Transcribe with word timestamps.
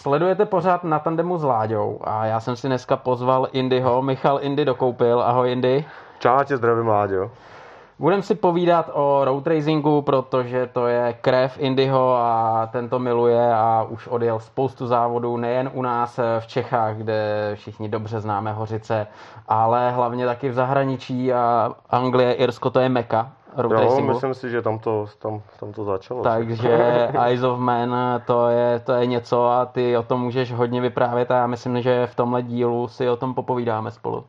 Sledujete 0.00 0.44
pořád 0.44 0.84
na 0.84 0.98
tandemu 0.98 1.38
s 1.38 1.44
Láďou 1.44 2.00
a 2.04 2.26
já 2.26 2.40
jsem 2.40 2.56
si 2.56 2.66
dneska 2.66 2.96
pozval 2.96 3.48
Indyho. 3.52 4.02
Michal 4.02 4.38
Indy 4.42 4.64
dokoupil. 4.64 5.22
Ahoj 5.22 5.52
Indy. 5.52 5.84
Čau, 6.18 6.44
tě 6.44 6.56
zdravím 6.56 6.88
Láďo. 6.88 7.30
Budeme 7.98 8.22
si 8.22 8.34
povídat 8.34 8.90
o 8.92 9.24
road 9.24 9.46
racingu, 9.46 10.02
protože 10.02 10.66
to 10.66 10.86
je 10.86 11.12
krev 11.20 11.58
Indyho 11.58 12.16
a 12.16 12.68
ten 12.72 12.88
to 12.88 12.98
miluje 12.98 13.54
a 13.54 13.86
už 13.88 14.08
odjel 14.08 14.40
spoustu 14.40 14.86
závodů, 14.86 15.36
nejen 15.36 15.70
u 15.74 15.82
nás 15.82 16.20
v 16.38 16.46
Čechách, 16.46 16.96
kde 16.96 17.50
všichni 17.54 17.88
dobře 17.88 18.20
známe 18.20 18.52
Hořice, 18.52 19.06
ale 19.48 19.90
hlavně 19.90 20.26
taky 20.26 20.48
v 20.48 20.54
zahraničí 20.54 21.32
a 21.32 21.72
Anglie, 21.90 22.32
Irsko, 22.32 22.70
to 22.70 22.80
je 22.80 22.88
meka 22.88 23.32
road 23.56 23.72
jo, 23.72 23.80
racingu. 23.80 24.12
myslím 24.12 24.34
si, 24.34 24.50
že 24.50 24.62
tam 24.62 24.78
to, 24.78 25.06
tam, 25.18 25.42
tam 25.60 25.72
to 25.72 25.84
začalo. 25.84 26.22
Takže 26.22 26.68
Eyes 27.24 27.42
of 27.42 27.58
Man 27.58 27.96
to 28.26 28.48
je, 28.48 28.80
to 28.80 28.92
je 28.92 29.06
něco 29.06 29.46
a 29.46 29.66
ty 29.66 29.96
o 29.96 30.02
tom 30.02 30.20
můžeš 30.20 30.52
hodně 30.52 30.80
vyprávět 30.80 31.30
a 31.30 31.36
já 31.36 31.46
myslím, 31.46 31.82
že 31.82 32.06
v 32.06 32.14
tomhle 32.14 32.42
dílu 32.42 32.88
si 32.88 33.08
o 33.08 33.16
tom 33.16 33.34
popovídáme 33.34 33.90
spolu. 33.90 34.24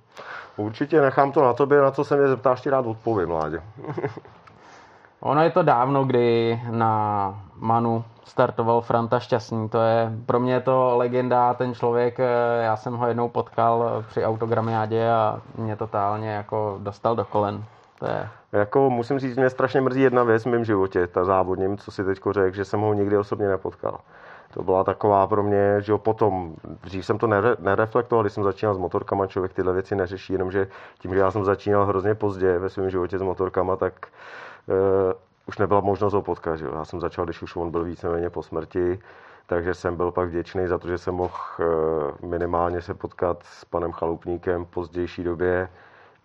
Určitě 0.57 1.01
nechám 1.01 1.31
to 1.31 1.41
na 1.41 1.53
tobě, 1.53 1.81
na 1.81 1.91
co 1.91 2.03
se 2.03 2.17
mě 2.17 2.27
zeptáš, 2.27 2.61
ti 2.61 2.69
rád 2.69 2.85
odpovím, 2.85 3.31
Láďo. 3.31 3.59
Ono 5.19 5.43
je 5.43 5.49
to 5.49 5.63
dávno, 5.63 6.05
kdy 6.05 6.61
na 6.69 7.33
Manu 7.55 8.03
startoval 8.25 8.81
Franta 8.81 9.19
Šťastný. 9.19 9.69
To 9.69 9.81
je, 9.81 10.11
pro 10.25 10.39
mě 10.39 10.53
je 10.53 10.61
to 10.61 10.97
legenda, 10.97 11.53
ten 11.53 11.73
člověk, 11.73 12.19
eh, 12.19 12.63
já 12.63 12.75
jsem 12.75 12.97
ho 12.97 13.07
jednou 13.07 13.29
potkal 13.29 14.03
při 14.07 14.25
autogramiádě 14.25 15.09
a 15.09 15.41
mě 15.55 15.75
totálně 15.75 16.29
jako 16.29 16.77
dostal 16.79 17.15
do 17.15 17.25
kolen. 17.25 17.63
Je... 18.01 18.29
Jako 18.51 18.89
musím 18.89 19.19
říct, 19.19 19.37
mě 19.37 19.49
strašně 19.49 19.81
mrzí 19.81 20.01
jedna 20.01 20.23
věc 20.23 20.43
v 20.43 20.49
mém 20.49 20.65
životě, 20.65 21.07
ta 21.07 21.23
závodním, 21.23 21.77
co 21.77 21.91
si 21.91 22.03
teď 22.03 22.19
řekl, 22.31 22.55
že 22.55 22.65
jsem 22.65 22.79
ho 22.79 22.93
nikdy 22.93 23.17
osobně 23.17 23.47
nepotkal. 23.47 23.99
To 24.53 24.63
byla 24.63 24.83
taková 24.83 25.27
pro 25.27 25.43
mě, 25.43 25.81
že 25.81 25.91
jo, 25.91 25.97
potom, 25.97 26.55
dřív 26.83 27.05
jsem 27.05 27.17
to 27.17 27.27
nere, 27.27 27.55
nereflektoval, 27.59 28.23
když 28.23 28.33
jsem 28.33 28.43
začínal 28.43 28.75
s 28.75 28.77
motorkama, 28.77 29.27
člověk 29.27 29.53
tyhle 29.53 29.73
věci 29.73 29.95
neřeší, 29.95 30.33
jenomže 30.33 30.67
tím, 30.99 31.13
že 31.13 31.19
já 31.19 31.31
jsem 31.31 31.45
začínal 31.45 31.85
hrozně 31.85 32.15
pozdě 32.15 32.59
ve 32.59 32.69
svém 32.69 32.89
životě 32.89 33.19
s 33.19 33.21
motorkama, 33.21 33.75
tak 33.75 33.93
uh, 34.67 34.75
už 35.45 35.57
nebyla 35.57 35.79
možnost 35.79 36.13
ho 36.13 36.21
potkat, 36.21 36.55
že 36.55 36.65
jo. 36.65 36.71
Já 36.75 36.85
jsem 36.85 36.99
začal, 36.99 37.25
když 37.25 37.41
už 37.41 37.55
on 37.55 37.71
byl 37.71 37.83
víceméně 37.83 38.29
po 38.29 38.43
smrti, 38.43 38.99
takže 39.45 39.73
jsem 39.73 39.95
byl 39.95 40.11
pak 40.11 40.29
vděčný 40.29 40.67
za 40.67 40.77
to, 40.77 40.87
že 40.87 40.97
jsem 40.97 41.15
mohl 41.15 41.33
uh, 41.59 42.29
minimálně 42.29 42.81
se 42.81 42.93
potkat 42.93 43.43
s 43.43 43.65
panem 43.65 43.91
Chalupníkem 43.91 44.65
v 44.65 44.69
pozdější 44.69 45.23
době, 45.23 45.69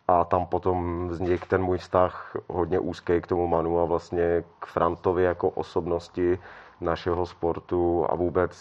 a 0.08 0.25
tam 0.25 0.47
potom 0.47 1.08
vznikl 1.08 1.47
ten 1.48 1.62
můj 1.62 1.78
vztah 1.78 2.36
hodně 2.48 2.78
úzký 2.78 3.20
k 3.20 3.27
tomu 3.27 3.47
Manu 3.47 3.81
a 3.81 3.84
vlastně 3.84 4.44
k 4.59 4.67
Frantovi 4.67 5.22
jako 5.22 5.48
osobnosti 5.48 6.39
našeho 6.81 7.27
sportu 7.27 8.06
a 8.11 8.14
vůbec 8.14 8.53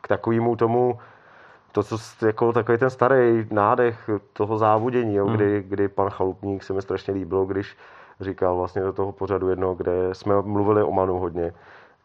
k 0.00 0.08
takovému 0.08 0.56
tomu, 0.56 0.98
to, 1.72 1.82
co 1.82 1.96
jako 2.26 2.52
takový 2.52 2.78
ten 2.78 2.90
starý 2.90 3.46
nádech 3.50 4.10
toho 4.32 4.58
závodění, 4.58 5.14
jo, 5.14 5.26
hmm. 5.26 5.36
kdy, 5.36 5.62
kdy 5.62 5.88
pan 5.88 6.10
Chalupník 6.10 6.62
se 6.62 6.72
mi 6.72 6.82
strašně 6.82 7.14
líbilo, 7.14 7.44
když 7.44 7.76
říkal 8.20 8.56
vlastně 8.56 8.82
do 8.82 8.92
toho 8.92 9.12
pořadu 9.12 9.48
jedno, 9.48 9.74
kde 9.74 9.92
jsme 10.12 10.42
mluvili 10.42 10.82
o 10.82 10.92
Manu 10.92 11.18
hodně, 11.18 11.54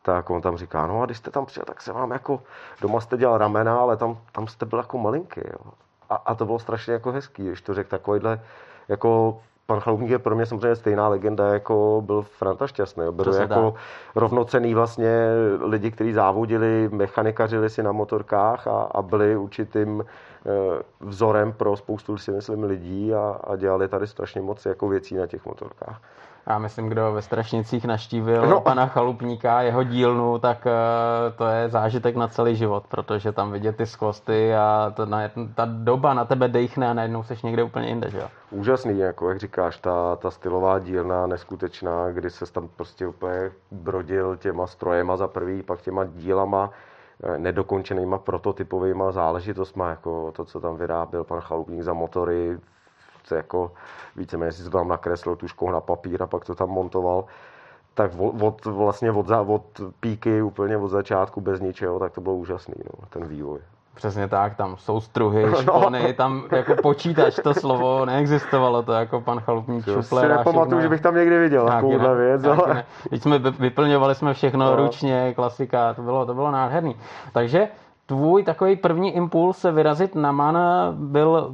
tak 0.02 0.30
on 0.30 0.42
tam 0.42 0.58
říká, 0.58 0.88
no 0.88 1.02
a 1.02 1.06
když 1.06 1.18
jste 1.18 1.32
tam 1.32 1.46
přijel, 1.46 1.66
tak 1.66 1.82
se 1.82 1.94
vám 1.94 2.12
jako, 2.12 2.42
doma 2.82 3.02
jste 3.02 3.18
dělal 3.18 3.38
ramena, 3.38 3.80
ale 3.80 3.98
tam, 3.98 4.18
tam 4.32 4.48
jste 4.48 4.66
byl 4.66 4.80
jako 4.80 4.98
malinký, 4.98 5.42
jo. 5.46 5.72
A, 6.10 6.16
a 6.16 6.36
to 6.36 6.46
bylo 6.46 6.60
strašně 6.60 6.94
jako 6.94 7.12
hezký, 7.12 7.48
když 7.48 7.62
to 7.62 7.74
řekl 7.74 7.90
takovýhle, 7.90 8.42
jako 8.88 9.40
pan 9.68 9.80
Chaloupník 9.80 10.10
je 10.10 10.20
pro 10.20 10.36
mě 10.36 10.46
samozřejmě 10.46 10.76
stejná 10.76 11.08
legenda, 11.08 11.54
jako 11.54 12.04
byl 12.06 12.22
Franta 12.22 12.68
Šťastný. 12.68 13.04
Byl 13.12 13.34
jako 13.34 13.74
dá. 13.76 13.82
rovnocený 14.16 14.74
vlastně 14.74 15.30
lidi, 15.60 15.92
kteří 15.92 16.14
závodili, 16.14 16.90
mechanikařili 16.92 17.70
si 17.70 17.84
na 17.84 17.92
motorkách 17.92 18.68
a, 18.68 18.82
a 18.82 19.02
byli 19.02 19.38
určitým 19.38 20.02
e, 20.02 20.06
vzorem 21.00 21.54
pro 21.54 21.78
spoustu 21.78 22.18
si 22.18 22.32
myslím 22.32 22.64
lidí 22.64 23.14
a, 23.14 23.40
a 23.44 23.56
dělali 23.56 23.88
tady 23.88 24.08
strašně 24.08 24.42
moc 24.42 24.66
jako 24.66 24.88
věcí 24.88 25.16
na 25.16 25.28
těch 25.28 25.46
motorkách. 25.46 26.02
Já 26.48 26.58
myslím, 26.58 26.90
kdo 26.90 27.14
ve 27.14 27.22
Strašnicích 27.22 27.86
naštívil 27.86 28.48
no. 28.48 28.62
pana 28.62 28.88
Chalupníka, 28.88 29.62
jeho 29.62 29.84
dílnu, 29.84 30.40
tak 30.40 30.68
eh, 30.68 30.72
to 31.36 31.46
je 31.46 31.70
zážitek 31.70 32.16
na 32.16 32.28
celý 32.28 32.56
život, 32.56 32.84
protože 32.88 33.32
tam 33.32 33.52
vidět 33.52 33.78
ty 33.78 33.86
skvosty 33.86 34.56
a 34.56 34.94
to 34.96 35.06
na, 35.06 35.20
ta 35.56 35.66
doba 35.66 36.14
na 36.14 36.26
tebe 36.26 36.48
dejchne 36.48 36.88
a 36.90 36.94
najednou 36.94 37.24
seš 37.24 37.42
někde 37.42 37.64
úplně 37.64 37.88
jinde, 37.88 38.10
že 38.10 38.18
jo? 38.18 38.28
Úžasný, 38.52 39.00
jako 39.00 39.30
jak 39.30 39.40
říkáš, 39.40 39.78
ta, 39.78 40.16
ta 40.16 40.32
stylová 40.32 40.80
dílna 40.80 41.28
neskutečná, 41.28 42.12
kdy 42.12 42.30
se 42.30 42.54
tam 42.54 42.68
prostě 42.76 43.08
úplně 43.08 43.52
brodil 43.72 44.36
těma 44.38 44.68
strojema 44.68 45.18
za 45.18 45.28
prvý, 45.28 45.64
pak 45.64 45.82
těma 45.82 46.06
dílama, 46.06 46.70
eh, 47.24 47.38
nedokončenýma 47.38 48.18
prototypovými 48.18 49.04
záležitostmi, 49.10 49.84
jako 49.88 50.32
to, 50.32 50.46
co 50.46 50.60
tam 50.60 50.78
vyráběl 50.78 51.24
pan 51.24 51.42
Chalupník 51.42 51.82
za 51.82 51.94
motory, 51.94 52.58
chce 53.28 53.36
jako 53.36 53.72
víceméně 54.16 54.52
si 54.52 54.64
to 54.64 54.70
tam 54.70 54.88
nakreslil 54.88 55.36
tuškou 55.36 55.72
na 55.72 55.82
papír 55.82 56.24
a 56.24 56.28
pak 56.28 56.46
to 56.46 56.56
tam 56.56 56.70
montoval, 56.70 57.26
tak 57.94 58.12
od, 58.42 58.66
vlastně 58.66 59.12
od, 59.12 59.32
od 59.48 59.64
píky 60.00 60.42
úplně 60.42 60.78
od 60.78 60.88
začátku 60.88 61.42
bez 61.42 61.60
ničeho, 61.60 62.00
tak 62.00 62.14
to 62.14 62.22
bylo 62.22 62.36
úžasný, 62.36 62.76
no, 62.78 63.08
ten 63.10 63.28
vývoj. 63.28 63.60
Přesně 63.96 64.28
tak, 64.28 64.56
tam 64.56 64.78
jsou 64.78 65.02
struhy, 65.02 65.46
no. 65.52 65.62
špony, 65.62 66.04
no. 66.08 66.14
tam 66.14 66.44
jako 66.52 66.76
počítač, 66.82 67.36
to 67.44 67.54
slovo 67.54 68.06
neexistovalo, 68.06 68.84
to 68.84 68.94
jako 68.94 69.22
pan 69.22 69.40
Chalupník 69.40 69.86
šuple. 69.86 70.22
Si 70.22 70.28
nepamatuju, 70.28 70.82
že 70.82 70.90
bych 70.90 71.02
tam 71.02 71.16
někdy 71.16 71.40
viděl 71.40 71.66
takovouhle 71.66 72.16
věc. 72.16 72.44
Ale... 72.44 72.84
Teď 73.10 73.22
jsme 73.22 73.40
vyplňovali 73.40 74.16
jsme 74.16 74.34
všechno 74.34 74.66
no. 74.66 74.76
ručně, 74.76 75.34
klasika, 75.34 75.94
to 75.94 76.02
bylo, 76.02 76.26
to 76.26 76.34
bylo 76.34 76.52
nádherný. 76.52 76.96
Takže 77.34 77.68
tvůj 78.06 78.44
takový 78.44 78.76
první 78.76 79.16
impuls 79.16 79.58
se 79.58 79.72
vyrazit 79.72 80.16
na 80.16 80.32
man 80.32 80.58
byl 80.94 81.54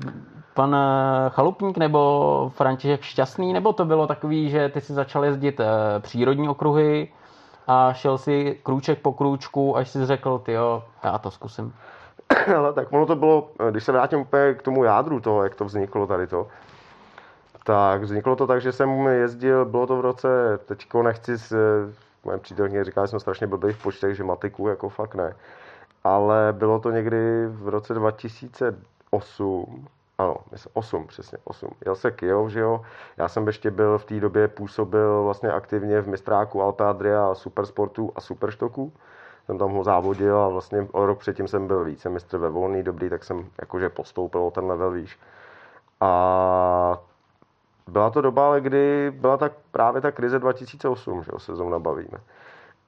pan 0.53 0.75
eh, 0.75 1.29
Chalupník 1.29 1.77
nebo 1.77 2.51
František 2.55 3.01
Šťastný, 3.01 3.53
nebo 3.53 3.73
to 3.73 3.85
bylo 3.85 4.07
takový, 4.07 4.49
že 4.49 4.69
ty 4.69 4.81
si 4.81 4.93
začal 4.93 5.25
jezdit 5.25 5.59
eh, 5.59 5.65
přírodní 5.99 6.49
okruhy 6.49 7.11
a 7.67 7.93
šel 7.93 8.17
si 8.17 8.59
krůček 8.63 8.99
po 8.99 9.13
krůčku, 9.13 9.77
až 9.77 9.89
si 9.89 10.05
řekl, 10.05 10.39
ty 10.39 10.51
jo, 10.51 10.83
já 11.03 11.17
to 11.17 11.31
zkusím. 11.31 11.73
Ale 12.57 12.73
tak 12.73 12.93
ono 12.93 13.05
to 13.05 13.15
bylo, 13.15 13.49
eh, 13.67 13.71
když 13.71 13.83
se 13.83 13.91
vrátím 13.91 14.19
úplně 14.19 14.53
k 14.53 14.61
tomu 14.61 14.83
jádru 14.83 15.19
toho, 15.19 15.43
jak 15.43 15.55
to 15.55 15.65
vzniklo 15.65 16.07
tady 16.07 16.27
to, 16.27 16.47
tak 17.63 18.01
vzniklo 18.01 18.35
to 18.35 18.47
tak, 18.47 18.61
že 18.61 18.71
jsem 18.71 19.07
jezdil, 19.07 19.65
bylo 19.65 19.87
to 19.87 19.97
v 19.97 20.01
roce, 20.01 20.27
teďko 20.65 21.03
nechci 21.03 21.37
s 21.37 21.55
moje 22.23 22.37
přítelkyně 22.37 22.83
říká, 22.83 23.05
že 23.05 23.07
jsem 23.07 23.19
strašně 23.19 23.47
blbý 23.47 23.73
v 23.73 23.83
počtech, 23.83 24.15
že 24.15 24.23
matiku 24.23 24.67
jako 24.67 24.89
fakt 24.89 25.15
ne. 25.15 25.35
Ale 26.03 26.53
bylo 26.57 26.79
to 26.79 26.91
někdy 26.91 27.47
v 27.47 27.67
roce 27.67 27.93
2008, 27.93 29.87
ano, 30.17 30.35
myslím, 30.51 30.71
8, 30.73 31.07
přesně, 31.07 31.37
8. 31.43 31.69
Jel 31.85 31.95
se 31.95 32.11
Kijov, 32.11 32.49
že 32.49 32.59
jo. 32.59 32.81
Já 33.17 33.27
jsem 33.27 33.47
ještě 33.47 33.71
byl 33.71 33.97
v 33.97 34.05
té 34.05 34.19
době, 34.19 34.47
působil 34.47 35.23
vlastně 35.23 35.51
aktivně 35.51 36.01
v 36.01 36.07
mistráku 36.07 36.61
Alta 36.61 36.89
Adria, 36.89 37.35
Supersportu 37.35 38.11
a 38.15 38.21
Superštoku. 38.21 38.93
Jsem 39.45 39.57
tam 39.57 39.71
ho 39.71 39.83
závodil 39.83 40.37
a 40.37 40.47
vlastně 40.47 40.87
o 40.91 41.05
rok 41.05 41.19
předtím 41.19 41.47
jsem 41.47 41.67
byl 41.67 41.83
více 41.83 42.09
mistr 42.09 42.37
ve 42.37 42.49
volný 42.49 42.83
dobrý, 42.83 43.09
tak 43.09 43.23
jsem 43.23 43.45
jakože 43.61 43.89
postoupil 43.89 44.41
o 44.41 44.51
ten 44.51 44.65
level 44.65 44.91
výš. 44.91 45.19
A 46.01 47.01
byla 47.87 48.09
to 48.09 48.21
doba, 48.21 48.47
ale 48.47 48.61
kdy 48.61 49.13
byla 49.15 49.37
tak 49.37 49.51
právě 49.71 50.01
ta 50.01 50.11
krize 50.11 50.39
2008, 50.39 51.23
že 51.23 51.29
jo, 51.33 51.39
se 51.39 51.55
zrovna 51.55 51.79
bavíme. 51.79 52.17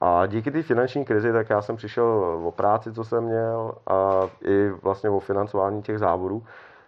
A 0.00 0.26
díky 0.26 0.50
té 0.50 0.62
finanční 0.62 1.04
krizi, 1.04 1.32
tak 1.32 1.50
já 1.50 1.62
jsem 1.62 1.76
přišel 1.76 2.06
o 2.44 2.52
práci, 2.52 2.92
co 2.92 3.04
jsem 3.04 3.24
měl, 3.24 3.72
a 3.86 4.22
i 4.44 4.70
vlastně 4.82 5.10
o 5.10 5.20
financování 5.20 5.82
těch 5.82 5.98
závodů. 5.98 6.42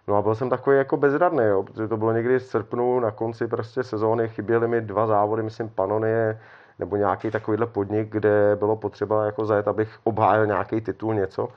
No 0.09 0.15
a 0.15 0.21
byl 0.21 0.35
jsem 0.35 0.49
takový 0.49 0.77
jako 0.77 0.97
bezradný, 0.97 1.45
jo, 1.45 1.63
protože 1.63 1.87
to 1.87 1.97
bylo 1.97 2.11
někdy 2.11 2.39
v 2.39 2.43
srpnu 2.43 2.99
na 2.99 3.11
konci 3.11 3.47
prostě 3.47 3.83
sezóny, 3.83 4.29
chyběly 4.29 4.67
mi 4.67 4.81
dva 4.81 5.07
závody, 5.07 5.43
myslím 5.43 5.69
Panonie 5.69 6.39
nebo 6.79 6.95
nějaký 6.95 7.31
takovýhle 7.31 7.67
podnik, 7.67 8.09
kde 8.09 8.55
bylo 8.59 8.75
potřeba 8.75 9.25
jako 9.25 9.45
zajet, 9.45 9.67
abych 9.67 9.99
obhájil 10.03 10.45
nějaký 10.45 10.81
titul, 10.81 11.13
něco. 11.13 11.47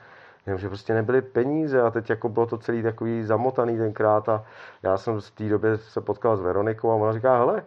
Jenomže 0.45 0.67
prostě 0.67 0.93
nebyly 0.93 1.21
peníze 1.21 1.81
a 1.81 1.89
teď 1.91 2.09
jako 2.09 2.29
bylo 2.29 2.45
to 2.45 2.57
celý 2.57 2.83
takový 2.83 3.23
zamotaný 3.23 3.77
tenkrát 3.77 4.29
a 4.29 4.43
já 4.83 4.97
jsem 4.97 5.21
v 5.21 5.31
té 5.31 5.49
době 5.49 5.77
se 5.77 6.01
potkal 6.01 6.37
s 6.37 6.41
Veronikou 6.41 6.91
a 6.91 6.95
ona 6.95 7.13
říká, 7.13 7.37
hele, 7.37 7.63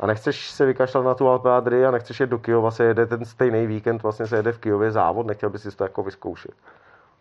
a 0.00 0.06
nechceš 0.06 0.50
se 0.50 0.66
vykašlat 0.66 1.04
na 1.04 1.14
tu 1.14 1.28
Alpe 1.28 1.50
a 1.86 1.90
nechceš 1.90 2.20
jet 2.20 2.30
do 2.30 2.38
Kyjova, 2.38 2.70
se 2.70 2.84
jede 2.84 3.06
ten 3.06 3.24
stejný 3.24 3.66
víkend, 3.66 4.02
vlastně 4.02 4.26
se 4.26 4.36
jede 4.36 4.52
v 4.52 4.58
Kyjově 4.58 4.90
závod, 4.90 5.26
nechtěl 5.26 5.50
bys 5.50 5.62
si 5.62 5.76
to 5.76 5.84
jako 5.84 6.02
vyzkoušet. 6.02 6.54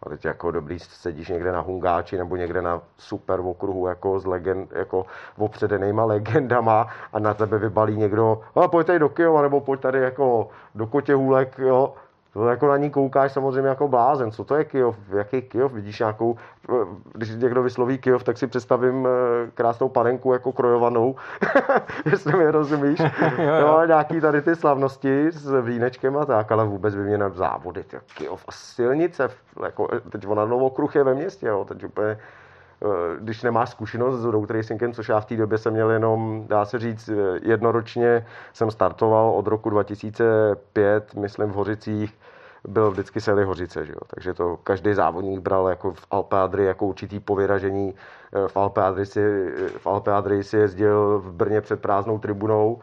A 0.03 0.09
teď 0.09 0.25
jako 0.25 0.51
dobrý 0.51 0.79
sedíš 0.79 1.27
někde 1.29 1.51
na 1.51 1.59
Hungáči 1.59 2.17
nebo 2.17 2.35
někde 2.35 2.61
na 2.61 2.81
super 2.97 3.39
okruhu 3.39 3.87
jako 3.87 4.19
s 4.19 4.25
legend, 4.25 4.71
jako 4.71 5.05
opředenýma 5.37 6.05
legendama 6.05 6.87
a 7.13 7.19
na 7.19 7.33
tebe 7.33 7.57
vybalí 7.57 7.97
někdo, 7.97 8.41
a 8.55 8.67
pojď 8.67 8.87
tady 8.87 8.99
do 8.99 9.09
Kyjova 9.09 9.41
nebo 9.41 9.61
pojď 9.61 9.81
tady 9.81 9.99
jako 9.99 10.49
do 10.75 10.87
Kotěhůlek, 10.87 11.59
jo. 11.59 11.93
To 12.37 12.47
jako 12.47 12.67
na 12.67 12.77
ní 12.77 12.89
koukáš 12.89 13.31
samozřejmě 13.31 13.69
jako 13.69 13.87
blázen. 13.87 14.31
Co 14.31 14.43
to 14.43 14.55
je 14.55 14.65
Kyjov? 14.65 14.97
Jaký 15.09 15.41
Kyjov? 15.41 15.73
Vidíš 15.73 15.99
nějakou, 15.99 16.37
když 17.13 17.29
někdo 17.29 17.63
vysloví 17.63 17.97
Kyjov, 17.97 18.23
tak 18.23 18.37
si 18.37 18.47
představím 18.47 19.07
eh, 19.07 19.51
krásnou 19.53 19.89
panenku 19.89 20.33
jako 20.33 20.51
krojovanou, 20.51 21.15
jestli 22.05 22.37
mi 22.37 22.51
rozumíš. 22.51 22.99
jo, 23.37 23.53
jo. 23.59 23.67
No, 23.67 23.85
nějaký 23.85 24.21
tady 24.21 24.41
ty 24.41 24.55
slavnosti 24.55 25.31
s 25.31 25.61
vínečkem 25.61 26.17
a 26.17 26.25
tak, 26.25 26.51
ale 26.51 26.65
vůbec 26.65 26.95
by 26.95 27.01
mě 27.01 27.17
na 27.17 27.29
závody. 27.29 27.85
Kyjov 28.17 28.45
a 28.47 28.51
silnice, 28.51 29.29
jako, 29.63 29.87
teď 30.09 30.27
ona 30.27 30.45
Novokruh 30.45 30.95
je 30.95 31.03
ve 31.03 31.13
městě, 31.13 31.47
jo, 31.47 31.65
teď 31.65 31.83
úplně 31.83 32.09
eh, 32.09 32.17
když 33.19 33.43
nemáš 33.43 33.69
zkušenost 33.69 34.19
s 34.19 34.25
road 34.25 34.51
racingem, 34.51 34.93
což 34.93 35.09
já 35.09 35.19
v 35.19 35.25
té 35.25 35.37
době 35.37 35.57
jsem 35.57 35.73
měl 35.73 35.91
jenom, 35.91 36.45
dá 36.47 36.65
se 36.65 36.79
říct, 36.79 37.09
jednoročně 37.41 38.25
jsem 38.53 38.71
startoval 38.71 39.29
od 39.29 39.47
roku 39.47 39.69
2005, 39.69 41.15
myslím 41.15 41.49
v 41.49 41.55
Hořicích, 41.55 42.13
byl 42.67 42.91
vždycky 42.91 43.21
Sely 43.21 43.43
Hořice, 43.43 43.85
že 43.85 43.91
jo? 43.91 43.99
takže 44.07 44.33
to 44.33 44.57
každý 44.63 44.93
závodník 44.93 45.39
bral 45.39 45.67
jako 45.67 45.91
v 45.91 46.07
Alpe 46.11 46.37
Adri 46.37 46.65
jako 46.65 46.85
určitý 46.85 47.19
povyražení. 47.19 47.95
Eh, 48.33 48.47
v 48.47 48.57
Alpe 48.57 48.81
Adri 48.81 49.05
si, 49.05 49.21
v 49.77 49.87
Alpe 49.87 50.13
Adri 50.13 50.43
si 50.43 50.57
jezdil 50.57 51.19
v 51.19 51.31
Brně 51.31 51.61
před 51.61 51.81
prázdnou 51.81 52.19
tribunou, 52.19 52.79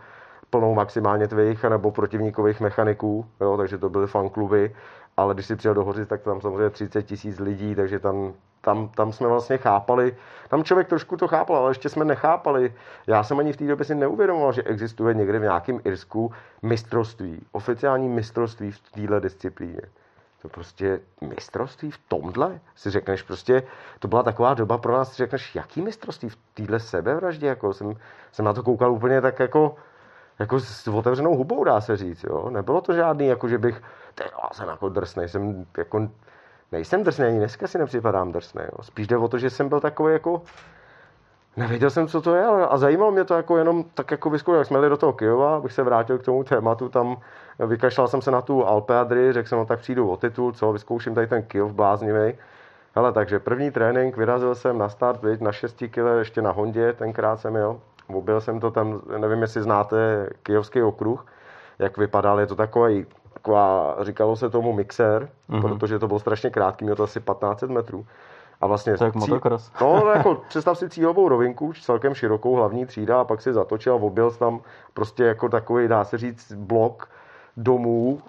plnou 0.51 0.75
maximálně 0.75 1.29
tvých 1.29 1.65
nebo 1.65 1.91
protivníkových 1.91 2.61
mechaniků, 2.61 3.27
jo? 3.41 3.57
takže 3.57 3.79
to 3.79 3.89
byly 3.89 4.07
fankluby, 4.07 4.75
ale 5.17 5.35
když 5.35 5.47
si 5.47 5.57
přijel 5.57 5.75
do 5.75 5.85
Hořic, 5.85 6.09
tak 6.09 6.23
tam 6.23 6.41
samozřejmě 6.41 6.71
30 6.71 7.03
tisíc 7.03 7.39
lidí, 7.39 7.75
takže 7.75 7.99
tam 7.99 8.35
tam, 8.65 8.89
tam 8.89 9.13
jsme 9.13 9.29
vlastně 9.29 9.59
chápali, 9.59 10.17
tam 10.49 10.65
člověk 10.65 10.89
trošku 10.89 11.17
to 11.17 11.29
chápal, 11.29 11.57
ale 11.57 11.71
ještě 11.71 11.89
jsme 11.89 12.05
nechápali. 12.05 12.75
Já 13.07 13.23
jsem 13.23 13.39
ani 13.39 13.53
v 13.53 13.57
té 13.57 13.67
době 13.67 13.85
si 13.85 13.95
neuvědomoval, 13.95 14.53
že 14.53 14.63
existuje 14.63 15.15
někde 15.15 15.39
v 15.39 15.43
nějakém 15.43 15.81
Irsku 15.85 16.33
mistrovství, 16.63 17.47
oficiální 17.53 18.09
mistrovství 18.09 18.71
v 18.71 18.81
téhle 18.93 19.21
disciplíně. 19.21 19.81
To 20.43 20.49
prostě 20.49 21.01
mistrovství 21.21 21.91
v 21.91 21.99
tomhle? 22.09 22.61
Si 22.75 22.91
řekneš 22.91 23.23
prostě, 23.23 23.63
to 23.99 24.09
byla 24.09 24.23
taková 24.23 24.55
doba 24.55 24.79
pro 24.79 24.93
nás, 24.93 25.13
si 25.13 25.17
řekneš, 25.17 25.55
jaký 25.55 25.83
mistrovství 25.83 26.29
v 26.29 26.39
téhle 26.55 26.81
sebevraždě? 26.81 27.47
Jako 27.47 27.73
jsem, 27.73 27.95
jsem 28.33 28.45
na 28.45 28.53
to 28.53 28.63
koukal 28.63 28.93
úplně 28.93 29.21
tak 29.21 29.41
jako, 29.41 29.77
jako 30.39 30.61
s 30.61 30.89
otevřenou 30.89 31.37
hubou, 31.37 31.65
dá 31.65 31.81
se 31.81 31.97
říct. 31.97 32.25
Jo? 32.25 32.51
Nebylo 32.51 32.81
to 32.81 32.95
žádný, 32.95 33.27
jako 33.27 33.49
že 33.49 33.59
bych, 33.59 33.83
ty, 34.15 34.25
já 34.25 34.49
jsem 34.53 34.69
jako 34.69 34.89
drsnej, 34.89 35.29
jsem 35.29 35.67
jako 35.79 36.09
nejsem 36.73 37.03
drsný, 37.03 37.25
ani 37.25 37.39
dneska 37.39 37.67
si 37.67 37.79
nepřipadám 37.79 38.33
drsný. 38.33 38.63
Jo. 38.63 38.83
Spíš 38.83 39.07
jde 39.07 39.17
o 39.17 39.29
to, 39.29 39.39
že 39.39 39.51
jsem 39.51 39.69
byl 39.69 39.81
takový 39.81 40.13
jako, 40.13 40.43
nevěděl 41.57 41.91
jsem, 41.91 42.09
co 42.09 42.21
to 42.21 42.35
je, 42.35 42.45
ale 42.45 42.67
a 42.67 42.77
zajímalo 42.77 43.11
mě 43.11 43.25
to 43.25 43.35
jako 43.35 43.59
jenom 43.59 43.85
tak 43.95 44.11
jako 44.11 44.31
vyzkoušet. 44.31 44.59
Jak 44.59 44.67
jsme 44.67 44.77
jeli 44.77 44.89
do 44.89 44.97
toho 44.97 45.13
Kyjova, 45.13 45.57
abych 45.57 45.73
se 45.73 45.83
vrátil 45.83 46.19
k 46.19 46.25
tomu 46.25 46.45
tématu, 46.45 46.89
tam 46.89 47.17
vykašlal 47.67 48.09
jsem 48.09 48.23
se 48.23 48.31
na 48.31 48.43
tu 48.43 48.67
Alpeadry, 48.67 49.33
řekl 49.33 49.49
jsem, 49.49 49.59
no 49.59 49.67
tak 49.67 49.81
přijdu 49.81 50.11
o 50.11 50.17
titul, 50.17 50.53
co, 50.53 50.73
vyzkouším 50.73 51.15
tady 51.15 51.27
ten 51.27 51.43
Kyjov 51.43 51.73
bláznivý. 51.73 52.35
Hele, 52.97 53.13
takže 53.13 53.39
první 53.39 53.71
trénink, 53.71 54.17
vyrazil 54.17 54.55
jsem 54.55 54.79
na 54.79 54.89
start, 54.89 55.23
viď, 55.23 55.41
na 55.41 55.53
6 55.53 55.77
kg, 55.77 55.99
ještě 56.19 56.43
na 56.43 56.51
Hondě, 56.51 56.93
tenkrát 56.93 57.41
jsem 57.41 57.57
jel. 57.57 57.81
Mobil 58.09 58.41
jsem 58.41 58.61
to 58.61 58.71
tam, 58.71 59.01
nevím, 59.19 59.43
jestli 59.43 59.63
znáte 59.63 60.31
Kyjovský 60.43 60.83
okruh, 60.83 61.27
jak 61.79 61.99
vypadal, 61.99 62.41
je 62.41 62.47
to 62.47 62.57
takový 62.57 63.07
taková, 63.45 63.97
říkalo 64.01 64.37
se 64.37 64.51
tomu 64.51 64.73
mixer, 64.73 65.29
mm-hmm. 65.51 65.61
protože 65.63 65.99
to 65.99 66.07
bylo 66.07 66.19
strašně 66.19 66.51
krátký, 66.51 66.85
mělo 66.85 66.97
to 66.97 67.03
asi 67.03 67.21
15 67.21 67.63
metrů. 67.63 68.07
A 68.61 68.67
vlastně 68.67 68.97
to 68.97 69.11
cí... 69.11 69.31
No, 69.81 70.05
no, 70.05 70.11
jako 70.11 70.35
představ 70.49 70.79
si 70.79 70.89
cílovou 70.89 71.29
rovinku, 71.29 71.73
celkem 71.73 72.15
širokou 72.15 72.55
hlavní 72.55 72.87
třída 72.87 73.21
a 73.21 73.25
pak 73.25 73.43
si 73.43 73.53
zatočil 73.53 73.93
a 73.93 73.97
objel 73.97 74.31
tam 74.31 74.61
prostě 74.95 75.25
jako 75.25 75.49
takový, 75.49 75.89
dá 75.89 76.05
se 76.05 76.19
říct, 76.19 76.53
blok 76.53 77.09
domů 77.57 78.21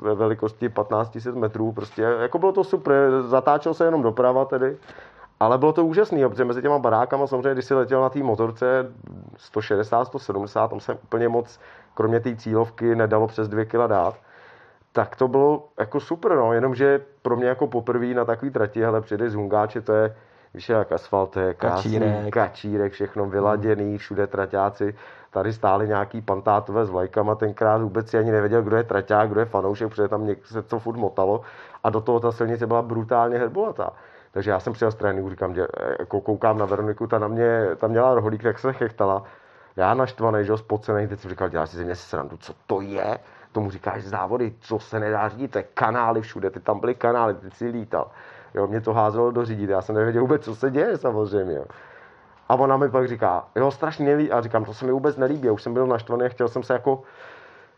ve 0.00 0.14
velikosti 0.14 0.68
1500 0.68 1.34
metrů. 1.34 1.72
Prostě 1.72 2.02
jako 2.02 2.38
bylo 2.38 2.52
to 2.52 2.64
super, 2.64 3.22
zatáčel 3.22 3.74
se 3.74 3.84
jenom 3.84 4.02
doprava 4.02 4.44
tedy, 4.44 4.76
ale 5.44 5.58
bylo 5.58 5.72
to 5.72 5.84
úžasné, 5.84 6.28
protože 6.28 6.44
mezi 6.44 6.62
těma 6.62 6.78
barákama 6.78 7.26
samozřejmě, 7.26 7.52
když 7.52 7.64
si 7.64 7.74
letěl 7.74 8.00
na 8.00 8.08
té 8.08 8.18
motorce 8.18 8.92
160, 9.36 10.04
170, 10.04 10.68
tam 10.68 10.80
se 10.80 10.94
úplně 10.94 11.28
moc, 11.28 11.60
kromě 11.94 12.20
té 12.20 12.36
cílovky, 12.36 12.94
nedalo 12.94 13.26
přes 13.26 13.48
2 13.48 13.64
kg 13.64 13.86
dát. 13.86 14.14
Tak 14.92 15.16
to 15.16 15.28
bylo 15.28 15.68
jako 15.78 16.00
super, 16.00 16.36
no, 16.36 16.52
jenomže 16.52 17.00
pro 17.22 17.36
mě 17.36 17.46
jako 17.46 17.66
poprvé 17.66 18.06
na 18.06 18.24
takový 18.24 18.50
trati, 18.50 18.84
ale 18.84 19.00
přijde 19.00 19.30
z 19.30 19.34
Hungáče, 19.34 19.80
to 19.80 19.92
je, 19.92 20.16
víš, 20.54 20.68
jak 20.68 20.92
asfalt, 20.92 21.30
to 21.30 21.40
je 21.40 21.54
krásný, 21.54 21.92
kačírek, 21.92 22.34
kačírek 22.34 22.92
všechno 22.92 23.26
vyladěný, 23.26 23.98
všude 23.98 24.26
traťáci, 24.26 24.94
tady 25.30 25.52
stáli 25.52 25.88
nějaký 25.88 26.20
pantátové 26.20 26.84
s 26.84 26.90
vlajkama, 26.90 27.34
tenkrát 27.34 27.82
vůbec 27.82 28.10
si 28.10 28.18
ani 28.18 28.32
nevěděl, 28.32 28.62
kdo 28.62 28.76
je 28.76 28.84
traťák, 28.84 29.28
kdo 29.28 29.40
je 29.40 29.46
fanoušek, 29.46 29.88
protože 29.88 30.08
tam 30.08 30.28
se 30.44 30.62
to 30.62 30.78
furt 30.78 30.96
motalo. 30.96 31.40
A 31.84 31.90
do 31.90 32.00
toho 32.00 32.20
ta 32.20 32.32
silnice 32.32 32.66
byla 32.66 32.82
brutálně 32.82 33.38
herbolatá. 33.38 33.92
Takže 34.34 34.50
já 34.50 34.60
jsem 34.60 34.72
přijel 34.72 34.90
z 34.90 34.94
tréninku, 34.94 35.30
říkám, 35.30 35.54
že 35.54 35.66
jako 35.98 36.20
koukám 36.20 36.58
na 36.58 36.66
Veroniku, 36.66 37.06
ta 37.06 37.18
na 37.18 37.28
mě, 37.28 37.68
tam 37.76 37.90
měla 37.90 38.14
roholík, 38.14 38.42
tak 38.42 38.58
se 38.58 38.72
chechtala. 38.72 39.22
Já 39.76 39.94
naštvaný, 39.94 40.44
že 40.44 40.56
spocený, 40.56 41.08
teď 41.08 41.20
jsem 41.20 41.30
říkal, 41.30 41.48
dělá 41.48 41.66
si 41.66 41.76
ze 41.76 41.84
mě 41.84 41.94
srandu, 41.94 42.36
co 42.36 42.54
to 42.66 42.80
je? 42.80 43.18
tomu 43.54 43.70
říkáš 43.70 44.04
závody, 44.04 44.54
co 44.60 44.78
se 44.78 45.00
nedá 45.00 45.28
řídit, 45.28 45.50
to 45.50 45.58
je 45.58 45.64
kanály 45.74 46.20
všude, 46.20 46.50
ty 46.50 46.60
tam 46.60 46.80
byly 46.80 46.94
kanály, 46.94 47.34
ty 47.34 47.50
si 47.50 47.66
lítal. 47.66 48.10
Jo, 48.54 48.66
mě 48.66 48.80
to 48.80 48.92
házelo 48.92 49.30
do 49.30 49.44
řídit, 49.44 49.70
já 49.70 49.82
jsem 49.82 49.94
nevěděl 49.94 50.22
vůbec, 50.22 50.44
co 50.44 50.54
se 50.54 50.70
děje 50.70 50.98
samozřejmě. 50.98 51.54
Jo. 51.54 51.64
A 52.48 52.54
ona 52.54 52.76
mi 52.76 52.90
pak 52.90 53.08
říká, 53.08 53.44
jo, 53.54 53.70
strašně 53.70 54.06
nelí, 54.06 54.32
a 54.32 54.40
říkám, 54.40 54.64
to 54.64 54.74
se 54.74 54.86
mi 54.86 54.92
vůbec 54.92 55.16
nelíbí, 55.16 55.46
já 55.46 55.52
už 55.52 55.62
jsem 55.62 55.74
byl 55.74 55.86
naštvaný 55.86 56.24
a 56.24 56.28
chtěl 56.28 56.48
jsem 56.48 56.62
se 56.62 56.72
jako 56.72 57.02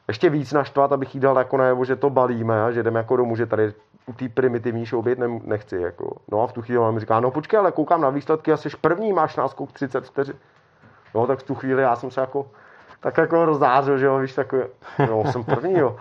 ještě 0.09 0.31
víc 0.31 0.53
naštvat, 0.53 0.93
abych 0.93 1.15
jí 1.15 1.21
dal 1.21 1.39
jako 1.39 1.57
najevo, 1.57 1.85
že 1.85 1.97
to 1.97 2.11
balíme 2.11 2.65
a 2.65 2.71
že 2.71 2.83
jdeme 2.83 3.01
jako 3.01 3.17
domů, 3.17 3.37
že 3.37 3.47
tady 3.47 3.75
té 4.17 4.29
primitivní 4.29 4.87
show 4.87 5.05
být 5.05 5.19
ne, 5.19 5.29
nechci. 5.45 5.77
Jako. 5.77 6.17
No 6.29 6.43
a 6.43 6.47
v 6.47 6.53
tu 6.53 6.63
chvíli 6.63 6.93
mi 6.93 7.01
říká, 7.01 7.21
no 7.21 7.31
počkej, 7.31 7.59
ale 7.59 7.73
koukám 7.73 8.01
na 8.01 8.11
výsledky 8.11 8.53
a 8.53 8.57
jsi 8.57 8.69
první, 8.81 9.13
máš 9.13 9.37
náskok 9.37 9.73
30 9.73 10.05
vteřin. 10.05 10.37
No 11.15 11.27
tak 11.27 11.39
v 11.39 11.43
tu 11.43 11.55
chvíli 11.55 11.83
já 11.83 11.97
jsem 11.97 12.11
se 12.11 12.21
jako 12.21 12.47
tak 13.01 13.19
jako 13.19 13.45
rozářil, 13.45 13.99
že 13.99 14.07
jo, 14.07 14.19
víš, 14.19 14.35
takový, 14.35 14.63
no, 15.09 15.33
jsem 15.33 15.45
první, 15.45 15.79
jo. 15.79 15.97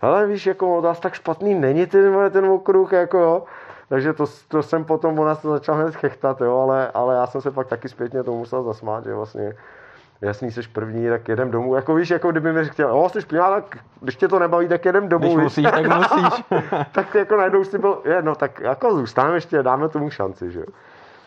Ale 0.00 0.26
víš, 0.26 0.46
jako 0.46 0.80
zase 0.82 1.00
tak 1.00 1.14
špatný 1.14 1.54
není 1.54 1.86
ten, 1.86 2.30
ten 2.30 2.44
okruh, 2.44 2.92
jako 2.92 3.18
jo. 3.18 3.42
Takže 3.88 4.12
to, 4.12 4.24
to 4.48 4.62
jsem 4.62 4.84
potom, 4.84 5.18
ona 5.18 5.34
se 5.34 5.48
začal 5.48 5.74
hned 5.74 5.94
chechtat, 5.94 6.40
jo, 6.40 6.58
ale, 6.58 6.90
ale 6.94 7.14
já 7.14 7.26
jsem 7.26 7.40
se 7.40 7.50
pak 7.50 7.66
taky 7.66 7.88
zpětně 7.88 8.22
to 8.22 8.32
musel 8.32 8.62
zasmát, 8.62 9.04
že 9.04 9.14
vlastně 9.14 9.54
jasný, 10.22 10.50
jsi 10.50 10.60
první, 10.72 11.08
tak 11.08 11.28
jedem 11.28 11.50
domů. 11.50 11.74
Jako 11.74 11.94
víš, 11.94 12.10
jako 12.10 12.30
kdyby 12.30 12.52
mi 12.52 12.64
chtěl, 12.64 12.98
o, 12.98 13.08
jsi 13.08 13.26
první, 13.26 13.44
tak 13.44 13.78
když 14.00 14.16
tě 14.16 14.28
to 14.28 14.38
nebaví, 14.38 14.68
tak 14.68 14.84
jedem 14.84 15.08
domů. 15.08 15.24
Když 15.24 15.36
musíš, 15.36 15.64
tak 15.64 15.86
musíš. 15.96 16.44
tak 16.92 17.14
jako 17.14 17.36
najednou 17.36 17.64
si 17.64 17.78
byl, 17.78 18.02
je, 18.04 18.22
no 18.22 18.34
tak 18.34 18.60
jako 18.60 18.96
zůstaneme 18.96 19.36
ještě, 19.36 19.62
dáme 19.62 19.88
tomu 19.88 20.10
šanci, 20.10 20.50
že 20.50 20.60
jo. 20.60 20.66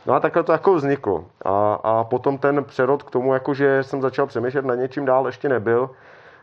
No 0.06 0.14
a 0.14 0.20
takhle 0.20 0.44
to 0.44 0.52
jako 0.52 0.74
vzniklo. 0.74 1.26
A, 1.46 1.80
a 1.84 2.04
potom 2.04 2.38
ten 2.38 2.64
přerod 2.64 3.04
k 3.04 3.12
tomu, 3.12 3.34
jako 3.34 3.54
že 3.54 3.84
jsem 3.84 4.02
začal 4.02 4.28
přemýšlet 4.28 4.66
na 4.66 4.76
něčím 4.76 5.06
dál, 5.06 5.26
ještě 5.26 5.50
nebyl. 5.50 5.90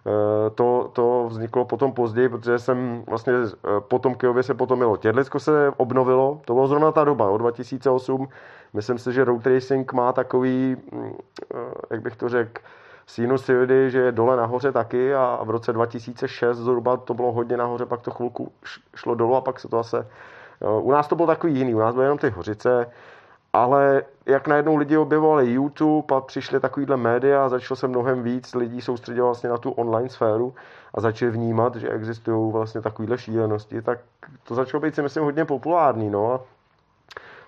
E, 0.07 0.51
to, 0.51 0.91
to 0.93 1.27
vzniklo 1.29 1.65
potom 1.65 1.93
později, 1.93 2.29
protože 2.29 2.59
jsem 2.59 3.05
vlastně 3.07 3.33
e, 3.33 3.81
potom 3.81 4.15
Kyjově 4.15 4.43
se 4.43 4.55
potom 4.55 4.79
mělo. 4.79 4.97
Tědlicko 4.97 5.41
se 5.41 5.73
obnovilo, 5.77 6.41
to 6.45 6.55
bylo 6.55 6.67
zrovna 6.67 6.93
ta 6.93 7.05
doba, 7.05 7.31
od 7.31 7.39
2008. 7.39 8.29
Myslím 8.73 8.99
si, 8.99 9.13
že 9.13 9.25
road 9.25 9.47
racing 9.47 9.93
má 9.93 10.13
takový, 10.13 10.77
mm, 10.93 11.13
e, 11.55 11.59
jak 11.91 12.03
bych 12.03 12.17
to 12.17 12.29
řekl, 12.29 12.63
sinusoidy, 13.07 13.91
že 13.91 13.99
je 13.99 14.13
dole 14.13 14.37
nahoře 14.37 14.73
taky 14.73 15.15
a 15.15 15.41
v 15.45 15.51
roce 15.51 15.73
2006 15.73 16.59
zhruba 16.59 16.97
to 16.97 17.15
bylo 17.15 17.33
hodně 17.33 17.57
nahoře, 17.57 17.87
pak 17.87 18.01
to 18.01 18.11
chvilku 18.11 18.53
šlo 18.95 19.15
dolů 19.15 19.35
a 19.37 19.41
pak 19.41 19.61
se 19.61 19.69
to 19.69 19.77
zase... 19.77 20.07
U 20.81 20.93
nás 20.93 21.09
to 21.09 21.17
bylo 21.17 21.27
takový 21.27 21.55
jiný, 21.55 21.75
u 21.75 21.79
nás 21.79 21.95
byly 21.95 22.07
jenom 22.07 22.19
ty 22.19 22.31
hořice, 22.31 22.91
ale 23.53 24.03
jak 24.27 24.49
najednou 24.49 24.77
lidi 24.77 24.97
objevovali 24.97 25.53
YouTube 25.53 26.17
a 26.17 26.21
přišly 26.21 26.61
takovýhle 26.61 26.97
média 26.97 27.45
a 27.45 27.49
začalo 27.49 27.77
se 27.77 27.89
mnohem 27.89 28.23
víc 28.23 28.55
lidí 28.55 28.81
soustředit 28.81 29.21
vlastně 29.21 29.51
na 29.51 29.59
tu 29.59 29.71
online 29.71 30.09
sféru 30.09 30.55
a 30.95 31.01
začali 31.01 31.31
vnímat, 31.31 31.77
že 31.77 31.89
existují 31.89 32.53
vlastně 32.53 32.81
takovýhle 32.81 33.19
šílenosti, 33.19 33.83
tak 33.83 33.99
to 34.43 34.55
začalo 34.55 34.81
být 34.81 34.95
si 34.95 35.03
myslím 35.03 35.25
hodně 35.25 35.45
populární, 35.45 36.11
no. 36.11 36.41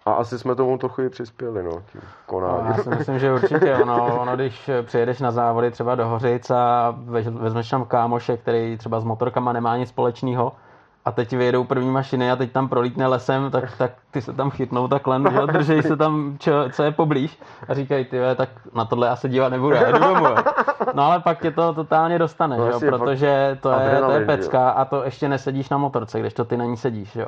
A 0.04 0.12
asi 0.12 0.38
jsme 0.38 0.54
tomu 0.54 0.78
trochu 0.78 1.02
i 1.02 1.09
přispěli, 1.09 1.62
no, 1.62 1.82
tím 1.92 2.00
konáním. 2.26 2.64
No, 2.64 2.75
já 2.76 2.82
si 2.82 2.88
myslím, 2.88 3.18
že 3.18 3.32
určitě, 3.32 3.75
ono, 3.75 4.21
ono, 4.21 4.37
když 4.37 4.71
přijedeš 4.82 5.21
na 5.21 5.30
závody 5.30 5.71
třeba 5.71 5.94
do 5.94 6.09
Hořic 6.09 6.50
a 6.50 6.94
vezmeš 7.30 7.71
tam 7.71 7.85
kámoše, 7.85 8.37
který 8.37 8.76
třeba 8.78 9.00
s 9.00 9.04
motorkama 9.04 9.52
nemá 9.52 9.76
nic 9.76 9.88
společného, 9.88 10.52
a 11.04 11.12
teď 11.12 11.32
vyjedou 11.32 11.64
první 11.64 11.90
mašiny 11.90 12.30
a 12.30 12.37
teď 12.37 12.52
tam 12.52 12.68
prolítne 12.68 13.06
lesem, 13.06 13.50
tak, 13.50 13.76
tak 13.78 13.92
ty 14.11 14.23
se 14.23 14.32
tam 14.32 14.50
chytnou 14.50 14.88
takhle, 14.88 15.21
že 15.30 15.52
držej 15.52 15.82
se 15.82 15.97
tam, 15.97 16.37
čo, 16.38 16.52
co 16.73 16.82
je 16.82 16.92
poblíž 16.92 17.40
a 17.68 17.75
říkají, 17.75 18.04
ty 18.04 18.18
tak 18.37 18.49
na 18.75 18.85
tohle 18.85 19.06
já 19.06 19.16
se 19.16 19.28
dívat 19.28 19.49
nebudu, 19.49 19.75
já 19.76 19.92
jdu 19.92 19.99
domů. 19.99 20.26
No 20.94 21.02
ale 21.02 21.21
pak 21.21 21.40
tě 21.40 21.50
to 21.50 21.75
totálně 21.75 22.18
dostane, 22.18 22.56
no, 22.56 22.80
že? 22.80 22.90
protože 22.90 23.59
to 23.62 23.71
je, 23.71 24.00
to 24.00 24.11
je 24.11 24.26
pecka 24.26 24.71
a 24.71 24.85
to 24.85 25.04
ještě 25.04 25.28
nesedíš 25.28 25.68
na 25.68 25.78
motorce, 25.78 26.21
když 26.21 26.35
to 26.35 26.44
ty 26.44 26.56
na 26.56 26.64
ní 26.64 26.76
sedíš. 26.76 27.16
Jo? 27.16 27.26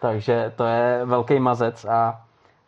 Takže 0.00 0.52
to 0.56 0.64
je 0.64 1.00
velký 1.04 1.40
mazec 1.40 1.84
a 1.84 2.20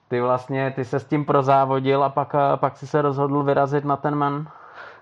ty 0.09 0.21
vlastně, 0.21 0.73
ty 0.77 0.85
se 0.85 1.01
s 1.01 1.05
tím 1.05 1.25
prozávodil 1.25 2.05
a 2.05 2.09
pak, 2.09 2.35
pak 2.57 2.77
si 2.77 2.87
se 2.87 3.03
rozhodl 3.03 3.43
vyrazit 3.43 3.85
na 3.85 3.97
ten 3.97 4.15
man 4.15 4.47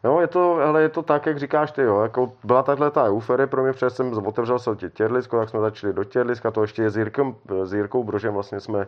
No, 0.04 0.20
je 0.20 0.26
to, 0.26 0.54
ale 0.60 0.82
je 0.82 0.88
to 0.88 1.02
tak, 1.02 1.26
jak 1.26 1.38
říkáš 1.38 1.72
ty, 1.72 1.82
jo. 1.82 2.00
Jako 2.00 2.32
byla 2.44 2.62
tahle 2.62 2.90
ta 2.90 3.04
euforie 3.04 3.46
pro 3.46 3.62
mě, 3.62 3.72
protože 3.72 3.90
jsem 3.90 4.26
otevřel 4.26 4.58
se 4.58 4.70
Těrlisko, 4.92 5.38
tak 5.38 5.48
jsme 5.48 5.60
začali 5.60 5.92
do 5.92 6.04
Těrliska, 6.04 6.50
to 6.50 6.62
ještě 6.62 6.82
je 6.82 6.90
s, 6.90 6.96
Jirkem, 6.96 7.34
s 7.64 7.72
Jirkou 7.74 8.04
Brožem 8.04 8.34
vlastně 8.34 8.60
jsme 8.60 8.86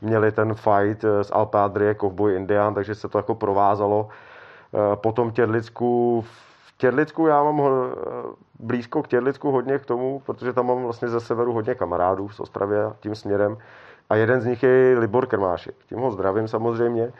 měli 0.00 0.32
ten 0.32 0.54
fight 0.54 1.04
eh, 1.04 1.24
s 1.24 1.32
Alpe 1.32 1.58
Adrie, 1.58 1.94
Cowboy 1.94 2.36
Indian, 2.36 2.74
takže 2.74 2.94
se 2.94 3.08
to 3.08 3.18
jako 3.18 3.34
provázalo. 3.34 4.08
Eh, 4.74 4.96
potom 4.96 5.30
Těrlicku, 5.30 6.24
v 6.26 6.78
Těrlicku 6.78 7.26
já 7.26 7.42
mám 7.42 7.60
eh, 7.60 7.94
blízko 8.58 9.02
k 9.02 9.08
Těrlicku 9.08 9.50
hodně 9.50 9.78
k 9.78 9.86
tomu, 9.86 10.22
protože 10.26 10.52
tam 10.52 10.66
mám 10.66 10.82
vlastně 10.82 11.08
ze 11.08 11.20
severu 11.20 11.52
hodně 11.52 11.74
kamarádů 11.74 12.28
z 12.28 12.40
Ostravě 12.40 12.78
tím 13.00 13.14
směrem. 13.14 13.58
A 14.10 14.16
jeden 14.16 14.40
z 14.40 14.46
nich 14.46 14.62
je 14.62 14.98
Libor 14.98 15.26
Krmášek. 15.26 15.74
Tím 15.88 15.98
ho 15.98 16.10
zdravím 16.10 16.48
samozřejmě. 16.48 17.12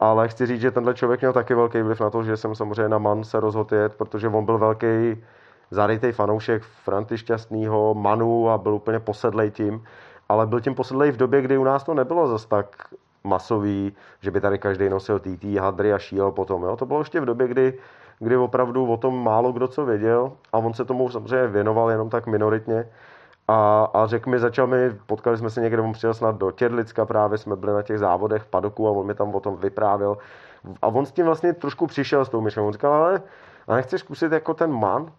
Ale 0.00 0.28
chci 0.28 0.46
říct, 0.46 0.60
že 0.60 0.70
tenhle 0.70 0.94
člověk 0.94 1.20
měl 1.20 1.32
taky 1.32 1.54
velký 1.54 1.82
vliv 1.82 2.00
na 2.00 2.10
to, 2.10 2.22
že 2.22 2.36
jsem 2.36 2.54
samozřejmě 2.54 2.88
na 2.88 2.98
Man 2.98 3.24
se 3.24 3.40
rozhodl 3.40 3.74
jet, 3.74 3.94
protože 3.94 4.28
on 4.28 4.44
byl 4.44 4.58
velký 4.58 5.24
zarytej 5.70 6.12
fanoušek 6.12 6.62
Franty 6.62 7.18
Šťastného, 7.18 7.94
Manu 7.94 8.50
a 8.50 8.58
byl 8.58 8.74
úplně 8.74 9.00
posedlej 9.00 9.50
tím. 9.50 9.84
Ale 10.28 10.46
byl 10.46 10.60
tím 10.60 10.74
posedlej 10.74 11.12
v 11.12 11.16
době, 11.16 11.42
kdy 11.42 11.58
u 11.58 11.64
nás 11.64 11.84
to 11.84 11.94
nebylo 11.94 12.28
zas 12.28 12.46
tak 12.46 12.66
masový, 13.24 13.92
že 14.20 14.30
by 14.30 14.40
tady 14.40 14.58
každý 14.58 14.88
nosil 14.88 15.18
TT, 15.18 15.44
hadry 15.44 15.92
a 15.92 15.98
šíl 15.98 16.30
potom. 16.30 16.62
Jo? 16.62 16.76
To 16.76 16.86
bylo 16.86 16.98
ještě 16.98 17.20
v 17.20 17.24
době, 17.24 17.48
kdy, 17.48 17.78
kdy 18.18 18.36
opravdu 18.36 18.86
o 18.86 18.96
tom 18.96 19.24
málo 19.24 19.52
kdo 19.52 19.68
co 19.68 19.84
věděl 19.84 20.32
a 20.52 20.58
on 20.58 20.74
se 20.74 20.84
tomu 20.84 21.10
samozřejmě 21.10 21.46
věnoval 21.46 21.90
jenom 21.90 22.10
tak 22.10 22.26
minoritně. 22.26 22.88
A, 23.48 23.84
a 23.94 24.06
řekl 24.06 24.30
mi, 24.30 24.38
začal 24.38 24.66
mi, 24.66 24.90
potkali 25.06 25.38
jsme 25.38 25.50
se 25.50 25.60
někde, 25.60 25.82
on 25.82 25.92
přijel 25.92 26.14
snad 26.14 26.36
do 26.36 26.50
Těrlicka 26.50 27.06
právě, 27.06 27.38
jsme 27.38 27.56
byli 27.56 27.72
na 27.72 27.82
těch 27.82 27.98
závodech 27.98 28.42
v 28.42 28.46
Padoku 28.46 28.88
a 28.88 28.90
on 28.90 29.06
mi 29.06 29.14
tam 29.14 29.34
o 29.34 29.40
tom 29.40 29.56
vyprávěl. 29.56 30.18
A 30.82 30.86
on 30.86 31.06
s 31.06 31.12
tím 31.12 31.26
vlastně 31.26 31.52
trošku 31.52 31.86
přišel 31.86 32.24
s 32.24 32.28
tou 32.28 32.40
myšlenkou. 32.40 32.66
On 32.66 32.72
říkal, 32.72 32.92
ale 32.92 33.22
a 33.68 33.74
nechceš 33.74 34.00
zkusit 34.00 34.32
jako 34.32 34.54
ten 34.54 34.72
man? 34.72 35.12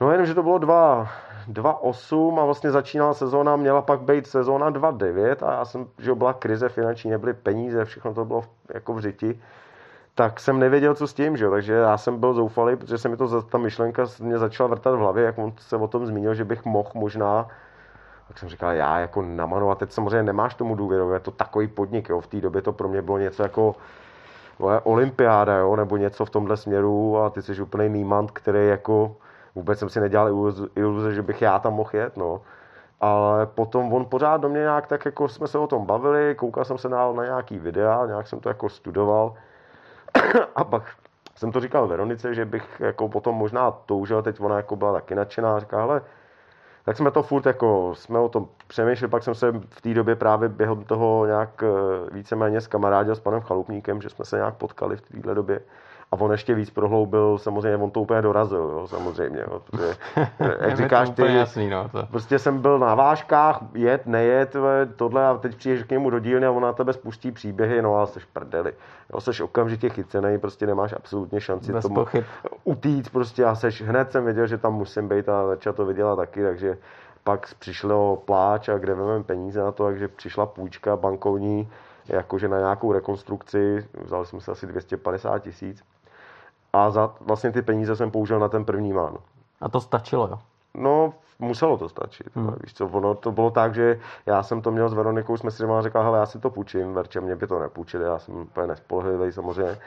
No 0.00 0.10
jenom, 0.10 0.26
že 0.26 0.34
to 0.34 0.42
bylo 0.42 0.58
2.8 0.58 2.40
a 2.40 2.44
vlastně 2.44 2.70
začínala 2.70 3.14
sezóna, 3.14 3.56
měla 3.56 3.82
pak 3.82 4.00
být 4.00 4.26
sezóna 4.26 4.70
2.9 4.70 5.46
a 5.46 5.52
já 5.52 5.64
jsem, 5.64 5.86
že 5.98 6.14
byla 6.14 6.32
krize 6.32 6.68
finanční, 6.68 7.10
nebyly 7.10 7.34
peníze, 7.34 7.84
všechno 7.84 8.14
to 8.14 8.24
bylo 8.24 8.44
jako 8.74 8.94
v 8.94 9.00
řiti 9.00 9.40
tak 10.14 10.40
jsem 10.40 10.58
nevěděl, 10.58 10.94
co 10.94 11.06
s 11.06 11.14
tím, 11.14 11.36
že? 11.36 11.50
takže 11.50 11.72
já 11.72 11.98
jsem 11.98 12.20
byl 12.20 12.34
zoufalý, 12.34 12.76
protože 12.76 12.98
se 12.98 13.08
mi 13.08 13.16
to, 13.16 13.42
ta 13.42 13.58
myšlenka 13.58 14.04
mě 14.20 14.38
začala 14.38 14.68
vrtat 14.68 14.94
v 14.94 14.98
hlavě, 14.98 15.24
jak 15.24 15.38
on 15.38 15.52
se 15.58 15.76
o 15.76 15.88
tom 15.88 16.06
zmínil, 16.06 16.34
že 16.34 16.44
bych 16.44 16.64
mohl 16.64 16.90
možná, 16.94 17.48
tak 18.28 18.38
jsem 18.38 18.48
říkal, 18.48 18.72
já 18.72 18.98
jako 18.98 19.22
na 19.22 19.46
manu, 19.46 19.70
a 19.70 19.74
teď 19.74 19.92
samozřejmě 19.92 20.22
nemáš 20.22 20.54
tomu 20.54 20.74
důvěru, 20.74 21.12
je 21.12 21.20
to 21.20 21.30
takový 21.30 21.68
podnik, 21.68 22.08
jo? 22.08 22.20
v 22.20 22.26
té 22.26 22.40
době 22.40 22.62
to 22.62 22.72
pro 22.72 22.88
mě 22.88 23.02
bylo 23.02 23.18
něco 23.18 23.42
jako 23.42 23.74
olympiáda, 24.82 25.56
jo? 25.56 25.76
nebo 25.76 25.96
něco 25.96 26.24
v 26.24 26.30
tomhle 26.30 26.56
směru 26.56 27.18
a 27.18 27.30
ty 27.30 27.42
jsi 27.42 27.62
úplný 27.62 27.88
nímant, 27.88 28.30
který 28.30 28.68
jako 28.68 29.16
vůbec 29.54 29.78
jsem 29.78 29.88
si 29.88 30.00
nedělal 30.00 30.52
iluze, 30.76 31.14
že 31.14 31.22
bych 31.22 31.42
já 31.42 31.58
tam 31.58 31.74
mohl 31.74 31.90
jet, 31.92 32.16
no. 32.16 32.40
Ale 33.00 33.46
potom 33.46 33.92
on 33.92 34.04
pořád 34.04 34.40
do 34.40 34.48
mě 34.48 34.60
nějak 34.60 34.86
tak 34.86 35.04
jako 35.04 35.28
jsme 35.28 35.46
se 35.46 35.58
o 35.58 35.66
tom 35.66 35.86
bavili, 35.86 36.34
koukal 36.34 36.64
jsem 36.64 36.78
se 36.78 36.88
na, 36.88 37.12
na 37.12 37.24
nějaký 37.24 37.58
videa, 37.58 38.06
nějak 38.06 38.28
jsem 38.28 38.40
to 38.40 38.48
jako 38.48 38.68
studoval 38.68 39.34
a 40.56 40.64
pak 40.64 40.82
jsem 41.36 41.52
to 41.52 41.60
říkal 41.60 41.88
Veronice, 41.88 42.34
že 42.34 42.44
bych 42.44 42.80
jako 42.80 43.08
potom 43.08 43.34
možná 43.34 43.70
toužil, 43.70 44.22
teď 44.22 44.40
ona 44.40 44.56
jako 44.56 44.76
byla 44.76 44.92
taky 44.92 45.14
nadšená, 45.14 45.60
říká, 45.60 45.82
ale 45.82 46.02
tak 46.84 46.96
jsme 46.96 47.10
to 47.10 47.22
furt 47.22 47.46
jako, 47.46 47.94
jsme 47.94 48.18
o 48.18 48.28
tom 48.28 48.48
přemýšleli, 48.66 49.10
pak 49.10 49.22
jsem 49.22 49.34
se 49.34 49.52
v 49.52 49.80
té 49.80 49.94
době 49.94 50.16
právě 50.16 50.48
během 50.48 50.84
toho 50.84 51.26
nějak 51.26 51.62
eh, 51.62 51.66
víceméně 52.14 52.60
s 52.60 52.66
kamarádil 52.66 53.14
s 53.14 53.20
panem 53.20 53.40
Chalupníkem, 53.40 54.02
že 54.02 54.10
jsme 54.10 54.24
se 54.24 54.36
nějak 54.36 54.54
potkali 54.54 54.96
v 54.96 55.00
téhle 55.00 55.34
době 55.34 55.60
a 56.12 56.20
on 56.20 56.32
ještě 56.32 56.54
víc 56.54 56.70
prohloubil, 56.70 57.38
samozřejmě 57.38 57.76
on 57.76 57.90
to 57.90 58.00
úplně 58.00 58.22
dorazil, 58.22 58.58
jo, 58.58 58.88
samozřejmě, 58.88 59.40
jo, 59.40 59.60
protože, 59.60 59.96
jak 60.60 60.76
říkáš 60.76 61.10
ty, 61.10 61.34
jasný, 61.34 61.70
no, 61.70 61.88
to. 61.88 62.06
prostě 62.10 62.38
jsem 62.38 62.62
byl 62.62 62.78
na 62.78 62.94
vážkách, 62.94 63.60
jet, 63.74 64.06
nejet, 64.06 64.56
tohle 64.96 65.26
a 65.26 65.34
teď 65.34 65.56
přijdeš 65.56 65.82
k 65.82 65.90
němu 65.90 66.10
do 66.10 66.18
dílny 66.18 66.46
a 66.46 66.50
on 66.50 66.62
na 66.62 66.72
tebe 66.72 66.92
spustí 66.92 67.32
příběhy, 67.32 67.82
no 67.82 68.00
a 68.00 68.06
jsi 68.06 68.20
prdeli, 68.32 68.74
jo, 69.12 69.20
jsi 69.20 69.42
okamžitě 69.42 69.88
chycený, 69.88 70.38
prostě 70.38 70.66
nemáš 70.66 70.92
absolutně 70.92 71.40
šanci 71.40 71.72
Bez 71.72 71.82
tomu 71.82 71.94
pochyb. 71.94 72.24
utíct, 72.64 73.10
prostě 73.12 73.44
a 73.44 73.54
seš, 73.54 73.82
hned 73.82 74.12
jsem 74.12 74.24
věděl, 74.24 74.46
že 74.46 74.58
tam 74.58 74.74
musím 74.74 75.08
být 75.08 75.28
a 75.28 75.46
začal 75.46 75.72
to 75.72 75.86
vydělat 75.86 76.16
taky, 76.16 76.42
takže 76.42 76.78
pak 77.24 77.54
přišlo 77.58 78.16
pláč 78.16 78.68
a 78.68 78.78
kde 78.78 78.94
vezmeme 78.94 79.24
peníze 79.24 79.60
na 79.60 79.72
to, 79.72 79.84
takže 79.84 80.08
přišla 80.08 80.46
půjčka 80.46 80.96
bankovní, 80.96 81.68
jakože 82.08 82.48
na 82.48 82.58
nějakou 82.58 82.92
rekonstrukci, 82.92 83.86
vzali 84.04 84.26
jsme 84.26 84.40
se 84.40 84.50
asi 84.50 84.66
250 84.66 85.38
tisíc 85.38 85.84
a 86.72 86.90
za 86.90 87.14
vlastně 87.20 87.52
ty 87.52 87.62
peníze 87.62 87.96
jsem 87.96 88.10
použil 88.10 88.38
na 88.38 88.48
ten 88.48 88.64
první 88.64 88.92
mán. 88.92 89.18
A 89.60 89.68
to 89.68 89.80
stačilo, 89.80 90.28
jo? 90.28 90.38
No, 90.74 91.14
muselo 91.38 91.76
to 91.78 91.88
stačit. 91.88 92.26
Hmm. 92.36 92.54
Víš 92.62 92.74
co, 92.74 92.86
ono 92.86 93.14
to 93.14 93.32
bylo 93.32 93.50
tak, 93.50 93.74
že 93.74 94.00
já 94.26 94.42
jsem 94.42 94.62
to 94.62 94.70
měl 94.70 94.88
s 94.88 94.94
Veronikou, 94.94 95.36
jsme 95.36 95.50
si 95.50 95.64
řekli, 95.80 96.00
hele, 96.02 96.18
já 96.18 96.26
si 96.26 96.38
to 96.38 96.50
půjčím, 96.50 96.94
Verče 96.94 97.20
mě 97.20 97.36
by 97.36 97.46
to 97.46 97.58
nepůjčili, 97.58 98.04
já 98.04 98.18
jsem 98.18 98.36
úplně 98.36 98.66
nespolehlivý 98.66 99.32
samozřejmě. 99.32 99.78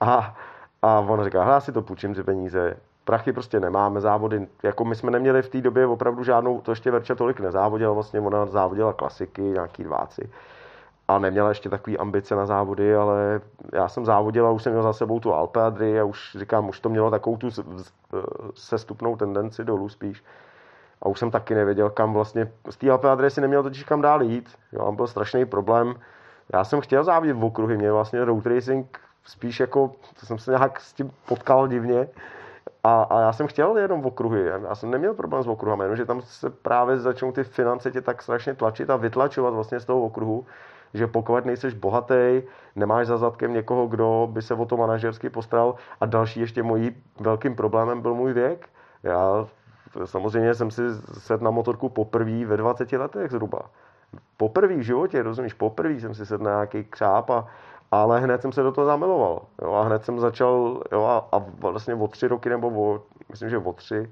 A, 0.00 0.36
a 0.82 1.00
on 1.00 1.24
říká, 1.24 1.42
hele, 1.42 1.54
já 1.54 1.60
si 1.60 1.72
to 1.72 1.82
půjčím, 1.82 2.14
ty 2.14 2.22
peníze, 2.22 2.76
prachy 3.04 3.32
prostě 3.32 3.60
nemáme, 3.60 4.00
závody, 4.00 4.46
jako 4.62 4.84
my 4.84 4.94
jsme 4.94 5.10
neměli 5.10 5.42
v 5.42 5.48
té 5.48 5.60
době 5.60 5.86
opravdu 5.86 6.24
žádnou, 6.24 6.60
to 6.60 6.72
ještě 6.72 6.90
Verča 6.90 7.14
tolik 7.14 7.40
nezávodila, 7.40 7.92
vlastně 7.92 8.20
ona 8.20 8.46
závodila 8.46 8.92
klasiky, 8.92 9.42
nějaký 9.42 9.84
dváci 9.84 10.30
a 11.08 11.18
neměla 11.18 11.48
ještě 11.48 11.68
takový 11.68 11.98
ambice 11.98 12.36
na 12.36 12.46
závody, 12.46 12.96
ale 12.96 13.40
já 13.72 13.88
jsem 13.88 14.04
závodil 14.04 14.46
a 14.46 14.50
už 14.50 14.62
jsem 14.62 14.72
měl 14.72 14.82
za 14.82 14.92
sebou 14.92 15.20
tu 15.20 15.34
Alpe 15.34 15.62
Adri 15.62 16.00
a 16.00 16.04
už 16.04 16.36
říkám, 16.38 16.68
už 16.68 16.80
to 16.80 16.88
mělo 16.88 17.10
takovou 17.10 17.36
tu 17.36 17.48
sestupnou 18.54 19.16
tendenci 19.16 19.64
dolů 19.64 19.88
spíš. 19.88 20.24
A 21.02 21.08
už 21.08 21.18
jsem 21.18 21.30
taky 21.30 21.54
nevěděl, 21.54 21.90
kam 21.90 22.12
vlastně, 22.12 22.52
z 22.70 22.76
té 22.76 22.90
Alpe 22.90 23.10
Adri 23.10 23.30
si 23.30 23.40
neměl 23.40 23.62
totiž 23.62 23.84
kam 23.84 24.02
dál 24.02 24.22
jít. 24.22 24.48
Jo, 24.72 24.92
byl 24.92 25.06
strašný 25.06 25.44
problém. 25.44 25.94
Já 26.52 26.64
jsem 26.64 26.80
chtěl 26.80 27.04
závodit 27.04 27.36
v 27.36 27.44
okruhy, 27.44 27.76
mě 27.76 27.92
vlastně 27.92 28.24
road 28.24 28.46
racing 28.46 28.98
spíš 29.24 29.60
jako, 29.60 29.92
to 30.20 30.26
jsem 30.26 30.38
se 30.38 30.50
nějak 30.50 30.80
s 30.80 30.92
tím 30.92 31.10
potkal 31.28 31.68
divně. 31.68 32.08
A, 32.84 33.02
a 33.02 33.20
já 33.20 33.32
jsem 33.32 33.46
chtěl 33.46 33.76
jenom 33.76 34.02
v 34.02 34.06
okruhy, 34.06 34.46
já 34.68 34.74
jsem 34.74 34.90
neměl 34.90 35.14
problém 35.14 35.42
s 35.42 35.48
okruhami, 35.48 35.84
jenomže 35.84 36.04
tam 36.04 36.22
se 36.22 36.50
právě 36.50 36.98
začnou 36.98 37.32
ty 37.32 37.44
finance 37.44 37.90
tě 37.90 38.00
tak 38.00 38.22
strašně 38.22 38.54
tlačit 38.54 38.90
a 38.90 38.96
vytlačovat 38.96 39.54
vlastně 39.54 39.80
z 39.80 39.84
toho 39.84 40.02
okruhu, 40.02 40.46
že 40.94 41.06
pokud 41.06 41.44
nejseš 41.44 41.74
bohatý, 41.74 42.42
nemáš 42.76 43.06
za 43.06 43.16
zadkem 43.16 43.52
někoho, 43.52 43.86
kdo 43.86 44.28
by 44.32 44.42
se 44.42 44.54
o 44.54 44.66
to 44.66 44.76
manažersky 44.76 45.30
postaral 45.30 45.74
a 46.00 46.06
další 46.06 46.40
ještě 46.40 46.62
mojí 46.62 46.96
velkým 47.20 47.56
problémem 47.56 48.00
byl 48.00 48.14
můj 48.14 48.32
věk. 48.32 48.68
Já 49.02 49.46
samozřejmě 50.04 50.54
jsem 50.54 50.70
si 50.70 50.82
sedl 51.18 51.44
na 51.44 51.50
motorku 51.50 51.88
poprvé 51.88 52.44
ve 52.44 52.56
20 52.56 52.92
letech 52.92 53.30
zhruba. 53.30 53.62
Poprvé 54.36 54.76
v 54.76 54.82
životě, 54.82 55.22
rozumíš, 55.22 55.54
poprvé 55.54 56.00
jsem 56.00 56.14
si 56.14 56.26
sedl 56.26 56.44
na 56.44 56.50
nějaký 56.50 56.84
křáp 56.84 57.30
a, 57.30 57.46
ale 57.90 58.20
hned 58.20 58.42
jsem 58.42 58.52
se 58.52 58.62
do 58.62 58.72
toho 58.72 58.86
zamiloval. 58.86 59.42
Jo, 59.62 59.72
a 59.72 59.82
hned 59.82 60.04
jsem 60.04 60.20
začal, 60.20 60.82
jo, 60.92 61.04
a, 61.04 61.36
a 61.36 61.44
vlastně 61.60 61.94
o 61.94 62.08
tři 62.08 62.28
roky, 62.28 62.48
nebo 62.48 62.68
o, 62.68 63.02
myslím, 63.30 63.50
že 63.50 63.58
o 63.58 63.72
tři, 63.72 64.10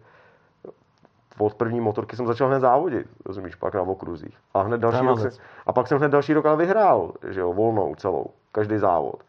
od 1.38 1.54
první 1.54 1.80
motorky 1.80 2.16
jsem 2.16 2.26
začal 2.26 2.48
hned 2.48 2.60
závodit, 2.60 3.06
rozumíš, 3.26 3.54
pak 3.54 3.74
na 3.74 3.82
okruzích. 3.82 4.36
A 4.54 4.62
hned 4.62 4.80
další 4.80 5.06
rok 5.06 5.20
se, 5.20 5.30
a 5.66 5.72
pak 5.72 5.88
jsem 5.88 5.98
hned 5.98 6.08
další 6.08 6.34
rok 6.34 6.46
ale 6.46 6.56
vyhrál, 6.56 7.12
že 7.28 7.40
jo, 7.40 7.52
volnou 7.52 7.94
celou, 7.94 8.26
každý 8.52 8.78
závod. 8.78 9.22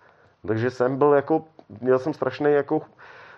Takže 0.48 0.72
jsem 0.72 0.98
byl 0.98 1.14
jako, 1.14 1.44
měl 1.82 2.00
jsem 2.00 2.14
strašný 2.14 2.52
jako, 2.52 2.82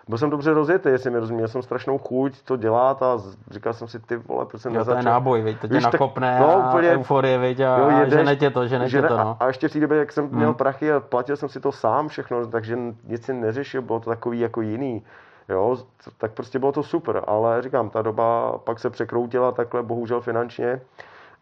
byl 0.08 0.18
jsem 0.18 0.30
dobře 0.30 0.54
rozjetý, 0.54 0.90
jestli 0.90 1.12
mi 1.12 1.20
rozuměl, 1.20 1.48
jsem 1.48 1.62
strašnou 1.62 1.98
chuť 1.98 2.42
to 2.42 2.58
dělat 2.58 3.04
a 3.04 3.18
říkal 3.52 3.74
jsem 3.74 3.88
si, 3.88 4.00
ty 4.00 4.16
vole, 4.18 4.46
proč 4.46 4.62
jsem 4.62 4.74
jo, 4.74 4.80
nezačal. 4.80 5.02
to 5.02 5.08
je 5.08 5.14
náboj, 5.14 5.42
viď, 5.42 5.60
to 5.60 5.68
tě 5.68 5.74
Víš, 5.74 5.84
nakopne 5.84 6.40
tak, 6.40 6.48
no, 6.48 6.70
úplně, 6.70 6.90
a 6.90 6.94
euforie, 6.94 7.38
viď, 7.38 7.60
a, 7.60 7.78
jo, 7.78 8.00
jedeš, 8.00 8.14
žene 8.14 8.36
tě 8.36 8.50
to, 8.50 8.68
žene, 8.68 8.90
žene, 8.90 9.08
tě 9.08 9.08
to, 9.08 9.18
no. 9.18 9.38
A, 9.40 9.46
a 9.46 9.48
ještě 9.48 9.68
v 9.68 9.74
té 9.74 9.80
době, 9.80 9.98
jak 9.98 10.12
jsem 10.12 10.28
hmm. 10.28 10.38
měl 10.38 10.54
prachy 10.54 10.92
a 10.92 11.00
platil 11.00 11.38
jsem 11.38 11.50
si 11.50 11.60
to 11.60 11.72
sám 11.72 12.08
všechno, 12.08 12.48
takže 12.48 12.78
nic 13.04 13.26
si 13.26 13.34
neřešil, 13.34 13.82
bylo 13.82 14.00
to 14.00 14.10
takový 14.10 14.40
jako 14.40 14.62
jiný. 14.62 15.04
Jo, 15.50 15.78
tak 16.18 16.32
prostě 16.32 16.60
bylo 16.60 16.72
to 16.72 16.84
super, 16.84 17.24
ale 17.28 17.62
říkám, 17.62 17.90
ta 17.90 18.02
doba 18.02 18.58
pak 18.58 18.80
se 18.80 18.90
překroutila 18.90 19.52
takhle 19.52 19.84
bohužel 19.84 20.22
finančně. 20.22 20.82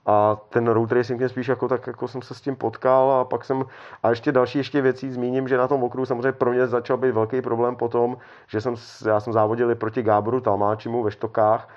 A 0.05 0.37
ten 0.49 0.67
road 0.67 0.91
racing 0.91 1.19
mě 1.19 1.29
spíš 1.29 1.47
jako 1.47 1.67
tak, 1.67 1.87
jako 1.87 2.07
jsem 2.07 2.21
se 2.21 2.33
s 2.33 2.41
tím 2.41 2.55
potkal 2.55 3.11
a 3.11 3.25
pak 3.25 3.45
jsem, 3.45 3.65
a 4.03 4.09
ještě 4.09 4.31
další 4.31 4.57
ještě 4.57 4.81
věcí 4.81 5.11
zmíním, 5.11 5.47
že 5.47 5.57
na 5.57 5.67
tom 5.67 5.83
okruhu 5.83 6.05
samozřejmě 6.05 6.31
pro 6.31 6.51
mě 6.51 6.67
začal 6.67 6.97
být 6.97 7.11
velký 7.11 7.41
problém 7.41 7.75
potom, 7.75 8.17
že 8.47 8.61
jsem, 8.61 8.75
já 9.05 9.19
jsem 9.19 9.33
závodil 9.33 9.75
proti 9.75 10.03
Gáboru 10.03 10.41
Talmáčimu 10.41 11.03
ve 11.03 11.11
Štokách. 11.11 11.69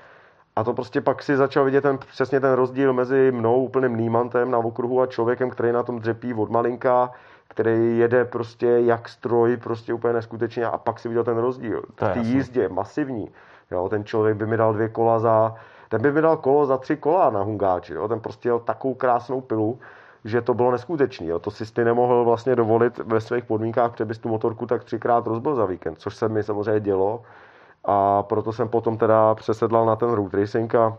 A 0.57 0.65
to 0.65 0.75
prostě 0.75 1.01
pak 1.01 1.23
si 1.23 1.37
začal 1.37 1.65
vidět 1.65 1.81
ten, 1.81 1.99
přesně 1.99 2.41
ten 2.41 2.53
rozdíl 2.53 2.93
mezi 2.93 3.33
mnou, 3.33 3.65
úplným 3.65 3.97
nímantem 3.97 4.51
na 4.51 4.59
okruhu 4.59 5.01
a 5.01 5.07
člověkem, 5.07 5.51
který 5.51 5.73
na 5.73 5.83
tom 5.83 5.99
dřepí 5.99 6.35
od 6.35 6.51
malinka, 6.51 7.11
který 7.55 7.99
jede 7.99 8.25
prostě 8.25 8.67
jak 8.67 9.09
stroj, 9.09 9.57
prostě 9.57 9.95
úplně 9.95 10.15
neskutečně 10.15 10.67
a 10.67 10.79
pak 10.79 10.99
si 10.99 11.09
viděl 11.09 11.25
ten 11.25 11.39
rozdíl. 11.39 11.83
v 11.93 11.95
té 11.95 12.21
jízdě, 12.29 12.69
masivní. 12.69 13.31
Jo, 13.71 13.89
ten 13.89 14.05
člověk 14.05 14.37
by 14.37 14.47
mi 14.47 14.57
dal 14.57 14.73
dvě 14.73 14.89
kola 14.89 15.19
za, 15.19 15.55
ten 15.89 16.03
by 16.03 16.13
mi 16.13 16.21
dal 16.21 16.37
kolo 16.37 16.67
za 16.67 16.77
tři 16.77 16.97
kola 16.97 17.31
na 17.31 17.43
Hungáči, 17.43 17.95
jo, 17.95 18.09
ten 18.09 18.21
prostě 18.21 18.49
jel 18.49 18.59
takovou 18.59 18.95
krásnou 18.95 19.41
pilu, 19.41 19.79
že 20.25 20.41
to 20.41 20.55
bylo 20.55 20.73
neskutečné. 20.73 21.39
To 21.41 21.51
si 21.51 21.73
ty 21.73 21.85
nemohl 21.85 22.25
vlastně 22.25 22.57
dovolit 22.57 22.99
ve 22.99 23.21
svých 23.21 23.45
podmínkách, 23.45 23.91
protože 23.91 24.05
bys 24.05 24.19
tu 24.19 24.29
motorku 24.29 24.67
tak 24.67 24.85
třikrát 24.85 25.27
rozbil 25.27 25.55
za 25.55 25.67
víkend, 25.67 26.01
což 26.01 26.17
se 26.17 26.29
mi 26.29 26.43
samozřejmě 26.43 26.81
dělo. 26.81 27.23
A 27.85 28.23
proto 28.23 28.53
jsem 28.53 28.69
potom 28.69 28.99
teda 28.99 29.35
přesedlal 29.35 29.87
na 29.87 29.97
ten 29.97 30.11
road 30.11 30.35
racing 30.35 30.75
a 30.75 30.99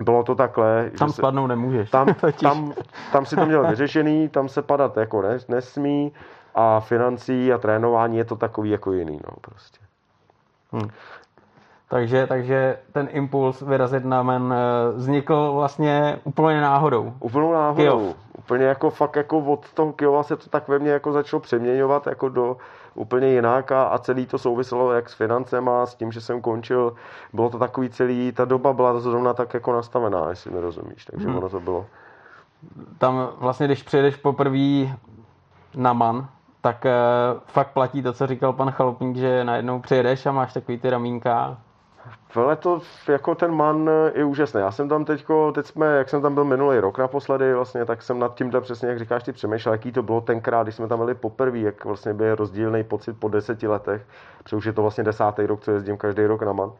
bylo 0.00 0.22
to 0.22 0.34
takhle. 0.34 0.90
Tam 0.98 1.12
se, 1.12 1.22
nemůžeš. 1.46 1.90
Tam, 1.90 2.06
tam, 2.42 2.72
tam 3.12 3.26
si 3.26 3.36
to 3.36 3.46
měl 3.46 3.66
vyřešený, 3.66 4.28
tam 4.28 4.48
se 4.48 4.62
padat 4.62 4.96
jako 4.96 5.22
nes, 5.22 5.48
nesmí 5.48 6.12
a 6.54 6.80
financí 6.80 7.52
a 7.52 7.58
trénování 7.58 8.16
je 8.16 8.24
to 8.24 8.36
takový 8.36 8.70
jako 8.70 8.92
jiný, 8.92 9.20
no 9.24 9.36
prostě. 9.40 9.80
Hmm. 10.72 10.90
Takže, 11.88 12.26
takže 12.26 12.78
ten 12.92 13.08
impuls 13.10 13.62
vyrazit 13.62 14.04
na 14.04 14.22
men 14.22 14.54
eh, 14.54 14.92
vznikl 14.96 15.52
vlastně 15.52 16.18
úplně 16.24 16.60
náhodou. 16.60 17.12
Úplnou 17.20 17.52
náhodou. 17.52 17.76
Kyjov. 17.76 18.16
Úplně 18.38 18.64
jako 18.64 18.90
fakt 18.90 19.16
jako 19.16 19.38
od 19.38 19.72
toho 19.72 19.92
Kyjova 19.92 20.22
se 20.22 20.36
to 20.36 20.50
tak 20.50 20.68
ve 20.68 20.78
mně 20.78 20.90
jako 20.90 21.12
začalo 21.12 21.40
přeměňovat 21.40 22.06
jako 22.06 22.28
do 22.28 22.56
úplně 22.98 23.28
jinak 23.28 23.72
a, 23.72 23.82
a 23.84 23.98
celý 23.98 24.26
to 24.26 24.38
souviselo 24.38 24.92
jak 24.92 25.08
s 25.08 25.14
financema, 25.14 25.86
s 25.86 25.94
tím, 25.94 26.12
že 26.12 26.20
jsem 26.20 26.40
končil. 26.40 26.94
Bylo 27.32 27.50
to 27.50 27.58
takový 27.58 27.90
celý, 27.90 28.32
ta 28.32 28.44
doba 28.44 28.72
byla 28.72 29.00
zrovna 29.00 29.34
tak 29.34 29.54
jako 29.54 29.72
nastavená, 29.72 30.28
jestli 30.30 30.50
mi 30.50 30.60
rozumíš. 30.60 31.04
Takže 31.04 31.26
hmm. 31.26 31.36
ono 31.36 31.48
to 31.48 31.60
bylo. 31.60 31.86
Tam 32.98 33.28
vlastně, 33.38 33.66
když 33.66 33.82
přijedeš 33.82 34.16
poprvé 34.16 34.96
na 35.74 35.92
man, 35.92 36.28
tak 36.60 36.84
uh, 36.84 37.40
fakt 37.46 37.72
platí 37.72 38.02
to, 38.02 38.12
co 38.12 38.26
říkal 38.26 38.52
pan 38.52 38.70
Chalupník, 38.70 39.16
že 39.16 39.44
najednou 39.44 39.80
přijedeš 39.80 40.26
a 40.26 40.32
máš 40.32 40.52
takový 40.52 40.78
ty 40.78 40.90
ramínka 40.90 41.58
To 42.58 42.80
jako 43.08 43.34
ten 43.34 43.54
man 43.54 43.90
je 44.14 44.24
úžasný. 44.24 44.60
Já 44.60 44.70
jsem 44.70 44.88
tam 44.88 45.04
teďko, 45.04 45.52
teď 45.52 45.66
jsme, 45.66 45.86
jak 45.86 46.08
jsem 46.08 46.22
tam 46.22 46.34
byl 46.34 46.44
minulý 46.44 46.78
rok 46.78 46.98
naposledy, 46.98 47.54
vlastně, 47.54 47.84
tak 47.84 48.02
jsem 48.02 48.18
nad 48.18 48.34
tímhle 48.34 48.60
přesně, 48.60 48.88
jak 48.88 48.98
říkáš, 48.98 49.22
ty 49.22 49.32
přemýšlel, 49.32 49.74
jaký 49.74 49.92
to 49.92 50.02
bylo 50.02 50.20
tenkrát, 50.20 50.62
když 50.62 50.74
jsme 50.74 50.88
tam 50.88 50.98
byli 50.98 51.14
poprvé, 51.14 51.58
jak 51.58 51.84
vlastně 51.84 52.14
byl 52.14 52.34
rozdílný 52.34 52.84
pocit 52.84 53.12
po 53.12 53.28
deseti 53.28 53.68
letech, 53.68 54.02
protože 54.42 54.56
už 54.56 54.64
je 54.64 54.72
to 54.72 54.82
vlastně 54.82 55.04
desátý 55.04 55.46
rok, 55.46 55.60
co 55.60 55.70
jezdím 55.70 55.96
každý 55.96 56.26
rok 56.26 56.42
na 56.42 56.52
man. 56.52 56.72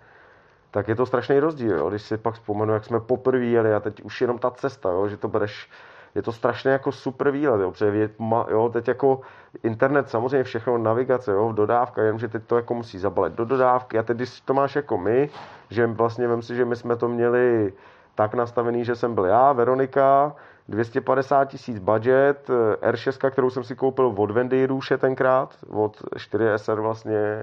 Tak 0.70 0.88
je 0.88 0.94
to 0.94 1.06
strašný 1.06 1.40
rozdíl, 1.40 1.76
jo? 1.76 1.90
když 1.90 2.02
si 2.02 2.16
pak 2.16 2.35
vzpomenu, 2.35 2.73
jak 2.73 2.85
jsme 2.85 3.00
poprvé 3.00 3.44
jeli 3.44 3.75
a 3.75 3.80
teď 3.80 4.02
už 4.02 4.20
jenom 4.20 4.38
ta 4.38 4.50
cesta, 4.50 4.90
jo? 4.90 5.08
že 5.08 5.16
to 5.16 5.28
bereš 5.28 5.70
je 6.14 6.22
to 6.22 6.32
strašně 6.32 6.70
jako 6.70 6.92
super 6.92 7.30
výlet, 7.30 7.60
jo, 7.60 7.70
protože 7.70 8.10
jo, 8.48 8.70
teď 8.72 8.88
jako 8.88 9.20
internet 9.62 10.08
samozřejmě 10.08 10.44
všechno, 10.44 10.78
navigace, 10.78 11.32
jo, 11.32 11.52
dodávka, 11.52 12.02
jenomže 12.02 12.28
teď 12.28 12.42
to 12.46 12.56
jako 12.56 12.74
musí 12.74 12.98
zabalit 12.98 13.32
do 13.32 13.44
dodávky 13.44 13.98
a 13.98 14.02
teď, 14.02 14.16
když 14.16 14.40
to 14.40 14.54
máš 14.54 14.76
jako 14.76 14.98
my, 14.98 15.30
že 15.70 15.86
vlastně 15.86 16.28
vím 16.28 16.42
si, 16.42 16.56
že 16.56 16.64
my 16.64 16.76
jsme 16.76 16.96
to 16.96 17.08
měli 17.08 17.72
tak 18.14 18.34
nastavený, 18.34 18.84
že 18.84 18.96
jsem 18.96 19.14
byl 19.14 19.24
já, 19.24 19.52
Veronika, 19.52 20.36
250 20.68 21.44
tisíc 21.44 21.78
budget, 21.78 22.50
R6, 22.82 23.30
kterou 23.30 23.50
jsem 23.50 23.64
si 23.64 23.76
koupil 23.76 24.14
od 24.16 24.30
Wendy 24.30 24.66
Růše 24.66 24.98
tenkrát, 24.98 25.56
od 25.70 26.02
4SR 26.02 26.80
vlastně 26.80 27.42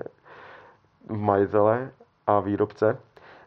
majitele 1.10 1.92
a 2.28 2.40
výrobce. 2.40 2.98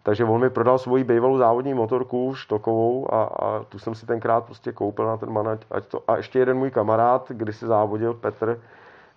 Takže 0.02 0.24
on 0.24 0.40
mi 0.40 0.50
prodal 0.50 0.78
svoji 0.78 1.04
bývalou 1.04 1.38
závodní 1.38 1.74
motorku, 1.74 2.34
štokovou 2.34 3.14
a, 3.14 3.22
a 3.24 3.64
tu 3.68 3.78
jsem 3.78 3.94
si 3.94 4.06
tenkrát 4.06 4.44
prostě 4.44 4.72
koupil 4.72 5.06
na 5.06 5.16
ten 5.16 5.30
manač. 5.30 5.60
Ať 5.70 5.86
to, 5.86 6.02
a 6.08 6.16
ještě 6.16 6.38
jeden 6.38 6.56
můj 6.58 6.70
kamarád, 6.70 7.30
když 7.30 7.56
se 7.56 7.66
závodil, 7.66 8.14
Petr 8.14 8.60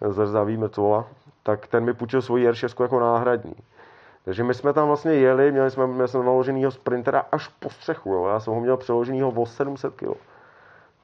Zrzavý 0.10 0.58
Mrtvola, 0.58 1.06
tak 1.44 1.68
ten 1.68 1.84
mi 1.84 1.94
půjčil 1.94 2.22
svoji 2.22 2.50
R6 2.50 2.84
jako 2.84 3.00
náhradní. 3.00 3.56
Takže 4.26 4.44
my 4.44 4.54
jsme 4.54 4.74
tam 4.74 4.88
vlastně 4.88 5.14
jeli, 5.14 5.52
měli 5.52 5.72
jsme, 5.72 5.88
měli 5.88 6.08
jsme 6.08 6.24
naloženýho 6.24 6.72
sprintera 6.72 7.26
až 7.32 7.48
po 7.48 7.70
střechu. 7.70 8.14
Jo. 8.14 8.26
Já 8.28 8.40
jsem 8.40 8.54
ho 8.54 8.60
měl 8.60 8.78
přeloženýho 8.78 9.30
o 9.30 9.46
700 9.46 9.94
kg. 9.96 10.18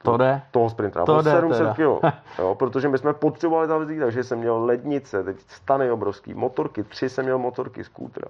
To 0.02 0.16
jde? 0.16 0.42
Toho 0.50 0.70
sprintera. 0.70 1.04
To 1.04 1.16
o 1.16 1.22
700 1.22 1.68
kg. 1.72 2.14
Jo, 2.38 2.54
protože 2.54 2.88
my 2.88 2.98
jsme 2.98 3.12
potřebovali 3.12 3.68
tam 3.68 3.80
vzít, 3.82 3.98
takže 3.98 4.24
jsem 4.24 4.38
měl 4.38 4.64
lednice, 4.64 5.24
teď 5.24 5.36
stany 5.48 5.90
obrovský, 5.90 6.34
motorky, 6.34 6.82
tři 6.82 7.08
jsem 7.08 7.24
měl 7.24 7.38
motorky, 7.38 7.84
skútra. 7.84 8.28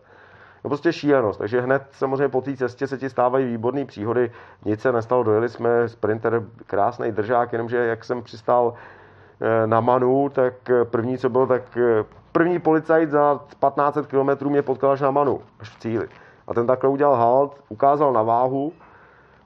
No 0.64 0.70
prostě 0.70 0.92
šílenost. 0.92 1.38
Takže 1.38 1.60
hned 1.60 1.82
samozřejmě 1.90 2.28
po 2.28 2.40
té 2.40 2.56
cestě 2.56 2.86
se 2.86 2.98
ti 2.98 3.10
stávají 3.10 3.46
výborné 3.46 3.84
příhody. 3.84 4.30
Nic 4.64 4.80
se 4.80 4.92
nestalo, 4.92 5.22
dojeli 5.22 5.48
jsme, 5.48 5.88
sprinter, 5.88 6.42
krásný 6.66 7.12
držák, 7.12 7.52
jenomže 7.52 7.76
jak 7.76 8.04
jsem 8.04 8.22
přistál 8.22 8.74
eh, 9.40 9.66
na 9.66 9.80
Manu, 9.80 10.28
tak 10.28 10.70
eh, 10.70 10.84
první, 10.84 11.18
co 11.18 11.28
bylo, 11.28 11.46
tak 11.46 11.76
eh, 11.76 12.04
první 12.32 12.58
policajt 12.58 13.10
za 13.10 13.40
1500 13.60 14.06
km 14.06 14.48
mě 14.48 14.62
potkal 14.62 14.90
až 14.90 15.00
na 15.00 15.10
Manu, 15.10 15.40
až 15.60 15.70
v 15.70 15.80
cíli. 15.80 16.08
A 16.48 16.54
ten 16.54 16.66
takhle 16.66 16.90
udělal 16.90 17.14
halt, 17.14 17.52
ukázal 17.68 18.12
na 18.12 18.22
váhu, 18.22 18.72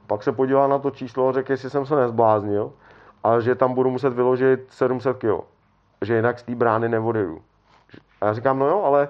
pak 0.07 0.23
se 0.23 0.33
podíval 0.33 0.69
na 0.69 0.78
to 0.78 0.90
číslo 0.90 1.28
a 1.28 1.33
řekl, 1.33 1.52
jestli 1.52 1.71
jsem 1.71 1.87
se 1.87 1.97
nezbláznil 1.97 2.73
a 3.25 3.40
že 3.40 3.54
tam 3.54 3.75
budu 3.75 3.90
muset 3.90 4.12
vyložit 4.12 4.61
700 4.71 5.16
kg. 5.16 5.45
Že 6.01 6.16
jinak 6.16 6.38
z 6.38 6.42
té 6.42 6.55
brány 6.55 6.88
neodjedu. 6.88 7.38
A 8.20 8.27
já 8.27 8.33
říkám, 8.33 8.59
no 8.59 8.66
jo, 8.66 8.83
ale 8.83 9.09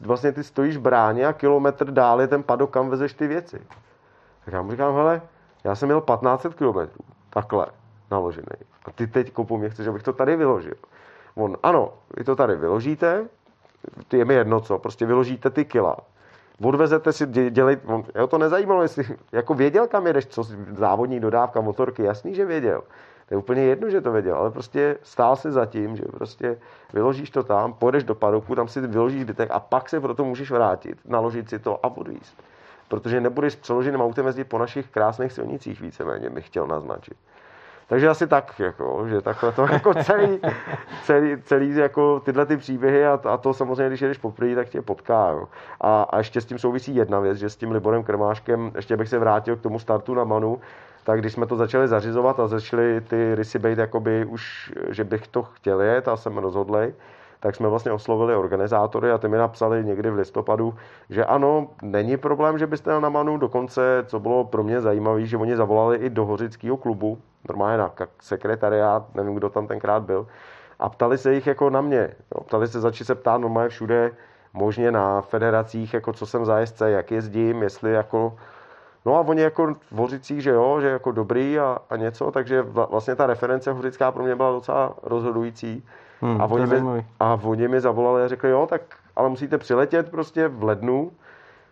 vlastně 0.00 0.32
ty 0.32 0.44
stojíš 0.44 0.76
bráně 0.76 1.26
a 1.26 1.32
kilometr 1.32 1.90
dál 1.90 2.20
je 2.20 2.26
ten 2.26 2.42
padok, 2.42 2.70
kam 2.70 2.88
vezeš 2.88 3.14
ty 3.14 3.26
věci. 3.26 3.58
Tak 4.44 4.54
já 4.54 4.62
mu 4.62 4.70
říkám, 4.70 4.94
hele, 4.94 5.22
já 5.64 5.74
jsem 5.74 5.88
měl 5.88 6.00
1500 6.00 6.54
kilometrů, 6.54 7.04
takhle, 7.30 7.66
naložený. 8.10 8.46
A 8.84 8.90
ty 8.90 9.06
teď 9.06 9.32
po 9.32 9.58
mě 9.58 9.68
chceš, 9.68 9.86
abych 9.86 10.02
to 10.02 10.12
tady 10.12 10.36
vyložil. 10.36 10.74
On, 11.34 11.56
ano, 11.62 11.92
vy 12.16 12.24
to 12.24 12.36
tady 12.36 12.56
vyložíte, 12.56 13.28
je 14.12 14.24
mi 14.24 14.34
jedno 14.34 14.60
co, 14.60 14.78
prostě 14.78 15.06
vyložíte 15.06 15.50
ty 15.50 15.64
kila. 15.64 15.96
Odvezete 16.62 17.12
si, 17.12 17.26
dělej, 17.50 17.78
on, 17.86 18.04
jeho 18.14 18.26
to 18.26 18.38
nezajímalo, 18.38 18.82
jestli, 18.82 19.04
jako 19.32 19.54
věděl, 19.54 19.86
kam 19.86 20.06
jedeš, 20.06 20.26
co 20.26 20.42
závodní 20.72 21.20
dodávka 21.20 21.60
motorky, 21.60 22.02
jasný, 22.02 22.34
že 22.34 22.44
věděl. 22.44 22.82
To 23.28 23.34
je 23.34 23.38
úplně 23.38 23.62
jedno, 23.62 23.90
že 23.90 24.00
to 24.00 24.12
věděl, 24.12 24.36
ale 24.36 24.50
prostě 24.50 24.98
stál 25.02 25.36
si 25.36 25.52
za 25.52 25.66
tím, 25.66 25.96
že 25.96 26.02
prostě 26.02 26.58
vyložíš 26.92 27.30
to 27.30 27.42
tam, 27.42 27.72
půjdeš 27.72 28.04
do 28.04 28.14
padoku, 28.14 28.54
tam 28.54 28.68
si 28.68 28.80
vyložíš 28.80 29.22
zbytek 29.22 29.50
a 29.52 29.60
pak 29.60 29.88
se 29.88 30.00
proto 30.00 30.24
můžeš 30.24 30.50
vrátit, 30.50 30.98
naložit 31.04 31.50
si 31.50 31.58
to 31.58 31.86
a 31.86 31.96
odvízt. 31.96 32.42
Protože 32.88 33.20
nebudeš 33.20 33.52
s 33.52 33.56
přeloženým 33.56 34.00
autem 34.00 34.26
jezdit 34.26 34.44
po 34.44 34.58
našich 34.58 34.90
krásných 34.90 35.32
silnicích 35.32 35.80
víceméně, 35.80 36.30
bych 36.30 36.46
chtěl 36.46 36.66
naznačit. 36.66 37.16
Takže 37.88 38.08
asi 38.08 38.26
tak, 38.26 38.60
jako, 38.60 39.08
že 39.08 39.20
takhle 39.20 39.52
to 39.52 39.62
jako 39.72 39.94
celý, 39.94 40.40
celý, 41.04 41.42
celý 41.42 41.76
jako 41.76 42.20
tyhle 42.20 42.46
ty 42.46 42.56
příběhy 42.56 43.06
a, 43.06 43.20
a 43.24 43.36
to 43.36 43.54
samozřejmě, 43.54 43.88
když 43.88 44.00
jedeš 44.00 44.18
poprvé, 44.18 44.54
tak 44.54 44.68
tě 44.68 44.82
potká. 44.82 45.28
Jo. 45.30 45.48
A, 45.80 46.02
a, 46.02 46.18
ještě 46.18 46.40
s 46.40 46.44
tím 46.44 46.58
souvisí 46.58 46.94
jedna 46.94 47.20
věc, 47.20 47.38
že 47.38 47.50
s 47.50 47.56
tím 47.56 47.70
Liborem 47.70 48.04
Krmáškem, 48.04 48.72
ještě 48.74 48.96
bych 48.96 49.08
se 49.08 49.18
vrátil 49.18 49.56
k 49.56 49.60
tomu 49.60 49.78
startu 49.78 50.14
na 50.14 50.24
Manu, 50.24 50.60
tak 51.06 51.20
když 51.20 51.32
jsme 51.32 51.46
to 51.46 51.56
začali 51.56 51.88
zařizovat 51.88 52.40
a 52.40 52.46
začaly 52.46 53.00
ty 53.00 53.34
rysy 53.34 53.58
být 53.58 53.78
jakoby 53.78 54.24
už, 54.24 54.72
že 54.88 55.04
bych 55.04 55.28
to 55.28 55.42
chtěl 55.42 55.80
jet 55.80 56.08
a 56.08 56.16
jsem 56.16 56.38
rozhodlej, 56.38 56.94
tak 57.40 57.56
jsme 57.56 57.68
vlastně 57.68 57.92
oslovili 57.92 58.34
organizátory 58.34 59.10
a 59.10 59.18
ty 59.18 59.28
mi 59.28 59.36
napsali 59.36 59.84
někdy 59.84 60.10
v 60.10 60.14
listopadu, 60.14 60.74
že 61.10 61.24
ano, 61.24 61.68
není 61.82 62.16
problém, 62.16 62.58
že 62.58 62.66
byste 62.66 62.90
jel 62.90 63.00
na 63.00 63.08
Manu, 63.08 63.38
dokonce, 63.38 64.04
co 64.06 64.20
bylo 64.20 64.44
pro 64.44 64.62
mě 64.62 64.80
zajímavé, 64.80 65.26
že 65.26 65.36
oni 65.36 65.56
zavolali 65.56 65.96
i 65.96 66.10
do 66.10 66.26
Hořického 66.26 66.76
klubu, 66.76 67.18
normálně 67.48 67.78
na 67.78 67.92
sekretariát, 68.20 69.14
nevím, 69.14 69.34
kdo 69.34 69.48
tam 69.48 69.66
tenkrát 69.66 70.02
byl, 70.02 70.26
a 70.78 70.88
ptali 70.88 71.18
se 71.18 71.34
jich 71.34 71.46
jako 71.46 71.70
na 71.70 71.80
mě. 71.80 72.10
Jo, 72.34 72.44
ptali 72.44 72.68
se, 72.68 72.80
začali 72.80 73.06
se 73.06 73.14
ptát 73.14 73.38
normálně 73.38 73.68
všude, 73.68 74.10
možně 74.52 74.90
na 74.90 75.20
federacích, 75.20 75.94
jako 75.94 76.12
co 76.12 76.26
jsem 76.26 76.44
za 76.44 76.66
SC, 76.66 76.80
jak 76.86 77.10
jezdím, 77.10 77.62
jestli 77.62 77.92
jako 77.92 78.36
No 79.06 79.16
a 79.16 79.20
oni 79.20 79.42
jako 79.42 79.74
v 79.90 79.96
Hořicích, 79.96 80.42
že 80.42 80.50
jo, 80.50 80.80
že 80.80 80.88
jako 80.88 81.12
dobrý 81.12 81.58
a, 81.58 81.78
a 81.90 81.96
něco, 81.96 82.30
takže 82.30 82.62
vlastně 82.62 83.14
ta 83.14 83.26
reference 83.26 83.72
hořická 83.72 84.12
pro 84.12 84.24
mě 84.24 84.36
byla 84.36 84.52
docela 84.52 84.94
rozhodující. 85.02 85.84
Hmm, 86.20 86.40
a, 86.40 86.44
oni 86.44 86.66
mi, 86.66 87.06
a 87.20 87.38
oni 87.42 87.68
mi 87.68 87.80
zavolali 87.80 88.22
a 88.22 88.28
řekli, 88.28 88.50
jo, 88.50 88.66
tak 88.70 88.82
ale 89.16 89.28
musíte 89.28 89.58
přiletět 89.58 90.10
prostě 90.10 90.48
v 90.48 90.64
lednu, 90.64 91.12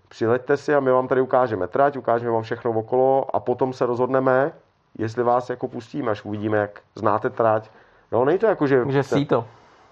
přileďte 0.09 0.57
si 0.57 0.75
a 0.75 0.81
my 0.81 0.91
vám 0.91 1.09
tady 1.09 1.21
ukážeme 1.21 1.67
trať, 1.67 1.97
ukážeme 1.97 2.31
vám 2.31 2.43
všechno 2.43 2.71
okolo 2.71 3.37
a 3.37 3.41
potom 3.41 3.73
se 3.73 3.87
rozhodneme, 3.87 4.53
jestli 4.99 5.23
vás 5.23 5.51
jako 5.51 5.69
pustíme, 5.69 6.11
až 6.11 6.25
uvidíme, 6.25 6.59
jak 6.59 6.81
znáte 6.95 7.31
trať. 7.31 7.71
Jo, 8.13 8.25
není 8.25 8.39
to 8.39 8.47
jako, 8.47 8.67
že... 8.67 8.85
Že 8.89 9.03
sí 9.03 9.27
to. 9.27 9.45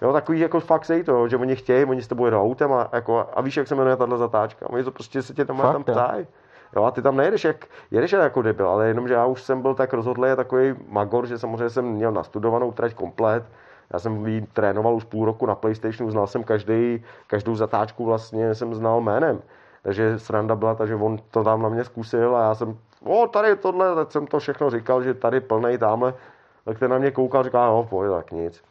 Jo, 0.02 0.12
takový 0.12 0.40
jako 0.40 0.60
fakt 0.60 0.84
sej 0.84 1.04
to, 1.04 1.28
že 1.28 1.36
oni 1.36 1.56
chtějí, 1.56 1.84
oni 1.84 2.02
s 2.02 2.08
tebou 2.08 2.24
jedou 2.24 2.42
autem 2.42 2.72
a, 2.72 2.88
jako, 2.92 3.26
a 3.34 3.40
víš, 3.40 3.56
jak 3.56 3.68
se 3.68 3.74
jmenuje 3.74 3.96
tahle 3.96 4.18
zatáčka. 4.18 4.70
Oni 4.70 4.84
to 4.84 4.90
prostě 4.90 5.22
se 5.22 5.34
tě 5.34 5.44
tam, 5.44 5.56
fakt, 5.56 5.72
tam 5.72 5.84
ptají. 5.84 6.26
Jo, 6.76 6.84
a 6.84 6.90
ty 6.90 7.02
tam 7.02 7.16
nejedeš 7.16 7.44
jak, 7.44 7.66
jedeš 7.90 8.12
jako 8.12 8.42
debil, 8.42 8.68
ale 8.68 8.88
jenom, 8.88 9.08
že 9.08 9.14
já 9.14 9.26
už 9.26 9.42
jsem 9.42 9.62
byl 9.62 9.74
tak 9.74 9.92
rozhodlý 9.92 10.28
takový 10.36 10.74
magor, 10.88 11.26
že 11.26 11.38
samozřejmě 11.38 11.70
jsem 11.70 11.84
měl 11.84 12.12
nastudovanou 12.12 12.72
trať 12.72 12.94
komplet, 12.94 13.44
já 13.92 13.98
jsem 13.98 14.26
ji 14.26 14.46
trénoval 14.52 14.94
už 14.94 15.04
půl 15.04 15.24
roku 15.24 15.46
na 15.46 15.54
PlayStationu, 15.54 16.10
znal 16.10 16.26
jsem 16.26 16.44
každý, 16.44 17.04
každou 17.26 17.56
zatáčku 17.56 18.04
vlastně 18.04 18.54
jsem 18.54 18.74
znal 18.74 19.00
jménem. 19.00 19.42
Takže 19.82 20.18
sranda 20.18 20.54
byla 20.54 20.74
ta, 20.74 20.86
že 20.86 20.94
on 20.94 21.18
to 21.30 21.44
tam 21.44 21.62
na 21.62 21.68
mě 21.68 21.84
zkusil 21.84 22.36
a 22.36 22.42
já 22.42 22.54
jsem, 22.54 22.78
o 23.04 23.26
tady 23.26 23.56
tohle, 23.56 23.94
tak 23.94 24.12
jsem 24.12 24.26
to 24.26 24.38
všechno 24.38 24.70
říkal, 24.70 25.02
že 25.02 25.14
tady 25.14 25.40
plnej 25.40 25.78
tamhle, 25.78 26.14
tak 26.64 26.78
ten 26.78 26.90
na 26.90 26.98
mě 26.98 27.10
koukal, 27.10 27.44
říkal, 27.44 27.74
no 27.76 27.84
pojď, 27.84 28.10
tak 28.10 28.32
nic. 28.32 28.62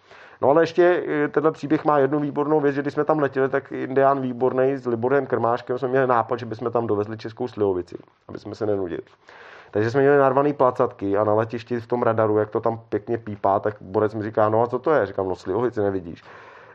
No 0.41 0.49
ale 0.49 0.63
ještě 0.63 1.04
eh, 1.08 1.27
tenhle 1.27 1.51
příběh 1.51 1.86
má 1.86 1.97
jednu 1.97 2.19
výbornou 2.19 2.60
věc, 2.60 2.75
že 2.75 2.82
když 2.82 2.93
jsme 2.93 3.06
tam 3.06 3.19
letěli, 3.19 3.49
tak 3.49 3.71
Indián 3.71 4.21
výborný 4.21 4.77
s 4.77 4.86
Liborem 4.86 5.25
Krmáškem 5.25 5.77
jsme 5.77 5.88
měli 5.88 6.08
nápad, 6.08 6.39
že 6.39 6.45
bychom 6.45 6.71
tam 6.71 6.88
dovezli 6.88 7.17
českou 7.17 7.47
slivovici, 7.47 7.97
aby 8.27 8.39
jsme 8.39 8.56
se 8.56 8.65
nenudili. 8.65 9.01
Takže 9.71 9.91
jsme 9.91 10.01
měli 10.01 10.17
narvaný 10.17 10.54
placatky 10.54 11.17
a 11.17 11.23
na 11.23 11.34
letišti 11.34 11.80
v 11.80 11.88
tom 11.88 12.04
radaru, 12.04 12.38
jak 12.38 12.49
to 12.49 12.60
tam 12.60 12.82
pěkně 12.89 13.17
pípá, 13.17 13.60
tak 13.60 13.75
borec 13.82 14.13
mi 14.15 14.23
říká, 14.23 14.49
no 14.49 14.63
a 14.63 14.67
co 14.67 14.80
to 14.80 14.91
je? 14.91 15.06
Říkám, 15.06 15.30
no 15.30 15.36
slivovici 15.36 15.82
nevidíš. 15.82 16.23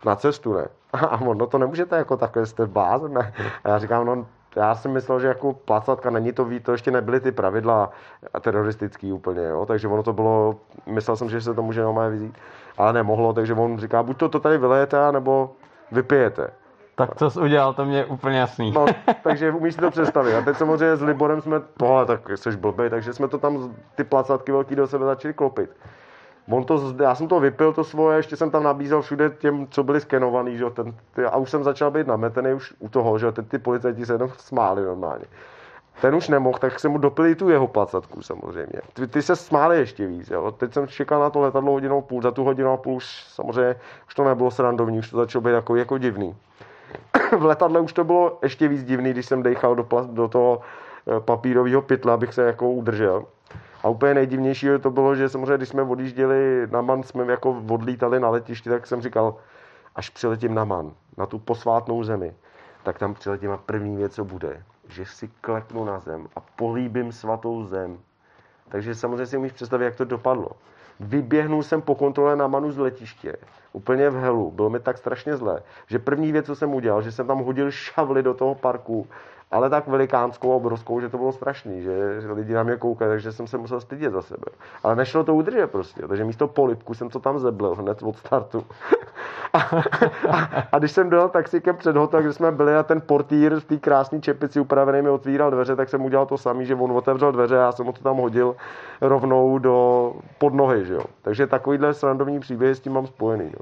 Na 0.05 0.17
cestu 0.17 0.55
ne. 0.55 0.69
A 0.93 1.21
on, 1.21 1.39
no 1.39 1.47
to 1.47 1.59
nemůžete 1.59 1.97
jako 1.97 2.17
takhle, 2.17 2.47
jste 2.47 2.67
blázen, 2.67 3.13
ne? 3.13 3.35
A 3.65 3.69
já 3.69 3.79
říkám, 3.79 4.07
no 4.07 4.27
já 4.57 4.75
jsem 4.75 4.93
myslel, 4.93 5.21
že 5.21 5.27
jako 5.27 5.53
placatka 5.53 6.11
není 6.11 6.33
to, 6.33 6.45
ví, 6.45 6.61
to 6.61 6.73
ještě 6.73 6.91
nebyly 6.91 7.21
ty 7.21 7.33
pravidla 7.33 7.91
teroristický 8.41 9.13
úplně, 9.13 9.43
jo? 9.43 9.67
takže 9.67 9.89
ono 9.89 10.03
to 10.03 10.13
bylo, 10.13 10.57
myslel 10.87 11.17
jsem, 11.17 11.31
že 11.31 11.41
se 11.41 11.55
to 11.55 11.63
může 11.63 11.83
normálně 11.83 12.17
vzít, 12.17 12.35
ale 12.79 12.93
nemohlo, 12.93 13.33
takže 13.33 13.55
on 13.55 13.79
říká, 13.79 14.03
buď 14.03 14.17
to, 14.17 14.29
to 14.29 14.41
tady 14.41 14.59
vylejete, 14.59 15.13
nebo 15.13 15.51
vypijete. 15.93 16.51
Tak 16.95 17.17
co 17.17 17.31
jsi 17.31 17.41
udělal, 17.41 17.75
to 17.75 17.85
mě 17.85 17.99
je 17.99 18.05
úplně 18.05 18.39
jasný. 18.39 18.73
No, 18.73 18.87
takže 19.23 19.53
umíš 19.53 19.75
si 19.75 19.81
to 19.81 19.91
představit. 19.91 20.35
A 20.35 20.43
teď 20.43 20.57
samozřejmě 20.57 20.97
s 20.97 21.03
Liborem 21.03 21.41
jsme, 21.41 21.61
tohle, 21.77 22.07
tak 22.07 22.31
jsi 22.35 22.57
blbý, 22.57 22.91
takže 22.91 23.13
jsme 23.13 23.29
to 23.29 23.39
tam, 23.39 23.75
ty 23.95 24.05
placatky 24.05 24.53
velký 24.53 24.77
do 24.77 24.87
sebe 24.87 25.05
začali 25.05 25.35
klopit. 25.35 25.71
On 26.51 26.65
to, 26.65 26.95
já 27.03 27.15
jsem 27.15 27.29
to 27.29 27.41
vypil, 27.41 27.73
to 27.73 27.85
svoje, 27.85 28.19
ještě 28.19 28.37
jsem 28.37 28.51
tam 28.51 28.63
nabízel 28.63 29.03
všude 29.03 29.31
těm, 29.31 29.67
co 29.71 29.83
byli 29.83 30.01
skenovaný, 30.01 30.57
že 30.57 30.65
ten, 30.71 30.95
ty, 31.15 31.25
a 31.25 31.37
už 31.37 31.51
jsem 31.51 31.65
začal 31.65 31.91
být 31.91 32.07
nametený 32.07 32.53
už 32.53 32.75
u 32.79 32.89
toho, 32.89 33.19
že 33.19 33.33
ty, 33.33 33.43
ty 33.43 33.59
policajti 33.59 34.07
se 34.07 34.13
jenom 34.13 34.31
smáli 34.39 34.83
normálně. 34.85 35.25
Ten 36.01 36.15
už 36.15 36.29
nemohl, 36.29 36.59
tak 36.59 36.81
jsem 36.81 36.93
mu 36.93 36.99
dopil 36.99 37.35
tu 37.35 37.49
jeho 37.49 37.67
placatku 37.67 38.23
samozřejmě. 38.23 38.81
Ty, 38.95 39.07
ty 39.07 39.23
se 39.23 39.37
smáli 39.37 39.79
ještě 39.79 40.07
víc, 40.07 40.31
jo. 40.31 40.53
Teď 40.53 40.73
jsem 40.73 40.89
čekal 40.89 41.21
na 41.21 41.31
to 41.31 41.41
letadlo 41.41 41.73
hodinu 41.73 41.99
a 41.99 42.01
půl, 42.01 42.23
za 42.23 42.31
tu 42.31 42.45
hodinu 42.45 42.73
a 42.73 42.77
půl 42.77 42.95
už 42.95 43.25
samozřejmě 43.29 43.77
už 44.07 44.15
to 44.15 44.25
nebylo 44.25 44.51
srandovní, 44.51 44.99
už 44.99 45.11
to 45.11 45.17
začalo 45.17 45.43
být 45.43 45.51
jako, 45.51 45.77
jako 45.77 45.99
divný. 45.99 46.37
v 47.39 47.45
letadle 47.45 47.81
už 47.81 47.93
to 47.93 48.05
bylo 48.05 48.39
ještě 48.43 48.69
víc 48.69 48.85
divný, 48.85 49.11
když 49.11 49.27
jsem 49.27 49.43
dechal 49.43 49.75
do, 49.75 49.87
do 50.07 50.29
toho 50.29 50.61
eh, 50.61 51.21
papírového 51.21 51.83
pytla, 51.83 52.15
abych 52.15 52.35
se 52.35 52.43
jako 52.43 52.71
udržel. 52.71 53.25
A 53.87 53.89
úplně 53.89 54.15
nejdivnější 54.15 54.67
to 54.81 54.91
bylo, 54.91 55.15
že 55.15 55.29
samozřejmě, 55.29 55.57
když 55.57 55.69
jsme 55.69 55.83
odjížděli 55.83 56.67
na 56.71 56.83
Man, 56.83 57.03
jsme 57.03 57.27
jako 57.27 57.63
odlítali 57.71 58.21
na 58.21 58.29
letišti, 58.29 58.71
tak 58.71 58.87
jsem 58.87 59.03
říkal, 59.03 59.37
až 59.95 60.11
přiletím 60.11 60.55
na 60.55 60.65
Man, 60.65 60.93
na 61.17 61.27
tu 61.27 61.39
posvátnou 61.39 62.05
zemi, 62.05 62.35
tak 62.83 62.99
tam 62.99 63.15
přiletím 63.15 63.51
a 63.51 63.57
první 63.57 63.97
věc, 63.97 64.15
co 64.15 64.25
bude, 64.25 64.63
že 64.89 65.05
si 65.07 65.31
kleknu 65.41 65.85
na 65.85 65.99
zem 65.99 66.29
a 66.37 66.41
políbím 66.41 67.13
svatou 67.13 67.65
zem. 67.65 67.99
Takže 68.69 68.95
samozřejmě 68.95 69.27
si 69.27 69.37
umíš 69.37 69.53
představit, 69.53 69.85
jak 69.85 69.97
to 69.97 70.05
dopadlo. 70.05 70.51
Vyběhnul 71.01 71.63
jsem 71.63 71.83
po 71.83 71.95
kontrole 71.95 72.37
na 72.37 72.47
Manu 72.47 72.73
z 72.73 72.79
letiště, 72.79 73.37
úplně 73.73 74.11
v 74.11 74.21
helu, 74.21 74.51
bylo 74.51 74.71
mi 74.71 74.81
tak 74.81 74.99
strašně 74.99 75.37
zlé, 75.37 75.63
že 75.87 75.99
první 75.99 76.33
věc, 76.33 76.47
co 76.47 76.57
jsem 76.57 76.75
udělal, 76.75 77.03
že 77.03 77.13
jsem 77.13 77.27
tam 77.27 77.39
hodil 77.39 77.71
šavly 77.71 78.23
do 78.23 78.35
toho 78.35 78.55
parku 78.55 79.07
ale 79.51 79.71
tak 79.71 79.89
velikánskou, 79.89 80.51
obrovskou, 80.51 81.01
že 81.01 81.09
to 81.09 81.19
bylo 81.19 81.33
strašný, 81.33 81.83
že, 81.83 82.21
že 82.21 82.33
lidi 82.33 82.53
na 82.53 82.63
mě 82.63 82.77
koukají, 82.77 83.09
takže 83.09 83.33
jsem 83.33 83.47
se 83.47 83.59
musel 83.59 83.81
stydět 83.81 84.13
za 84.13 84.23
sebe. 84.23 84.45
Ale 84.83 84.97
nešlo 84.97 85.25
to 85.25 85.35
udržet 85.35 85.71
prostě, 85.71 86.03
takže 86.09 86.25
místo 86.25 86.49
polipku 86.49 86.95
jsem 86.95 87.11
to 87.11 87.21
tam 87.21 87.39
zeblil 87.39 87.75
hned 87.75 88.03
od 88.03 88.17
startu. 88.17 88.67
a, 89.53 89.59
a, 90.29 90.63
a, 90.73 90.79
když 90.79 90.93
jsem 90.93 91.11
dojel 91.11 91.29
taxikem 91.29 91.77
před 91.77 91.97
hotel, 91.97 92.23
kde 92.23 92.33
jsme 92.33 92.53
byli 92.53 92.77
a 92.77 92.83
ten 92.83 93.01
portýr 93.01 93.61
v 93.61 93.65
té 93.65 93.77
krásné 93.77 94.21
čepici 94.21 94.61
upravený 94.61 95.03
mi 95.03 95.11
otvíral 95.11 95.51
dveře, 95.51 95.77
tak 95.77 95.89
jsem 95.89 96.05
udělal 96.05 96.27
to 96.27 96.39
samý, 96.39 96.67
že 96.67 96.75
on 96.75 96.93
otevřel 96.93 97.33
dveře 97.33 97.59
a 97.59 97.61
já 97.61 97.73
jsem 97.73 97.87
mu 97.87 97.93
to 97.93 98.03
tam 98.03 98.17
hodil 98.17 98.57
rovnou 99.01 99.59
do 99.59 100.13
pod 100.39 100.55
nohy, 100.55 100.85
že 100.85 100.95
jo. 100.95 101.05
Takže 101.23 101.47
takovýhle 101.47 101.95
srandovní 101.95 102.41
příběhy 102.41 102.75
s 102.75 102.81
tím 102.81 102.93
mám 102.93 103.07
spojený, 103.07 103.53
jo. 103.55 103.61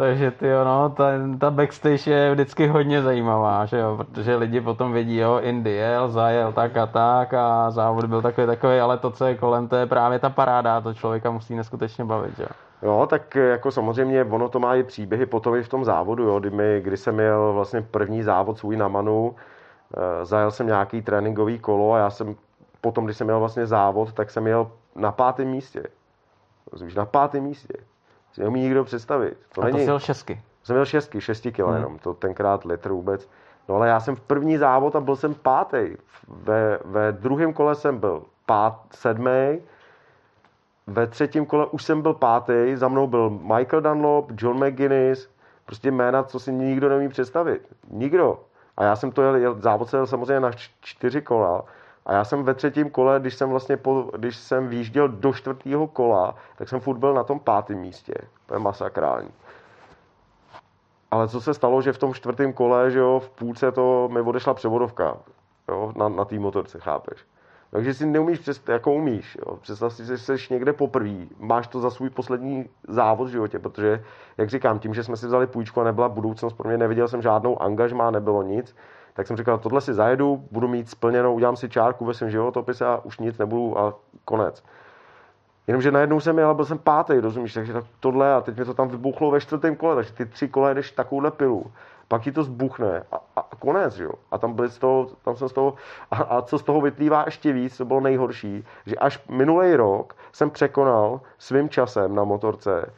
Takže 0.00 0.30
ty 0.30 0.46
no, 0.64 0.90
ta, 0.90 1.04
ta 1.40 1.50
backstage 1.50 2.10
je 2.10 2.32
vždycky 2.32 2.66
hodně 2.66 3.02
zajímavá, 3.02 3.66
že 3.66 3.78
jo, 3.78 3.96
protože 3.96 4.36
lidi 4.36 4.60
potom 4.60 4.92
vidí, 4.92 5.16
jo, 5.16 5.38
Indy 5.38 5.70
jel, 5.70 6.08
zajel 6.08 6.52
tak 6.52 6.76
a 6.76 6.86
tak 6.86 7.34
a 7.34 7.70
závod 7.70 8.04
byl 8.04 8.22
takový 8.22 8.46
takový, 8.46 8.78
ale 8.78 8.98
to, 8.98 9.10
co 9.10 9.26
je 9.26 9.34
kolem, 9.34 9.68
to 9.68 9.76
je 9.76 9.86
právě 9.86 10.18
ta 10.18 10.30
paráda, 10.30 10.80
to 10.80 10.94
člověka 10.94 11.30
musí 11.30 11.54
neskutečně 11.54 12.04
bavit, 12.04 12.38
jo. 12.38 12.46
Jo, 12.82 13.06
tak 13.10 13.34
jako 13.34 13.70
samozřejmě 13.70 14.24
ono 14.24 14.48
to 14.48 14.60
má 14.60 14.74
i 14.74 14.82
příběhy 14.82 15.26
potom 15.26 15.54
i 15.54 15.62
v 15.62 15.68
tom 15.68 15.84
závodu, 15.84 16.24
jo, 16.24 16.40
kdy, 16.40 16.50
mi, 16.50 16.80
kdy 16.80 16.96
jsem 16.96 17.14
měl 17.14 17.52
vlastně 17.52 17.82
první 17.82 18.22
závod 18.22 18.58
svůj 18.58 18.76
na 18.76 18.88
Manu, 18.88 19.34
e, 19.96 20.24
zajel 20.24 20.50
jsem 20.50 20.66
nějaký 20.66 21.02
tréninkový 21.02 21.58
kolo 21.58 21.92
a 21.92 21.98
já 21.98 22.10
jsem 22.10 22.36
potom, 22.80 23.04
když 23.04 23.16
jsem 23.16 23.26
měl 23.26 23.38
vlastně 23.38 23.66
závod, 23.66 24.12
tak 24.12 24.30
jsem 24.30 24.46
jel 24.46 24.70
na 24.96 25.12
pátém 25.12 25.48
místě. 25.48 25.82
Rozumíš, 26.72 26.94
na 26.94 27.04
pátém 27.04 27.44
místě 27.44 27.74
si 28.32 28.40
neumí 28.40 28.60
nikdo 28.60 28.84
představit. 28.84 29.38
To 29.54 29.62
a 29.62 29.64
není... 29.64 29.78
to 29.78 29.82
jsi 29.82 29.88
jel 29.88 29.98
šestky. 29.98 30.42
Jsem 30.62 30.76
měl 30.76 30.84
šestky, 30.84 31.20
šesti 31.20 31.52
kilo 31.52 31.68
hmm. 31.68 31.76
jenom, 31.76 31.98
to 31.98 32.14
tenkrát 32.14 32.64
litr 32.64 32.90
vůbec. 32.90 33.28
No 33.68 33.74
ale 33.74 33.88
já 33.88 34.00
jsem 34.00 34.16
v 34.16 34.20
první 34.20 34.56
závod 34.56 34.96
a 34.96 35.00
byl 35.00 35.16
jsem 35.16 35.34
pátý. 35.34 35.96
Ve, 36.28 36.78
ve 36.84 37.12
druhém 37.12 37.52
kole 37.52 37.74
jsem 37.74 37.98
byl 37.98 38.22
pát, 38.46 38.80
sedmý, 38.94 39.60
ve 40.86 41.06
třetím 41.06 41.46
kole 41.46 41.66
už 41.66 41.84
jsem 41.84 42.02
byl 42.02 42.14
pátý, 42.14 42.72
za 42.74 42.88
mnou 42.88 43.06
byl 43.06 43.30
Michael 43.30 43.82
Dunlop, 43.82 44.32
John 44.38 44.66
McGuinness, 44.66 45.28
prostě 45.66 45.90
jména, 45.90 46.22
co 46.22 46.40
si 46.40 46.52
nikdo 46.52 46.88
neumí 46.88 47.08
představit. 47.08 47.62
Nikdo. 47.90 48.40
A 48.76 48.84
já 48.84 48.96
jsem 48.96 49.12
to 49.12 49.22
jel, 49.22 49.36
jel 49.36 49.60
závod 49.60 49.88
se 49.88 49.96
jel 49.96 50.06
samozřejmě 50.06 50.40
na 50.40 50.50
čtyři 50.80 51.22
kola 51.22 51.64
a 52.10 52.14
já 52.14 52.24
jsem 52.24 52.42
ve 52.42 52.54
třetím 52.54 52.90
kole, 52.90 53.20
když 53.20 53.34
jsem 53.34 53.50
vlastně 53.50 53.76
po, 53.76 54.10
když 54.16 54.36
jsem 54.36 54.68
výjížděl 54.68 55.08
do 55.08 55.32
čtvrtého 55.32 55.86
kola, 55.86 56.34
tak 56.56 56.68
jsem 56.68 56.80
furt 56.80 56.98
byl 56.98 57.14
na 57.14 57.24
tom 57.24 57.40
pátém 57.40 57.78
místě. 57.78 58.14
To 58.46 58.54
je 58.54 58.60
masakrální. 58.60 59.30
Ale 61.10 61.28
co 61.28 61.40
se 61.40 61.54
stalo, 61.54 61.82
že 61.82 61.92
v 61.92 61.98
tom 61.98 62.14
čtvrtém 62.14 62.52
kole, 62.52 62.90
že 62.90 62.98
jo, 62.98 63.20
v 63.20 63.30
půlce 63.30 63.72
to 63.72 64.08
mi 64.12 64.20
odešla 64.20 64.54
převodovka 64.54 65.16
jo, 65.68 65.92
na, 65.96 66.08
na 66.08 66.24
té 66.24 66.38
motorce, 66.38 66.80
chápeš? 66.80 67.26
Takže 67.70 67.94
si 67.94 68.06
neumíš 68.06 68.38
představit, 68.38 68.76
jako 68.76 68.92
umíš. 68.92 69.38
Jo. 69.46 69.56
Představ 69.56 69.92
si, 69.92 70.04
že 70.04 70.18
jsi 70.18 70.32
někde 70.50 70.72
poprvé, 70.72 71.26
máš 71.38 71.66
to 71.66 71.80
za 71.80 71.90
svůj 71.90 72.10
poslední 72.10 72.68
závod 72.88 73.28
v 73.28 73.30
životě, 73.30 73.58
protože, 73.58 74.04
jak 74.38 74.48
říkám, 74.48 74.78
tím, 74.78 74.94
že 74.94 75.04
jsme 75.04 75.16
si 75.16 75.26
vzali 75.26 75.46
půjčku 75.46 75.80
a 75.80 75.84
nebyla 75.84 76.08
budoucnost 76.08 76.52
pro 76.52 76.68
mě, 76.68 76.78
neviděl 76.78 77.08
jsem 77.08 77.22
žádnou 77.22 77.62
angažmá, 77.62 78.10
nebylo 78.10 78.42
nic, 78.42 78.74
tak 79.14 79.26
jsem 79.26 79.36
říkal, 79.36 79.58
tohle 79.58 79.80
si 79.80 79.94
zajedu, 79.94 80.44
budu 80.50 80.68
mít 80.68 80.90
splněnou, 80.90 81.34
udělám 81.34 81.56
si 81.56 81.68
čárku 81.68 82.04
ve 82.04 82.14
svém 82.14 82.30
životopise 82.30 82.86
a 82.86 83.00
už 83.04 83.18
nic 83.18 83.38
nebudu 83.38 83.78
a 83.78 83.94
konec. 84.24 84.64
Jenomže 85.66 85.90
najednou 85.92 86.20
jsem 86.20 86.38
jel, 86.38 86.54
byl 86.54 86.64
jsem 86.64 86.78
pátý, 86.78 87.20
rozumíš, 87.20 87.54
takže 87.54 87.72
tak 87.72 87.84
tohle 88.00 88.34
a 88.34 88.40
teď 88.40 88.58
mi 88.58 88.64
to 88.64 88.74
tam 88.74 88.88
vybuchlo 88.88 89.30
ve 89.30 89.40
čtvrtém 89.40 89.76
kole, 89.76 89.94
takže 89.94 90.12
ty 90.12 90.26
tři 90.26 90.48
kole 90.48 90.74
jdeš 90.74 90.90
takovouhle 90.90 91.30
pilu, 91.30 91.72
pak 92.08 92.22
ti 92.22 92.32
to 92.32 92.44
zbuchne 92.44 93.02
a, 93.12 93.16
a 93.36 93.56
konec, 93.58 93.98
jo. 93.98 94.12
A 94.30 94.38
tam 94.38 94.52
byli 94.52 94.68
z 94.68 94.78
toho, 94.78 95.06
tam 95.24 95.36
jsem 95.36 95.48
z 95.48 95.52
toho, 95.52 95.74
a, 96.10 96.16
a 96.16 96.42
co 96.42 96.58
z 96.58 96.62
toho 96.62 96.80
vyplývá 96.80 97.22
ještě 97.26 97.52
víc, 97.52 97.76
to 97.76 97.84
bylo 97.84 98.00
nejhorší, 98.00 98.64
že 98.86 98.96
až 98.96 99.22
minulý 99.28 99.74
rok 99.74 100.16
jsem 100.32 100.50
překonal 100.50 101.20
svým 101.38 101.68
časem 101.68 102.14
na 102.14 102.24
motorce 102.24 102.92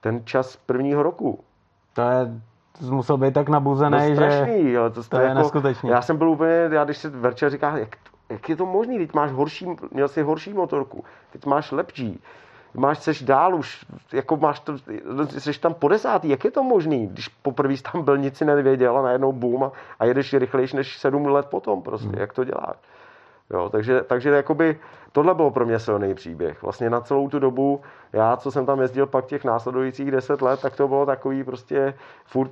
ten 0.00 0.26
čas 0.26 0.56
prvního 0.56 1.02
roku. 1.02 1.44
To 1.92 2.02
je 2.02 2.40
musel 2.80 3.16
být 3.16 3.34
tak 3.34 3.48
nabuzený, 3.48 4.08
no, 4.08 4.14
strašný, 4.14 4.62
že 4.62 4.72
jo, 4.72 4.90
to, 4.90 5.04
to 5.04 5.18
je 5.18 5.28
jako, 5.28 5.38
neskutečný. 5.38 5.90
Já 5.90 6.02
jsem 6.02 6.16
byl 6.16 6.30
úplně, 6.30 6.68
já 6.70 6.84
když 6.84 6.98
se 6.98 7.10
Verča 7.10 7.48
říká, 7.48 7.78
jak, 7.78 7.96
jak 8.28 8.48
je 8.48 8.56
to 8.56 8.66
možný, 8.66 8.98
teď 8.98 9.14
máš 9.14 9.32
horší, 9.32 9.66
měl 9.90 10.08
jsi 10.08 10.22
horší 10.22 10.52
motorku, 10.52 11.04
teď 11.32 11.46
máš 11.46 11.72
lepší, 11.72 12.22
máš, 12.74 12.98
seš 12.98 13.22
dál 13.22 13.54
už, 13.54 13.86
jako 14.12 14.36
máš 14.36 14.60
to, 14.60 14.74
jsi 15.28 15.60
tam 15.60 15.74
po 15.74 15.88
desátý, 15.88 16.28
jak 16.28 16.44
je 16.44 16.50
to 16.50 16.62
možný, 16.62 17.06
když 17.06 17.28
poprvé 17.28 17.74
tam 17.92 18.02
byl, 18.02 18.18
nic 18.18 18.36
si 18.36 18.44
nevěděl 18.44 18.98
a 18.98 19.02
najednou 19.02 19.32
boom 19.32 19.64
a, 19.64 19.72
a 19.98 20.04
jedeš 20.04 20.34
rychlejší 20.34 20.76
než 20.76 20.98
sedm 20.98 21.26
let 21.26 21.46
potom 21.46 21.82
prostě, 21.82 22.08
hmm. 22.08 22.18
jak 22.18 22.32
to 22.32 22.44
děláš. 22.44 22.76
Jo, 23.50 23.68
takže, 23.68 24.00
takže 24.02 24.30
jakoby 24.30 24.78
tohle 25.12 25.34
bylo 25.34 25.50
pro 25.50 25.66
mě 25.66 25.78
silný 25.78 26.14
příběh. 26.14 26.62
Vlastně 26.62 26.90
na 26.90 27.00
celou 27.00 27.28
tu 27.28 27.38
dobu, 27.38 27.80
já, 28.12 28.36
co 28.36 28.50
jsem 28.50 28.66
tam 28.66 28.80
jezdil 28.80 29.06
pak 29.06 29.26
těch 29.26 29.44
následujících 29.44 30.10
deset 30.10 30.42
let, 30.42 30.60
tak 30.60 30.76
to 30.76 30.88
bylo 30.88 31.06
takový 31.06 31.44
prostě 31.44 31.94
furt 32.24 32.50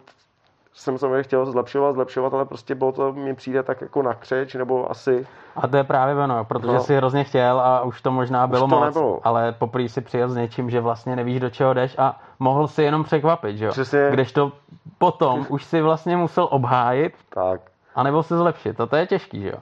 jsem 0.75 0.99
se 0.99 1.23
chtěl 1.23 1.47
zlepšovat, 1.47 1.93
zlepšovat, 1.93 2.35
ale 2.35 2.45
prostě 2.45 2.75
bylo 2.75 2.93
to, 2.93 3.13
mi 3.13 3.35
přijde 3.35 3.63
tak 3.63 3.81
jako 3.81 4.03
na 4.03 4.15
křeč, 4.15 4.55
nebo 4.55 4.91
asi. 4.91 5.27
A 5.57 5.69
to 5.69 5.77
je 5.77 5.85
právě 5.85 6.25
ono, 6.25 6.45
protože 6.45 6.73
no. 6.73 6.81
si 6.81 6.97
hrozně 6.97 7.25
chtěl 7.25 7.61
a 7.61 7.83
už 7.83 8.01
to 8.03 8.11
možná 8.11 8.47
bylo 8.47 8.65
už 8.65 8.71
to 8.71 8.77
moc, 8.77 8.85
nebylo. 8.85 9.21
ale 9.25 9.53
poprvé 9.53 9.89
si 9.89 10.01
přijel 10.01 10.29
s 10.29 10.37
něčím, 10.37 10.71
že 10.71 10.81
vlastně 10.81 11.17
nevíš, 11.17 11.41
do 11.41 11.51
čeho 11.51 11.75
jdeš 11.75 11.99
a 11.99 12.21
mohl 12.39 12.69
si 12.69 12.83
jenom 12.83 13.05
překvapit, 13.05 13.57
že 13.57 13.65
jo? 13.65 13.71
Přesně. 13.71 14.09
Když 14.11 14.33
to 14.33 14.53
potom 14.99 15.47
už 15.49 15.65
si 15.65 15.83
vlastně 15.83 16.17
musel 16.17 16.49
obhájit, 16.51 17.15
tak. 17.29 17.61
a 17.95 18.03
nebo 18.03 18.23
se 18.23 18.37
zlepšit, 18.37 18.77
to, 18.77 18.87
to 18.87 18.97
je 18.97 19.07
těžký, 19.07 19.43
že 19.43 19.49
jo? 19.49 19.59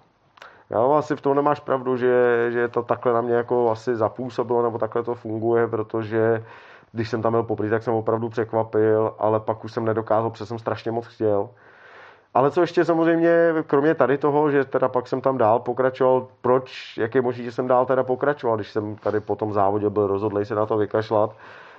Já 0.70 0.98
asi 0.98 1.16
v 1.16 1.20
tom 1.20 1.36
nemáš 1.36 1.60
pravdu, 1.60 1.96
že, 1.96 2.46
že 2.50 2.68
to 2.68 2.82
takhle 2.82 3.12
na 3.12 3.20
mě 3.20 3.34
jako 3.34 3.70
asi 3.70 3.96
zapůsobilo, 3.96 4.62
nebo 4.62 4.78
takhle 4.78 5.02
to 5.02 5.14
funguje, 5.14 5.68
protože 5.68 6.44
když 6.92 7.10
jsem 7.10 7.22
tam 7.22 7.32
byl 7.32 7.42
poprvé, 7.42 7.70
tak 7.70 7.82
jsem 7.82 7.94
opravdu 7.94 8.28
překvapil, 8.28 9.14
ale 9.18 9.40
pak 9.40 9.64
už 9.64 9.72
jsem 9.72 9.84
nedokázal, 9.84 10.30
protože 10.30 10.46
jsem 10.46 10.58
strašně 10.58 10.92
moc 10.92 11.06
chtěl. 11.06 11.48
Ale 12.34 12.50
co 12.50 12.60
ještě 12.60 12.84
samozřejmě, 12.84 13.54
kromě 13.66 13.94
tady 13.94 14.18
toho, 14.18 14.50
že 14.50 14.64
teda 14.64 14.88
pak 14.88 15.08
jsem 15.08 15.20
tam 15.20 15.38
dál 15.38 15.58
pokračoval, 15.58 16.26
proč, 16.40 16.96
jak 16.98 17.14
je 17.14 17.22
možné, 17.22 17.44
že 17.44 17.52
jsem 17.52 17.66
dál 17.66 17.86
teda 17.86 18.02
pokračoval, 18.02 18.56
když 18.56 18.70
jsem 18.70 18.96
tady 18.96 19.20
po 19.20 19.36
tom 19.36 19.52
závodě 19.52 19.90
byl 19.90 20.06
rozhodlej 20.06 20.44
se 20.44 20.54
na 20.54 20.66
to 20.66 20.76
vykašlat, 20.76 21.36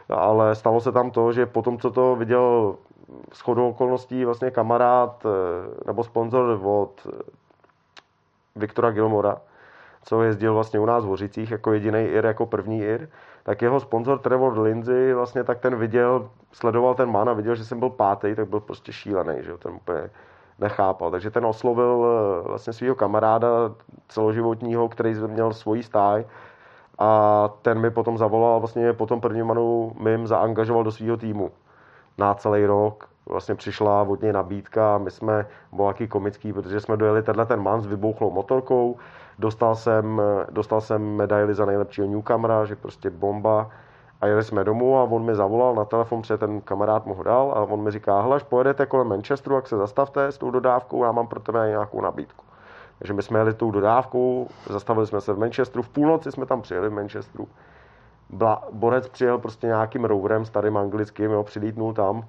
ale 0.09 0.55
stalo 0.55 0.81
se 0.81 0.91
tam 0.91 1.11
to, 1.11 1.31
že 1.31 1.45
potom, 1.45 1.77
co 1.77 1.91
to 1.91 2.15
viděl 2.15 2.75
shodou 3.35 3.69
okolností 3.69 4.25
vlastně 4.25 4.51
kamarád 4.51 5.25
eh, 5.25 5.29
nebo 5.87 6.03
sponzor 6.03 6.59
od 6.63 7.07
Viktora 8.55 8.91
Gilmora, 8.91 9.41
co 10.03 10.23
jezdil 10.23 10.53
vlastně 10.53 10.79
u 10.79 10.85
nás 10.85 11.05
v 11.05 11.07
Hořicích 11.07 11.51
jako 11.51 11.73
jediný 11.73 11.99
IR, 11.99 12.25
jako 12.25 12.45
první 12.45 12.81
IR, 12.81 13.09
tak 13.43 13.61
jeho 13.61 13.79
sponzor 13.79 14.19
Trevor 14.19 14.59
Lindsay 14.59 15.13
vlastně 15.13 15.43
tak 15.43 15.59
ten 15.59 15.75
viděl, 15.75 16.29
sledoval 16.51 16.95
ten 16.95 17.11
man 17.11 17.29
a 17.29 17.33
viděl, 17.33 17.55
že 17.55 17.65
jsem 17.65 17.79
byl 17.79 17.89
pátý, 17.89 18.35
tak 18.35 18.49
byl 18.49 18.59
prostě 18.59 18.93
šílený, 18.93 19.43
že 19.43 19.57
ten 19.57 19.71
úplně 19.71 20.09
nechápal. 20.59 21.11
Takže 21.11 21.31
ten 21.31 21.45
oslovil 21.45 22.05
eh, 22.05 22.47
vlastně 22.47 22.73
svého 22.73 22.95
kamaráda 22.95 23.47
celoživotního, 24.07 24.89
který 24.89 25.13
měl 25.13 25.53
svoji 25.53 25.83
stáj 25.83 26.25
a 26.99 27.49
ten 27.61 27.79
mi 27.79 27.91
potom 27.91 28.17
zavolal 28.17 28.59
vlastně 28.59 28.93
po 28.93 29.05
tom 29.05 29.21
prvním 29.21 29.45
manu 29.45 29.91
mým 29.99 30.27
zaangažoval 30.27 30.83
do 30.83 30.91
svého 30.91 31.17
týmu 31.17 31.51
na 32.17 32.33
celý 32.33 32.65
rok. 32.65 33.10
Vlastně 33.25 33.55
přišla 33.55 34.01
od 34.01 34.21
něj 34.21 34.33
nabídka, 34.33 34.97
my 34.97 35.11
jsme, 35.11 35.47
byl 35.71 35.85
jaký 35.85 36.07
komický, 36.07 36.53
protože 36.53 36.79
jsme 36.79 36.97
dojeli 36.97 37.23
tenhle 37.23 37.45
ten 37.45 37.61
man 37.61 37.81
s 37.81 37.85
vybouchlou 37.85 38.31
motorkou, 38.31 38.97
dostal 39.39 39.75
jsem, 39.75 40.21
dostal 40.49 40.81
jsem 40.81 41.15
medaili 41.15 41.53
za 41.53 41.65
nejlepšího 41.65 42.07
newcomera, 42.07 42.65
že 42.65 42.75
prostě 42.75 43.09
bomba 43.09 43.69
a 44.21 44.27
jeli 44.27 44.43
jsme 44.43 44.63
domů 44.63 44.97
a 44.97 45.03
on 45.03 45.23
mi 45.23 45.35
zavolal 45.35 45.75
na 45.75 45.85
telefon, 45.85 46.21
protože 46.21 46.37
ten 46.37 46.61
kamarád 46.61 47.05
mu 47.05 47.13
ho 47.13 47.23
dal 47.23 47.51
a 47.55 47.61
on 47.61 47.83
mi 47.83 47.91
říká, 47.91 48.21
hele, 48.21 48.35
až 48.35 48.43
pojedete 48.43 48.85
kolem 48.85 49.07
Manchesteru, 49.07 49.55
jak 49.55 49.67
se 49.67 49.77
zastavte 49.77 50.27
s 50.27 50.37
tou 50.37 50.51
dodávkou, 50.51 51.03
já 51.03 51.11
mám 51.11 51.27
pro 51.27 51.39
tebe 51.39 51.67
nějakou 51.69 52.01
nabídku. 52.01 52.45
Takže 52.99 53.13
my 53.13 53.21
jsme 53.21 53.39
jeli 53.39 53.53
tou 53.53 53.71
dodávkou, 53.71 54.47
zastavili 54.69 55.07
jsme 55.07 55.21
se 55.21 55.33
v 55.33 55.39
Manchesteru, 55.39 55.83
v 55.83 55.89
půlnoci 55.89 56.31
jsme 56.31 56.45
tam 56.45 56.61
přijeli 56.61 56.89
v 56.89 56.93
Manchesteru. 56.93 57.47
Bla, 58.29 58.63
Borec 58.71 59.09
přijel 59.09 59.37
prostě 59.37 59.67
nějakým 59.67 60.05
roverem 60.05 60.45
starým 60.45 60.77
anglickým, 60.77 61.31
jo, 61.31 61.43
přilítnul 61.43 61.93
tam 61.93 62.23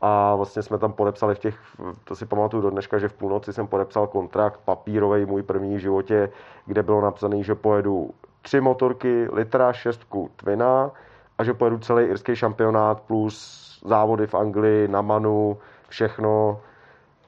a 0.00 0.34
vlastně 0.34 0.62
jsme 0.62 0.78
tam 0.78 0.92
podepsali 0.92 1.34
v 1.34 1.38
těch, 1.38 1.58
to 2.04 2.16
si 2.16 2.26
pamatuju 2.26 2.62
do 2.62 2.70
dneška, 2.70 2.98
že 2.98 3.08
v 3.08 3.12
půlnoci 3.12 3.52
jsem 3.52 3.66
podepsal 3.66 4.06
kontrakt 4.06 4.60
papírový 4.64 5.26
můj 5.26 5.42
první 5.42 5.76
v 5.76 5.80
životě, 5.80 6.30
kde 6.66 6.82
bylo 6.82 7.00
napsané, 7.00 7.42
že 7.42 7.54
pojedu 7.54 8.10
tři 8.42 8.60
motorky, 8.60 9.28
litra, 9.32 9.72
šestku, 9.72 10.30
twina 10.36 10.90
a 11.38 11.44
že 11.44 11.54
pojedu 11.54 11.78
celý 11.78 12.04
irský 12.04 12.36
šampionát 12.36 13.00
plus 13.00 13.68
závody 13.86 14.26
v 14.26 14.34
Anglii, 14.34 14.88
na 14.88 15.02
Manu, 15.02 15.58
všechno, 15.88 16.60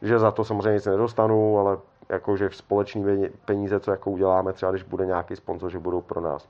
že 0.02 0.18
za 0.18 0.30
to 0.30 0.44
samozřejmě 0.44 0.74
nic 0.74 0.86
nedostanu, 0.86 1.58
ale 1.58 1.78
jakože 2.08 2.48
v 2.48 2.56
společný 2.56 3.28
peníze, 3.44 3.80
co 3.80 3.90
jako 3.90 4.10
uděláme, 4.10 4.52
třeba 4.52 4.72
když 4.72 4.82
bude 4.82 5.06
nějaký 5.06 5.36
sponzor, 5.36 5.70
že 5.70 5.78
budou 5.78 6.00
pro 6.00 6.20
nás. 6.20 6.48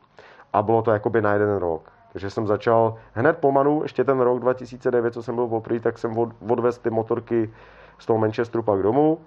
A 0.52 0.62
bylo 0.62 0.82
to 0.82 0.90
jakoby 0.90 1.22
na 1.22 1.32
jeden 1.32 1.56
rok. 1.56 1.92
Takže 2.12 2.30
jsem 2.30 2.46
začal 2.46 2.94
hned 3.12 3.38
po 3.38 3.52
Manu, 3.52 3.82
ještě 3.82 4.04
ten 4.04 4.20
rok 4.20 4.40
2009, 4.40 5.14
co 5.14 5.22
jsem 5.22 5.34
byl 5.34 5.46
poprvé, 5.46 5.80
tak 5.80 5.98
jsem 5.98 6.18
odvez 6.48 6.78
ty 6.78 6.90
motorky 6.90 7.50
z 7.98 8.06
toho 8.06 8.18
Manchesteru 8.18 8.62
pak 8.62 8.82
domů 8.82 9.18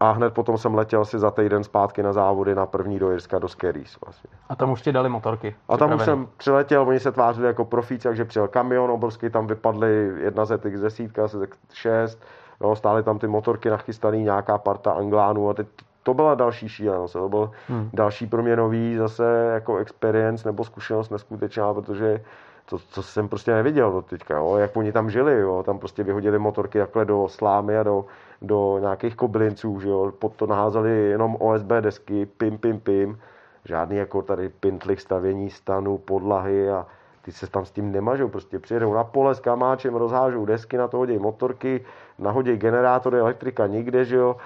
a 0.00 0.10
hned 0.10 0.34
potom 0.34 0.58
jsem 0.58 0.74
letěl 0.74 1.04
si 1.04 1.18
za 1.18 1.30
týden 1.30 1.64
zpátky 1.64 2.02
na 2.02 2.12
závody 2.12 2.54
na 2.54 2.66
první 2.66 2.98
do 2.98 3.10
Jirska, 3.10 3.38
do 3.38 3.48
Skerries 3.48 4.00
vlastně. 4.04 4.30
A 4.48 4.56
tam 4.56 4.70
už 4.70 4.82
ti 4.82 4.92
dali 4.92 5.08
motorky? 5.08 5.56
A 5.68 5.76
tam 5.76 5.94
už 5.94 6.02
jsem 6.02 6.28
přiletěl, 6.36 6.82
oni 6.88 7.00
se 7.00 7.12
tvářili 7.12 7.46
jako 7.46 7.64
profíci, 7.64 8.08
takže 8.08 8.24
přijel 8.24 8.48
kamion 8.48 8.90
obrovský, 8.90 9.30
tam 9.30 9.46
vypadly 9.46 10.12
jedna 10.16 10.44
ZX 10.44 10.80
10, 10.80 11.12
Z6, 11.12 12.18
jo, 12.60 12.76
stály 12.76 13.02
tam 13.02 13.18
ty 13.18 13.26
motorky 13.26 13.70
nachystaný, 13.70 14.22
nějaká 14.22 14.58
parta 14.58 14.92
Anglánů 14.92 15.48
a 15.50 15.54
teď 15.54 15.66
to 16.06 16.14
byla 16.14 16.34
další 16.34 16.68
šílenost, 16.68 17.12
to 17.12 17.28
byl 17.28 17.50
hmm. 17.68 17.90
další 17.92 18.26
pro 18.26 18.42
mě 18.42 18.56
nový 18.56 18.96
zase 18.96 19.50
jako 19.54 19.76
experience 19.76 20.48
nebo 20.48 20.64
zkušenost 20.64 21.10
neskutečná, 21.10 21.74
protože 21.74 22.24
to, 22.70 22.78
co 22.78 23.02
jsem 23.02 23.28
prostě 23.28 23.54
neviděl 23.54 23.92
do 23.92 24.02
teďka, 24.02 24.36
jo, 24.36 24.56
jak 24.56 24.76
oni 24.76 24.92
tam 24.92 25.10
žili, 25.10 25.40
jo, 25.40 25.62
tam 25.66 25.78
prostě 25.78 26.02
vyhodili 26.02 26.38
motorky 26.38 26.78
takhle 26.78 27.04
do 27.04 27.28
slámy 27.28 27.78
a 27.78 27.82
do, 27.82 28.04
do 28.42 28.78
nějakých 28.80 29.16
koblinců, 29.16 29.80
že 29.80 29.88
jo, 29.88 30.12
pod 30.18 30.32
to 30.36 30.46
naházeli 30.46 30.90
jenom 30.90 31.36
OSB 31.40 31.68
desky, 31.80 32.26
pim, 32.26 32.58
pim, 32.58 32.80
pim, 32.80 33.18
žádný 33.64 33.96
jako 33.96 34.22
tady 34.22 34.48
pintlich 34.48 35.00
stavění 35.00 35.50
stanu, 35.50 35.98
podlahy 35.98 36.70
a 36.70 36.86
ty 37.26 37.32
se 37.32 37.46
tam 37.46 37.64
s 37.64 37.70
tím 37.70 37.92
nemažou, 37.92 38.28
prostě 38.28 38.58
přijedou 38.58 38.94
na 38.94 39.04
pole 39.04 39.34
s 39.34 39.40
kamáčem, 39.40 39.94
rozhážou 39.94 40.44
desky, 40.44 40.78
na 40.78 40.88
to 40.88 40.96
hodí 40.96 41.18
motorky, 41.18 41.84
nahodí 42.18 42.56
generátory, 42.56 43.18
elektrika 43.18 43.66
nikde, 43.66 44.04
že 44.04 44.16
jo. 44.16 44.36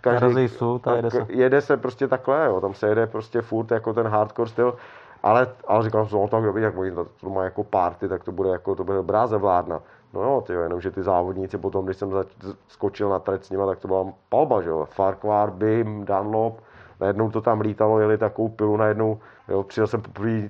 Každý, 0.00 0.48
sud 0.48 0.86
jede 0.96 1.10
se. 1.10 1.26
jede 1.28 1.60
se 1.60 1.76
prostě 1.76 2.08
takhle, 2.08 2.46
jo. 2.46 2.60
tam 2.60 2.74
se 2.74 2.86
jede 2.86 3.06
prostě 3.06 3.42
furt 3.42 3.70
jako 3.70 3.92
ten 3.92 4.06
hardcore 4.06 4.50
styl, 4.50 4.76
ale, 5.22 5.48
ale 5.66 5.84
říkám, 5.84 6.08
no 6.12 6.28
tak 6.28 6.44
dobrý, 6.44 6.62
jak 6.62 6.76
oni 6.76 6.90
to, 6.90 7.06
to 7.20 7.30
má 7.30 7.44
jako 7.44 7.64
party, 7.64 8.08
tak 8.08 8.24
to 8.24 8.32
bude 8.32 8.50
jako, 8.50 8.74
to 8.74 8.84
bude 8.84 8.96
dobrá 8.96 9.26
zavládna. 9.26 9.80
No 10.12 10.22
jo, 10.22 10.42
tyjo, 10.46 10.60
jenom, 10.60 10.80
že 10.80 10.90
ty 10.90 11.02
závodníci 11.02 11.58
potom, 11.58 11.84
když 11.84 11.96
jsem 11.96 12.10
zač- 12.10 12.36
skočil 12.68 13.08
na 13.08 13.18
trať 13.18 13.44
s 13.44 13.50
nima, 13.50 13.66
tak 13.66 13.78
to 13.78 13.88
byla 13.88 14.06
palba, 14.28 14.62
že 14.62 14.68
jo. 14.68 14.88
Farquhar, 14.90 15.50
Bim, 15.50 16.04
Dunlop, 16.04 16.60
najednou 17.00 17.30
to 17.30 17.40
tam 17.40 17.60
lítalo, 17.60 18.00
jeli 18.00 18.18
takovou 18.18 18.48
pilu, 18.48 18.76
najednou, 18.76 19.20
jo, 19.48 19.62
přijel 19.62 19.86
jsem 19.86 20.02
poprvé, 20.02 20.48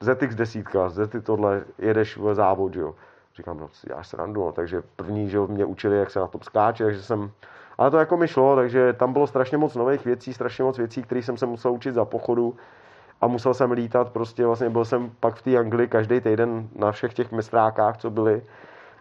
ZX 0.00 0.34
desítka, 0.34 0.88
ZX 0.88 1.24
tohle, 1.24 1.62
jedeš 1.78 2.16
v 2.16 2.34
závod, 2.34 2.76
jo. 2.76 2.94
Říkám, 3.36 3.58
no, 3.58 3.68
já 3.90 4.02
se 4.02 4.16
randu, 4.16 4.44
no. 4.44 4.52
takže 4.52 4.82
první, 4.96 5.28
že 5.28 5.38
mě 5.38 5.64
učili, 5.64 5.98
jak 5.98 6.10
se 6.10 6.18
na 6.18 6.26
to 6.26 6.38
skáče, 6.42 6.84
takže 6.84 7.02
jsem, 7.02 7.30
ale 7.78 7.90
to 7.90 7.98
jako 7.98 8.16
mi 8.16 8.28
šlo, 8.28 8.56
takže 8.56 8.92
tam 8.92 9.12
bylo 9.12 9.26
strašně 9.26 9.58
moc 9.58 9.74
nových 9.74 10.04
věcí, 10.04 10.34
strašně 10.34 10.64
moc 10.64 10.78
věcí, 10.78 11.02
které 11.02 11.22
jsem 11.22 11.36
se 11.36 11.46
musel 11.46 11.72
učit 11.72 11.94
za 11.94 12.04
pochodu 12.04 12.56
a 13.20 13.26
musel 13.26 13.54
jsem 13.54 13.72
lítat, 13.72 14.12
prostě 14.12 14.46
vlastně 14.46 14.70
byl 14.70 14.84
jsem 14.84 15.10
pak 15.20 15.34
v 15.34 15.42
té 15.42 15.58
Anglii 15.58 15.88
každý 15.88 16.20
týden 16.20 16.68
na 16.76 16.92
všech 16.92 17.14
těch 17.14 17.32
mistrákách, 17.32 17.96
co 17.96 18.10
byly 18.10 18.42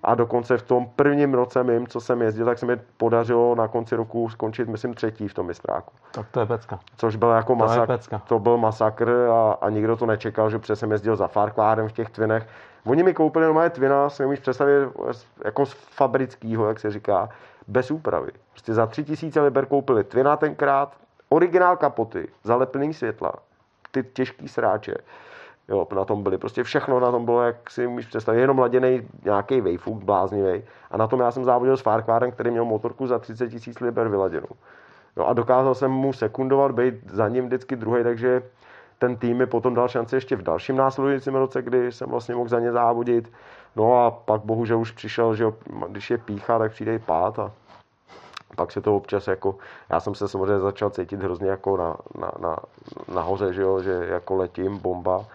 a 0.04 0.16
dokonce 0.16 0.58
v 0.58 0.62
tom 0.62 0.90
prvním 0.96 1.34
roce 1.34 1.64
mým, 1.64 1.88
co 1.88 2.02
jsem 2.02 2.22
jezdil, 2.22 2.46
tak 2.46 2.60
se 2.60 2.66
mi 2.66 2.76
podařilo 2.98 3.56
na 3.56 3.68
konci 3.68 3.96
roku 3.96 4.30
skončit, 4.30 4.68
myslím, 4.68 4.94
třetí 4.94 5.28
v 5.28 5.34
tom 5.34 5.46
mistráku. 5.46 5.94
Tak 6.12 6.26
to 6.32 6.40
je 6.40 6.46
pecka. 6.46 6.80
Což 6.98 7.16
byl 7.16 7.30
jako 7.30 7.56
masakr. 7.56 7.98
To, 7.98 8.20
to 8.28 8.40
byl 8.40 8.58
masakr 8.58 9.10
a, 9.10 9.52
a, 9.52 9.70
nikdo 9.70 9.98
to 9.98 10.06
nečekal, 10.06 10.50
že 10.50 10.60
přesně 10.60 10.80
jsem 10.80 10.92
jezdil 10.92 11.16
za 11.16 11.28
Farkládem 11.28 11.90
v 11.90 11.92
těch 11.92 12.10
twinech. 12.10 12.48
Oni 12.86 13.04
mi 13.04 13.14
koupili 13.14 13.46
normálně 13.46 13.70
twina, 13.70 14.10
si 14.10 14.24
nemůžeš 14.24 14.40
představit, 14.40 14.90
jako 15.46 15.66
z 15.66 15.74
fabrického, 15.74 16.68
jak 16.68 16.80
se 16.80 16.92
říká, 16.92 17.30
bez 17.68 17.92
úpravy. 17.92 18.32
Prostě 18.52 18.74
za 18.74 18.86
tři 18.86 19.04
tisíce 19.04 19.42
liber 19.42 19.66
koupili 19.66 20.04
twina 20.04 20.38
tenkrát, 20.38 20.94
originál 21.30 21.78
kapoty, 21.78 22.28
zaleplný 22.44 22.94
světla, 22.94 23.34
ty 23.92 24.04
těžký 24.04 24.48
sráče 24.48 24.96
Jo, 25.68 25.88
na 25.96 26.06
tom 26.06 26.24
byly. 26.24 26.38
Prostě 26.38 26.64
všechno 26.64 27.00
na 27.00 27.12
tom 27.12 27.26
bylo, 27.26 27.42
jak 27.42 27.70
si 27.70 27.88
můžeš 27.88 28.08
představit, 28.08 28.42
jenom 28.42 28.60
laděný 28.60 29.08
nějaký 29.24 29.62
vejfuk 29.62 30.04
bláznivý. 30.04 30.64
A 30.92 30.98
na 30.98 31.08
tom 31.08 31.20
já 31.20 31.32
jsem 31.32 31.46
závodil 31.46 31.78
s 31.78 31.82
Farquharem, 31.82 32.32
který 32.32 32.52
měl 32.52 32.66
motorku 32.66 33.08
za 33.08 33.20
30 33.20 33.50
tisíc 33.50 33.80
liber 33.80 34.08
vyladěnou. 34.08 34.48
Jo, 35.18 35.26
a 35.26 35.34
dokázal 35.34 35.76
jsem 35.76 35.92
mu 35.92 36.14
sekundovat, 36.14 36.72
být 36.72 37.12
za 37.12 37.28
ním 37.28 37.46
vždycky 37.46 37.76
druhý, 37.76 38.04
takže 38.04 38.44
ten 39.00 39.18
tým 39.18 39.38
mi 39.38 39.46
potom 39.46 39.74
dal 39.74 39.88
šanci 39.88 40.16
ještě 40.16 40.36
v 40.36 40.42
dalším 40.42 40.76
následujícím 40.76 41.36
roce, 41.36 41.62
kdy 41.62 41.92
jsem 41.92 42.10
vlastně 42.10 42.36
mohl 42.36 42.50
za 42.50 42.60
ně 42.60 42.72
závodit. 42.72 43.32
No 43.76 44.06
a 44.06 44.12
pak 44.12 44.42
bohužel 44.42 44.80
už 44.80 44.92
přišel, 44.92 45.36
že 45.36 45.46
když 45.88 46.12
je 46.12 46.18
pícha, 46.18 46.60
tak 46.60 46.72
přijde 46.72 46.96
i 46.96 47.00
pát 47.00 47.40
a 47.40 47.52
pak 48.56 48.72
se 48.72 48.82
to 48.82 48.96
občas 48.96 49.28
jako, 49.28 49.56
já 49.90 50.00
jsem 50.00 50.16
se 50.16 50.28
samozřejmě 50.28 50.60
začal 50.60 50.90
cítit 50.90 51.24
hrozně 51.24 51.50
jako 51.50 51.78
na, 51.78 51.98
na, 52.20 52.32
na, 52.40 52.58
nahoře, 53.14 53.54
že, 53.54 53.62
jo, 53.62 53.82
že 53.82 53.92
jako 54.10 54.36
letím, 54.36 54.78
bomba 54.78 55.26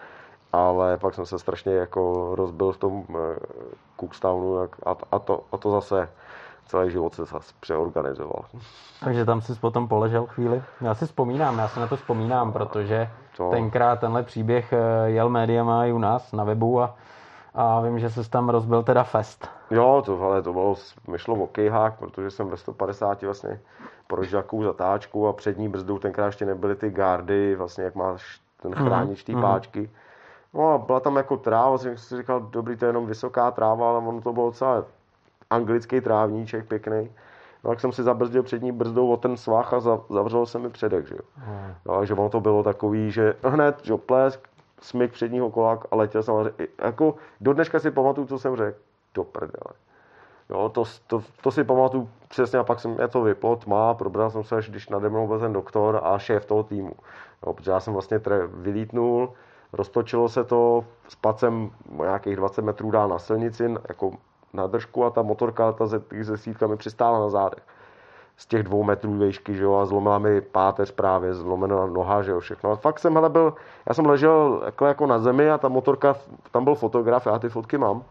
ale 0.53 0.97
pak 0.97 1.13
jsem 1.13 1.25
se 1.25 1.39
strašně 1.39 1.73
jako 1.73 2.31
rozbil 2.35 2.71
v 2.71 2.77
tom 2.77 3.05
eh, 3.09 3.35
Cookstownu 3.99 4.59
a, 4.59 4.67
a, 5.11 5.19
to, 5.19 5.43
a 5.51 5.57
to 5.57 5.71
zase 5.71 6.09
celý 6.65 6.91
život 6.91 7.13
se 7.13 7.25
zase 7.25 7.53
přeorganizoval. 7.59 8.45
Takže 9.03 9.25
tam 9.25 9.41
jsi 9.41 9.55
potom 9.55 9.87
poležel 9.87 10.25
chvíli? 10.25 10.63
Já 10.81 10.95
si 10.95 11.05
vzpomínám, 11.05 11.57
já 11.57 11.67
si 11.67 11.79
na 11.79 11.87
to 11.87 11.95
vzpomínám, 11.95 12.53
protože 12.53 13.09
to... 13.37 13.49
tenkrát 13.49 13.99
tenhle 13.99 14.23
příběh 14.23 14.73
eh, 14.73 15.09
jel 15.09 15.29
médiama 15.29 15.85
i 15.85 15.91
u 15.91 15.97
nás 15.97 16.31
na 16.31 16.43
webu 16.43 16.81
a, 16.81 16.95
a 17.55 17.81
vím, 17.81 17.99
že 17.99 18.09
se 18.09 18.29
tam 18.29 18.49
rozbil 18.49 18.83
teda 18.83 19.03
fest. 19.03 19.49
Jo, 19.71 20.03
to, 20.05 20.21
ale 20.21 20.41
to 20.41 20.53
bylo, 20.53 20.75
mi 21.07 21.19
šlo 21.19 21.35
o 21.35 21.47
kejhák, 21.47 21.99
protože 21.99 22.31
jsem 22.31 22.49
ve 22.49 22.57
150 22.57 23.21
vlastně 23.21 23.59
takovou 24.31 24.63
zatáčku 24.63 25.27
a 25.27 25.33
přední 25.33 25.69
brzdou 25.69 25.99
tenkrát 25.99 26.25
ještě 26.25 26.45
nebyly 26.45 26.75
ty 26.75 26.89
gardy, 26.89 27.55
vlastně 27.55 27.83
jak 27.83 27.95
máš 27.95 28.41
ten 28.61 28.71
mhm, 28.71 28.85
chránič 28.85 29.23
té 29.23 29.31
mm-hmm. 29.31 29.41
No 30.53 30.73
a 30.73 30.77
byla 30.77 30.99
tam 30.99 31.15
jako 31.15 31.37
tráva, 31.37 31.77
jsem 31.77 31.97
si 31.97 32.17
říkal, 32.17 32.39
dobrý, 32.39 32.77
to 32.77 32.85
je 32.85 32.89
jenom 32.89 33.05
vysoká 33.05 33.51
tráva, 33.51 33.89
ale 33.89 33.97
ono 33.97 34.21
to 34.21 34.33
bylo 34.33 34.45
docela 34.45 34.85
anglický 35.49 36.01
trávníček 36.01 36.67
pěkný. 36.67 37.11
No, 37.63 37.69
tak 37.69 37.79
jsem 37.79 37.91
si 37.91 38.03
zabrzdil 38.03 38.43
přední 38.43 38.71
brzdou 38.71 39.09
o 39.09 39.17
ten 39.17 39.37
svách 39.37 39.73
a 39.73 39.79
zavřel 40.09 40.45
se 40.45 40.59
mi 40.59 40.69
předek, 40.69 41.07
že 41.07 41.15
jo. 41.15 41.21
Hmm. 41.35 41.73
No, 41.85 41.97
takže 41.99 42.13
ono 42.13 42.29
to 42.29 42.39
bylo 42.39 42.63
takový, 42.63 43.11
že 43.11 43.35
hned, 43.43 43.79
že 43.83 43.97
plesk, 43.97 44.39
smyk 44.81 45.11
předního 45.11 45.49
kola 45.49 45.79
a 45.91 45.95
letěl 45.95 46.23
jsem. 46.23 46.35
Jako 46.83 47.15
do 47.41 47.53
dneška 47.53 47.79
si 47.79 47.91
pamatuju, 47.91 48.27
co 48.27 48.39
jsem 48.39 48.55
řekl. 48.55 48.77
Do 49.13 49.23
prdele. 49.23 49.73
Jo, 50.49 50.69
to, 50.69 50.83
to, 51.07 51.23
to, 51.41 51.51
si 51.51 51.63
pamatuju 51.63 52.09
přesně 52.27 52.59
a 52.59 52.63
pak 52.63 52.79
jsem 52.79 52.97
je 52.99 53.07
to 53.07 53.21
vyplo, 53.21 53.55
tma, 53.55 53.93
probral 53.93 54.31
jsem 54.31 54.43
se, 54.43 54.55
až 54.55 54.69
když 54.69 54.89
nade 54.89 55.09
mnou 55.09 55.27
byl 55.27 55.39
ten 55.39 55.53
doktor 55.53 55.99
a 56.03 56.19
šéf 56.19 56.45
toho 56.45 56.63
týmu. 56.63 56.93
Jo, 57.45 57.53
protože 57.53 57.71
já 57.71 57.79
jsem 57.79 57.93
vlastně 57.93 58.19
tre, 58.19 58.47
vylítnul, 58.47 59.33
Roztočilo 59.73 60.29
se 60.29 60.43
to 60.43 60.85
s 61.07 61.15
pacem 61.15 61.71
nějakých 61.91 62.35
20 62.35 62.61
metrů 62.61 62.91
dál 62.91 63.07
na 63.07 63.19
silnici, 63.19 63.75
jako 63.89 64.11
na 64.53 64.67
držku 64.67 65.05
a 65.05 65.09
ta 65.09 65.21
motorka 65.21 65.71
ta 65.71 65.85
ze, 65.85 66.01
se 66.23 66.37
sítkami 66.37 66.77
přistála 66.77 67.19
na 67.19 67.29
zádech. 67.29 67.63
z 68.37 68.45
těch 68.45 68.63
dvou 68.63 68.83
metrů 68.83 69.17
výšky, 69.17 69.55
že 69.55 69.63
jo, 69.63 69.75
a 69.75 69.85
zlomila 69.85 70.19
mi 70.19 70.41
páteř 70.41 70.91
právě, 70.91 71.33
zlomená 71.33 71.85
noha, 71.85 72.21
že 72.21 72.31
jo, 72.31 72.39
všechno. 72.39 72.71
A 72.71 72.75
fakt 72.75 72.99
jsem, 72.99 73.13
hele, 73.13 73.29
byl, 73.29 73.53
já 73.85 73.93
jsem 73.93 74.05
ležel 74.05 74.61
jako, 74.65 74.85
jako 74.85 75.07
na 75.07 75.19
zemi 75.19 75.51
a 75.51 75.57
ta 75.57 75.67
motorka, 75.67 76.15
tam 76.51 76.63
byl 76.63 76.75
fotograf, 76.75 77.25
já 77.25 77.39
ty 77.39 77.49
fotky 77.49 77.77
mám. 77.77 78.03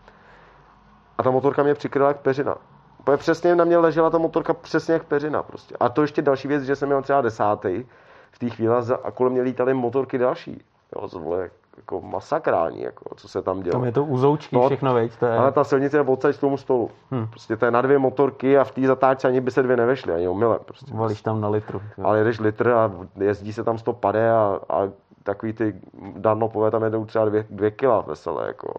A 1.19 1.23
ta 1.23 1.31
motorka 1.31 1.63
mě 1.63 1.75
přikryla 1.75 2.09
jak 2.09 2.21
peřina. 2.21 2.57
Úplně 3.01 3.17
přesně 3.17 3.57
na 3.57 3.65
mě 3.65 3.79
ležela 3.79 4.11
ta 4.11 4.19
motorka 4.19 4.55
přesně 4.55 4.95
jak 4.95 5.05
peřina 5.05 5.43
prostě. 5.43 5.77
A 5.81 5.89
to 5.89 6.03
ještě 6.03 6.23
další 6.23 6.49
věc, 6.49 6.63
že 6.63 6.77
jsem 6.77 6.89
měl 6.89 7.03
třeba 7.03 7.21
desátý 7.21 7.85
v 8.31 8.39
té 8.39 8.51
chvíli 8.51 8.75
a 9.03 9.11
kolem 9.11 9.33
mě 9.33 9.43
lítaly 9.43 9.75
motorky 9.75 10.19
další. 10.19 10.65
Jo, 10.97 11.09
to 11.09 11.19
bylo 11.19 11.37
jako 11.79 12.01
masakrální, 12.01 12.83
jako, 12.83 13.15
co 13.15 13.29
se 13.29 13.43
tam 13.43 13.61
dělo. 13.61 13.73
Tam 13.73 13.85
je 13.85 13.93
to 13.93 14.05
uzoučky 14.05 14.57
no, 14.57 14.67
všechno, 14.67 14.95
veď? 14.95 15.17
To 15.17 15.27
je... 15.27 15.39
Ale 15.39 15.53
ta 15.53 15.65
silnice 15.65 15.97
je 15.97 16.01
odsaď 16.01 16.37
k 16.37 16.41
tomu 16.41 16.57
stolu. 16.57 16.91
Hmm. 17.11 17.27
Prostě 17.27 17.57
to 17.57 17.65
je 17.65 17.71
na 17.71 17.83
dvě 17.83 17.99
motorky 17.99 18.59
a 18.59 18.65
v 18.65 18.71
té 18.71 18.87
zatáčce 18.87 19.29
ani 19.29 19.41
by 19.41 19.51
se 19.51 19.63
dvě 19.63 19.77
nevešly, 19.77 20.13
ani 20.13 20.29
omylem. 20.29 20.59
Prostě. 20.65 20.95
Volíš 20.95 21.23
tam 21.23 21.41
na 21.41 21.49
litru. 21.49 21.83
Jo. 21.99 22.05
Ale 22.07 22.19
jedeš 22.19 22.41
litr 22.41 22.69
a 22.69 22.93
jezdí 23.21 23.53
se 23.53 23.65
tam 23.65 23.79
100 23.79 23.93
pade 23.93 24.31
a, 24.31 24.61
a 24.69 24.89
takový 25.23 25.53
ty 25.53 25.81
danlopové 26.17 26.71
tam 26.71 26.83
jedou 26.83 27.05
třeba 27.05 27.25
dvě, 27.25 27.47
dvě 27.51 27.71
kila 27.71 28.01
veselé. 28.01 28.47
Jako. 28.47 28.75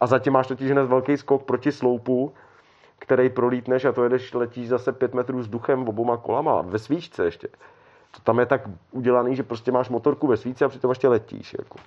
A 0.00 0.06
zatím 0.06 0.32
máš 0.32 0.46
totiž 0.46 0.70
hned 0.70 0.84
velký 0.84 1.16
skok 1.16 1.42
proti 1.42 1.72
sloupu, 1.72 2.32
který 2.98 3.28
prolítneš 3.28 3.84
a 3.84 3.92
to 3.92 4.04
jedeš, 4.04 4.34
letíš 4.34 4.68
zase 4.68 4.92
pět 4.92 5.14
metrů 5.14 5.38
vzduchem 5.38 5.88
oboma 5.88 6.16
kolama, 6.16 6.62
ve 6.62 6.78
svíčce 6.78 7.24
ještě. 7.24 7.48
To 8.16 8.20
tam 8.24 8.38
je 8.38 8.46
tak 8.46 8.60
udělaný, 8.90 9.36
že 9.36 9.42
prostě 9.42 9.72
máš 9.72 9.88
motorku 9.88 10.26
ve 10.26 10.36
svíce 10.36 10.64
a 10.64 10.68
přitom 10.68 10.90
ještě 10.90 11.08
letíš. 11.08 11.56
Jako. 11.58 11.78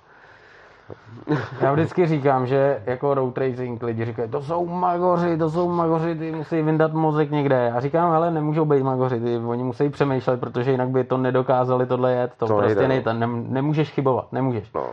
Já 1.60 1.72
vždycky 1.72 2.06
říkám, 2.06 2.46
že 2.46 2.82
jako 2.86 3.14
road 3.14 3.38
racing 3.38 3.82
lidi 3.82 4.04
říkají, 4.04 4.30
to 4.30 4.42
jsou 4.42 4.66
magoři, 4.66 5.38
to 5.38 5.50
jsou 5.50 5.68
magoři, 5.68 6.14
ty 6.14 6.32
musí 6.32 6.62
vyndat 6.62 6.92
mozek 6.92 7.30
někde. 7.30 7.72
A 7.72 7.80
říkám, 7.80 8.10
ale 8.10 8.30
nemůžou 8.30 8.64
být 8.64 8.82
magoři, 8.82 9.20
ty, 9.20 9.36
oni 9.36 9.64
musí 9.64 9.88
přemýšlet, 9.88 10.40
protože 10.40 10.70
jinak 10.70 10.88
by 10.88 11.04
to 11.04 11.16
nedokázali 11.16 11.86
tohle 11.86 12.12
jet. 12.12 12.32
To, 12.36 12.46
to 12.46 12.56
prostě 12.56 12.88
nejde, 12.88 13.12
no. 13.14 13.20
nejde, 13.20 13.52
nemůžeš 13.52 13.90
chybovat, 13.90 14.32
nemůžeš. 14.32 14.72
No. 14.74 14.86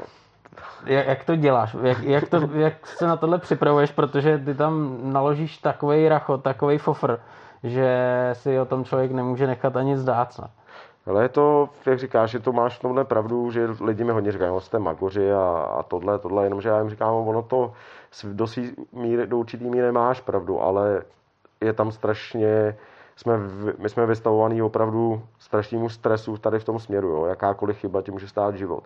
Jak, 0.85 1.07
jak 1.07 1.23
to 1.23 1.35
děláš? 1.35 1.75
Jak, 1.81 2.03
jak, 2.03 2.29
to, 2.29 2.49
jak 2.53 2.87
se 2.87 3.07
na 3.07 3.17
tohle 3.17 3.37
připravuješ? 3.37 3.91
Protože 3.91 4.37
ty 4.37 4.55
tam 4.55 4.97
naložíš 5.03 5.57
takový 5.57 6.09
rachot, 6.09 6.43
takový 6.43 6.77
fofr, 6.77 7.19
že 7.63 8.29
si 8.33 8.59
o 8.59 8.65
tom 8.65 8.85
člověk 8.85 9.11
nemůže 9.11 9.47
nechat 9.47 9.77
ani 9.77 9.97
zdát. 9.97 10.39
Ne? 10.41 10.47
Ale 11.05 11.23
je 11.23 11.29
to, 11.29 11.69
jak 11.85 11.99
říkáš, 11.99 12.29
že 12.31 12.39
to 12.39 12.53
máš 12.53 12.77
v 12.77 12.81
tomhle 12.81 13.05
pravdu, 13.05 13.51
že 13.51 13.69
lidi 13.81 14.03
mi 14.03 14.11
hodně 14.11 14.31
říkají, 14.31 14.53
že 14.55 14.65
jste 14.65 14.79
magoři 14.79 15.33
a, 15.33 15.69
a 15.79 15.83
tohle, 15.83 16.19
tohle, 16.19 16.45
jenomže 16.45 16.69
já 16.69 16.79
jim 16.79 16.89
říkám, 16.89 17.13
ono 17.13 17.41
to 17.41 17.73
do, 18.23 18.47
svý 18.47 18.75
míry, 18.91 19.27
do 19.27 19.37
určitý 19.37 19.69
míry 19.69 19.91
máš 19.91 20.21
pravdu, 20.21 20.61
ale 20.61 21.03
je 21.61 21.73
tam 21.73 21.91
strašně, 21.91 22.77
jsme, 23.15 23.37
my 23.77 23.89
jsme 23.89 24.05
vystavovaní 24.05 24.61
opravdu 24.61 25.23
strašnému 25.39 25.89
stresu 25.89 26.37
tady 26.37 26.59
v 26.59 26.63
tom 26.63 26.79
směru, 26.79 27.07
jo. 27.07 27.25
jakákoliv 27.25 27.77
chyba 27.77 28.01
ti 28.01 28.11
může 28.11 28.27
stát 28.27 28.55
život. 28.55 28.83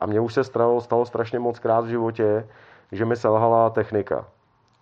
A 0.00 0.06
mně 0.06 0.20
už 0.20 0.34
se 0.34 0.44
stalo, 0.44 0.80
stalo 0.80 1.06
strašně 1.06 1.38
moc 1.38 1.58
krát 1.58 1.84
v 1.84 1.88
životě, 1.88 2.48
že 2.92 3.04
mi 3.04 3.16
selhala 3.16 3.70
technika. 3.70 4.26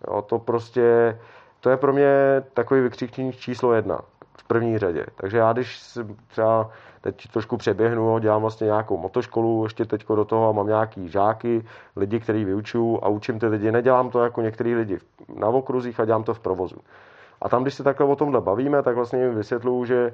Jo, 0.07 0.21
to 0.21 0.39
prostě, 0.39 1.19
to 1.59 1.69
je 1.69 1.77
pro 1.77 1.93
mě 1.93 2.43
takový 2.53 2.81
vykřičník 2.81 3.35
číslo 3.35 3.73
jedna 3.73 3.99
v 4.37 4.43
první 4.43 4.77
řadě. 4.77 5.05
Takže 5.15 5.37
já 5.37 5.53
když 5.53 5.97
třeba 6.27 6.69
teď 7.01 7.27
trošku 7.31 7.57
přeběhnu, 7.57 8.19
dělám 8.19 8.41
vlastně 8.41 8.65
nějakou 8.65 8.97
motoškolu, 8.97 9.63
ještě 9.63 9.85
teď 9.85 10.05
do 10.07 10.25
toho 10.25 10.53
mám 10.53 10.67
nějaký 10.67 11.09
žáky, 11.09 11.65
lidi, 11.95 12.19
který 12.19 12.45
vyučuju 12.45 12.99
a 13.03 13.07
učím 13.07 13.39
ty 13.39 13.47
lidi. 13.47 13.71
Nedělám 13.71 14.09
to 14.09 14.23
jako 14.23 14.41
některý 14.41 14.75
lidi 14.75 14.99
na 15.39 15.47
okruzích 15.47 15.99
a 15.99 16.05
dělám 16.05 16.23
to 16.23 16.33
v 16.33 16.39
provozu. 16.39 16.77
A 17.41 17.49
tam, 17.49 17.61
když 17.61 17.73
se 17.73 17.83
takhle 17.83 18.05
o 18.05 18.15
tomhle 18.15 18.41
bavíme, 18.41 18.83
tak 18.83 18.95
vlastně 18.95 19.23
jim 19.23 19.35
vysvětluju, 19.35 19.85
že, 19.85 20.13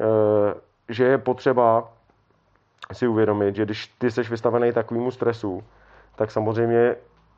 eh, 0.00 0.54
že 0.88 1.04
je 1.04 1.18
potřeba 1.18 1.88
si 2.92 3.08
uvědomit, 3.08 3.56
že 3.56 3.64
když 3.64 3.86
ty 3.86 4.10
jsi 4.10 4.22
vystavený 4.22 4.72
takovému 4.72 5.10
stresu, 5.10 5.64
tak 6.16 6.30
samozřejmě 6.30 6.96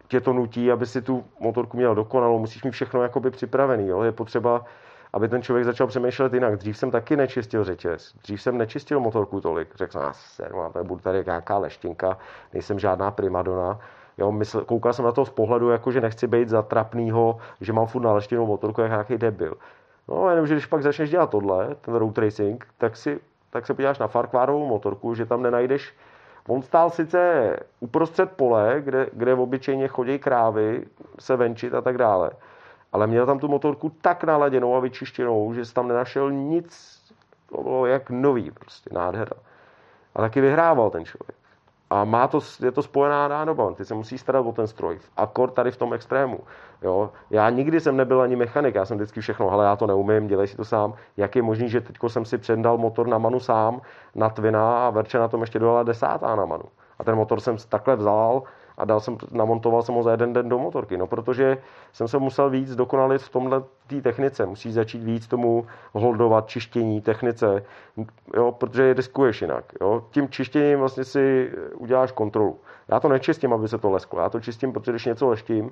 tě 0.08 0.20
to 0.20 0.32
nutí, 0.32 0.72
aby 0.72 0.86
si 0.86 1.02
tu 1.02 1.24
motorku 1.40 1.76
měl 1.76 1.94
dokonalou, 1.94 2.38
musíš 2.38 2.64
mít 2.64 2.70
všechno 2.70 3.02
jakoby 3.02 3.30
připravený. 3.30 3.88
Jo? 3.88 4.02
Je 4.02 4.12
potřeba, 4.12 4.64
aby 5.12 5.28
ten 5.28 5.42
člověk 5.42 5.64
začal 5.64 5.86
přemýšlet 5.86 6.34
jinak. 6.34 6.56
Dřív 6.56 6.78
jsem 6.78 6.90
taky 6.90 7.16
nečistil 7.16 7.64
řetěz, 7.64 8.14
dřív 8.22 8.42
jsem 8.42 8.58
nečistil 8.58 9.00
motorku 9.00 9.40
tolik. 9.40 9.68
Řekl 9.74 9.92
jsem, 9.92 10.02
ser, 10.12 10.52
tady 10.72 10.88
budu 10.88 11.00
tady 11.00 11.22
nějaká 11.26 11.58
leštinka, 11.58 12.18
nejsem 12.52 12.78
žádná 12.78 13.10
primadona. 13.10 13.80
Jo, 14.18 14.32
mysl, 14.32 14.64
koukal 14.64 14.92
jsem 14.92 15.04
na 15.04 15.12
to 15.12 15.24
z 15.24 15.30
pohledu, 15.30 15.70
jako 15.70 15.92
že 15.92 16.00
nechci 16.00 16.26
být 16.26 16.48
zatrapnýho, 16.48 17.38
že 17.60 17.72
mám 17.72 17.86
furt 17.86 18.02
naleštěnou 18.02 18.46
motorku, 18.46 18.80
jak 18.80 18.90
nějaký 18.90 19.18
debil. 19.18 19.54
No, 20.08 20.30
jenom, 20.30 20.46
že 20.46 20.54
když 20.54 20.66
pak 20.66 20.82
začneš 20.82 21.10
dělat 21.10 21.30
tohle, 21.30 21.74
ten 21.74 21.94
road 21.94 22.18
racing, 22.18 22.66
tak 22.78 22.96
si 22.96 23.20
tak 23.50 23.66
se 23.66 23.74
podíváš 23.74 23.98
na 23.98 24.06
Farkvárovou 24.06 24.66
motorku, 24.66 25.14
že 25.14 25.26
tam 25.26 25.42
nenajdeš 25.42 25.94
On 26.48 26.62
stál 26.62 26.90
sice 26.90 27.56
uprostřed 27.80 28.32
pole, 28.32 28.76
kde, 28.80 29.06
kde 29.12 29.34
obyčejně 29.34 29.88
chodí 29.88 30.18
krávy 30.18 30.86
se 31.18 31.36
venčit 31.36 31.74
a 31.74 31.80
tak 31.80 31.98
dále. 31.98 32.30
Ale 32.92 33.06
měl 33.06 33.26
tam 33.26 33.38
tu 33.38 33.48
motorku 33.48 33.92
tak 34.00 34.24
naladěnou 34.24 34.76
a 34.76 34.80
vyčištěnou, 34.80 35.54
že 35.54 35.64
jsi 35.64 35.74
tam 35.74 35.88
nenašel 35.88 36.32
nic, 36.32 36.98
to 37.48 37.62
bylo 37.62 37.86
jak 37.86 38.10
nový, 38.10 38.50
prostě 38.50 38.90
nádhera. 38.92 39.36
A 40.14 40.20
taky 40.20 40.40
vyhrával 40.40 40.90
ten 40.90 41.04
člověk. 41.04 41.38
A 41.90 42.04
má 42.04 42.28
to, 42.28 42.40
je 42.64 42.72
to 42.72 42.82
spojená 42.82 43.28
nádoba, 43.28 43.72
ty 43.72 43.84
se 43.84 43.94
musí 43.94 44.18
starat 44.18 44.46
o 44.46 44.52
ten 44.52 44.66
stroj. 44.66 45.00
Akor 45.16 45.50
tady 45.50 45.70
v 45.70 45.76
tom 45.76 45.94
extrému. 45.94 46.40
Jo? 46.82 47.10
Já 47.30 47.50
nikdy 47.50 47.80
jsem 47.80 47.96
nebyl 47.96 48.20
ani 48.20 48.36
mechanik, 48.36 48.74
já 48.74 48.84
jsem 48.84 48.96
vždycky 48.96 49.20
všechno, 49.20 49.50
ale 49.50 49.64
já 49.64 49.76
to 49.76 49.86
neumím, 49.86 50.26
dělej 50.26 50.46
si 50.46 50.56
to 50.56 50.64
sám. 50.64 50.94
Jak 51.16 51.36
je 51.36 51.42
možný, 51.42 51.68
že 51.68 51.80
teď 51.80 51.96
jsem 52.08 52.24
si 52.24 52.38
předal 52.38 52.78
motor 52.78 53.06
na 53.06 53.18
manu 53.18 53.40
sám, 53.40 53.80
na 54.14 54.28
Twina 54.30 54.86
a 54.86 54.90
Verče 54.90 55.18
na 55.18 55.28
tom 55.28 55.40
ještě 55.40 55.58
dodala 55.58 55.82
desátá 55.82 56.36
na 56.36 56.44
manu. 56.44 56.64
A 56.98 57.04
ten 57.04 57.14
motor 57.14 57.40
jsem 57.40 57.56
takhle 57.68 57.96
vzal 57.96 58.42
a 58.78 58.84
dal 58.84 59.00
jsem, 59.00 59.16
namontoval 59.30 59.82
jsem 59.82 59.94
ho 59.94 60.02
za 60.02 60.10
jeden 60.10 60.32
den 60.32 60.48
do 60.48 60.58
motorky. 60.58 60.96
No, 60.96 61.06
protože 61.06 61.58
jsem 61.92 62.08
se 62.08 62.18
musel 62.18 62.50
víc 62.50 62.76
dokonalit 62.76 63.22
v 63.22 63.28
tomhle 63.28 63.62
té 63.86 64.00
technice. 64.02 64.46
Musí 64.46 64.72
začít 64.72 65.02
víc 65.02 65.26
tomu 65.26 65.66
holdovat, 65.92 66.48
čištění, 66.48 67.00
technice, 67.00 67.64
jo, 68.34 68.52
protože 68.52 68.82
je 68.82 68.94
riskuješ 68.94 69.42
jinak. 69.42 69.64
Jo. 69.80 70.04
Tím 70.10 70.28
čištěním 70.28 70.78
vlastně 70.78 71.04
si 71.04 71.52
uděláš 71.74 72.12
kontrolu. 72.12 72.58
Já 72.88 73.00
to 73.00 73.08
nečistím, 73.08 73.52
aby 73.52 73.68
se 73.68 73.78
to 73.78 73.90
lesklo. 73.90 74.20
Já 74.20 74.28
to 74.28 74.40
čistím, 74.40 74.72
protože 74.72 74.92
když 74.92 75.04
něco 75.04 75.28
leštím, 75.28 75.70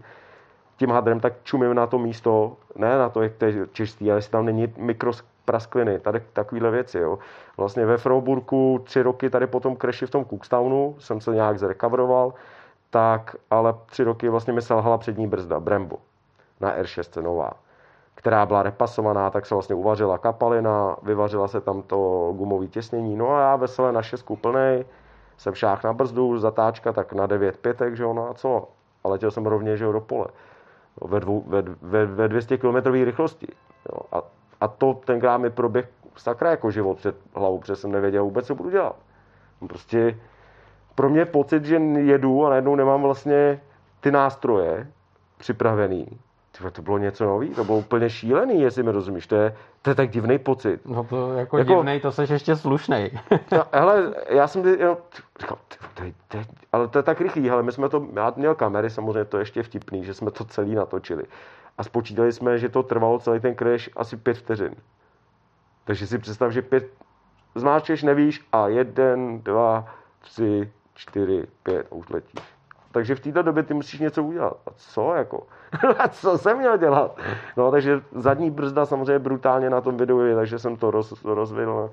tím 0.77 0.91
hadrem, 0.91 1.21
tak 1.21 1.33
čumím 1.43 1.75
na 1.75 1.87
to 1.87 1.99
místo, 1.99 2.57
ne 2.77 2.99
na 2.99 3.09
to, 3.09 3.23
jak 3.23 3.33
to 3.35 3.45
je 3.45 3.67
čistý, 3.73 4.11
ale 4.11 4.19
jestli 4.19 4.33
tam 4.33 4.45
není 4.45 4.75
mikros 4.77 5.25
praskliny, 5.45 6.01
tady 6.01 6.23
takovéhle 6.33 6.71
věci. 6.71 6.99
Jo. 6.99 7.19
Vlastně 7.57 7.87
ve 7.87 7.97
Froburku 7.97 8.81
tři 8.85 9.03
roky 9.03 9.31
tady 9.31 9.47
potom 9.47 9.77
kreši 9.77 10.07
v 10.07 10.11
tom 10.11 10.25
Cookstownu 10.25 10.97
jsem 10.99 11.21
se 11.21 11.31
nějak 11.31 11.59
zrecoveroval, 11.59 12.35
tak 12.97 13.37
ale 13.51 13.75
tři 13.87 14.05
roky 14.05 14.29
vlastně 14.29 14.53
mi 14.53 14.63
selhala 14.63 14.99
přední 14.99 15.27
brzda, 15.27 15.61
Brembo, 15.61 15.97
na 16.61 16.79
R6 16.79 17.23
nová, 17.23 17.51
která 18.15 18.47
byla 18.47 18.63
repasovaná, 18.63 19.31
tak 19.31 19.47
se 19.47 19.55
vlastně 19.55 19.75
uvařila 19.75 20.19
kapalina, 20.19 20.97
vyvařila 21.03 21.49
se 21.49 21.61
tam 21.61 21.83
to 21.83 22.33
gumové 22.37 22.67
těsnění, 22.67 23.17
no 23.17 23.35
a 23.35 23.41
já 23.41 23.57
veselé 23.57 23.93
na 23.93 24.03
šestku 24.03 24.37
plnej, 24.37 24.85
jsem 25.37 25.55
šách 25.55 25.85
na 25.85 25.93
brzdu, 25.93 26.39
zatáčka 26.39 26.93
tak 26.93 27.13
na 27.13 27.27
9 27.27 27.57
pětek, 27.57 27.97
že 27.97 28.03
jo, 28.03 28.13
no 28.13 28.31
a 28.31 28.35
co? 28.35 28.69
A 29.05 29.09
letěl 29.09 29.31
jsem 29.31 29.47
rovně, 29.47 29.77
že 29.77 29.85
jo, 29.85 29.93
do 29.93 30.01
pole. 30.01 30.27
Ve, 31.05 31.21
dvou, 31.21 31.45
ve, 31.47 31.63
ve, 31.83 32.07
ve 32.07 32.29
200 32.29 32.59
km 32.59 32.77
rychlosti. 32.93 33.49
Jo. 33.93 34.01
A, 34.13 34.23
a 34.61 34.69
to 34.69 34.95
tenkrát 34.95 35.39
mi 35.39 35.51
proběh 35.51 35.89
sakra 36.17 36.51
jako 36.51 36.71
život 36.71 36.99
před 36.99 37.17
hlavou, 37.35 37.59
protože 37.59 37.77
jsem 37.77 37.93
nevěděl 37.93 38.25
vůbec, 38.25 38.47
co 38.47 38.55
budu 38.55 38.71
dělat. 38.71 38.97
Prostě 39.69 40.19
pro 40.97 41.09
mě 41.09 41.25
pocit, 41.25 41.65
že 41.65 41.77
jedu 41.97 42.47
a 42.47 42.51
najednou 42.51 42.75
nemám 42.75 43.03
vlastně 43.03 43.61
ty 44.01 44.11
nástroje 44.11 44.87
připravený. 45.39 46.07
Tyhle, 46.53 46.71
to 46.71 46.83
bylo 46.83 46.99
něco 46.99 47.25
nový, 47.25 47.49
to 47.49 47.65
bylo 47.65 47.79
úplně 47.79 48.11
šílený, 48.11 48.61
jestli 48.61 48.83
mi 48.83 48.91
rozumíš. 48.91 49.27
To 49.27 49.37
je, 49.37 49.57
to 49.83 49.91
je 49.91 49.95
tak 49.95 50.11
divný 50.11 50.39
pocit. 50.39 50.81
No 50.87 51.05
to 51.05 51.33
jako, 51.33 51.59
jako 51.59 51.75
divný, 51.75 52.01
to 52.01 52.13
seš 52.13 52.31
ještě 52.31 52.57
slušnej. 52.57 53.11
no, 53.53 53.65
hele, 53.73 54.15
já 54.29 54.49
jsem 54.49 54.65
jo, 54.65 54.99
říkal, 55.41 55.59
to 55.95 56.05
je, 56.05 56.13
to 56.29 56.37
je, 56.37 56.45
ale 56.73 56.89
to 56.89 56.99
je 56.99 57.03
tak 57.03 57.21
rychlý, 57.21 57.49
hele, 57.49 57.63
my 57.63 57.73
jsme 57.73 57.89
to, 57.89 58.07
já 58.15 58.33
měl 58.37 58.55
kamery, 58.55 58.91
samozřejmě 58.91 59.25
to 59.25 59.37
je 59.37 59.41
ještě 59.41 59.63
vtipný, 59.63 60.05
že 60.05 60.15
jsme 60.15 60.31
to 60.31 60.45
celý 60.45 60.75
natočili. 60.75 61.25
A 61.79 61.83
spočítali 61.83 62.33
jsme, 62.33 62.59
že 62.59 62.69
to 62.69 62.83
trvalo 62.83 63.19
celý 63.19 63.41
ten 63.41 63.57
crash 63.57 63.89
asi 63.97 64.17
pět 64.17 64.37
vteřin. 64.37 64.75
Takže 65.85 66.07
si 66.07 66.19
představ, 66.19 66.53
že 66.53 66.63
pět, 66.63 66.85
zmáčkeš, 67.55 68.03
nevíš 68.03 68.47
a 68.53 68.69
jeden, 68.69 69.43
dva, 69.43 69.87
tři, 70.21 70.71
čtyři, 70.97 71.47
pět 71.63 71.87
a 71.91 71.95
už 71.95 72.09
letíš. 72.09 72.57
Takže 72.93 73.15
v 73.15 73.21
této 73.21 73.43
době 73.43 73.63
ty 73.63 73.75
musíš 73.75 74.01
něco 74.01 74.23
udělat. 74.23 74.57
A 74.67 74.71
co 74.77 75.15
jako? 75.15 75.47
a 75.99 76.09
co 76.09 76.39
jsem 76.39 76.59
měl 76.59 76.77
dělat? 76.77 77.19
No, 77.57 77.71
takže 77.71 78.01
zadní 78.13 78.51
brzda 78.51 78.87
samozřejmě 78.87 79.19
brutálně 79.19 79.71
na 79.71 79.81
tom 79.81 79.97
videu 79.97 80.21
je, 80.21 80.35
takže 80.35 80.59
jsem 80.59 80.77
to 80.77 80.91
roz, 80.91 81.25
rozvinul. 81.25 81.91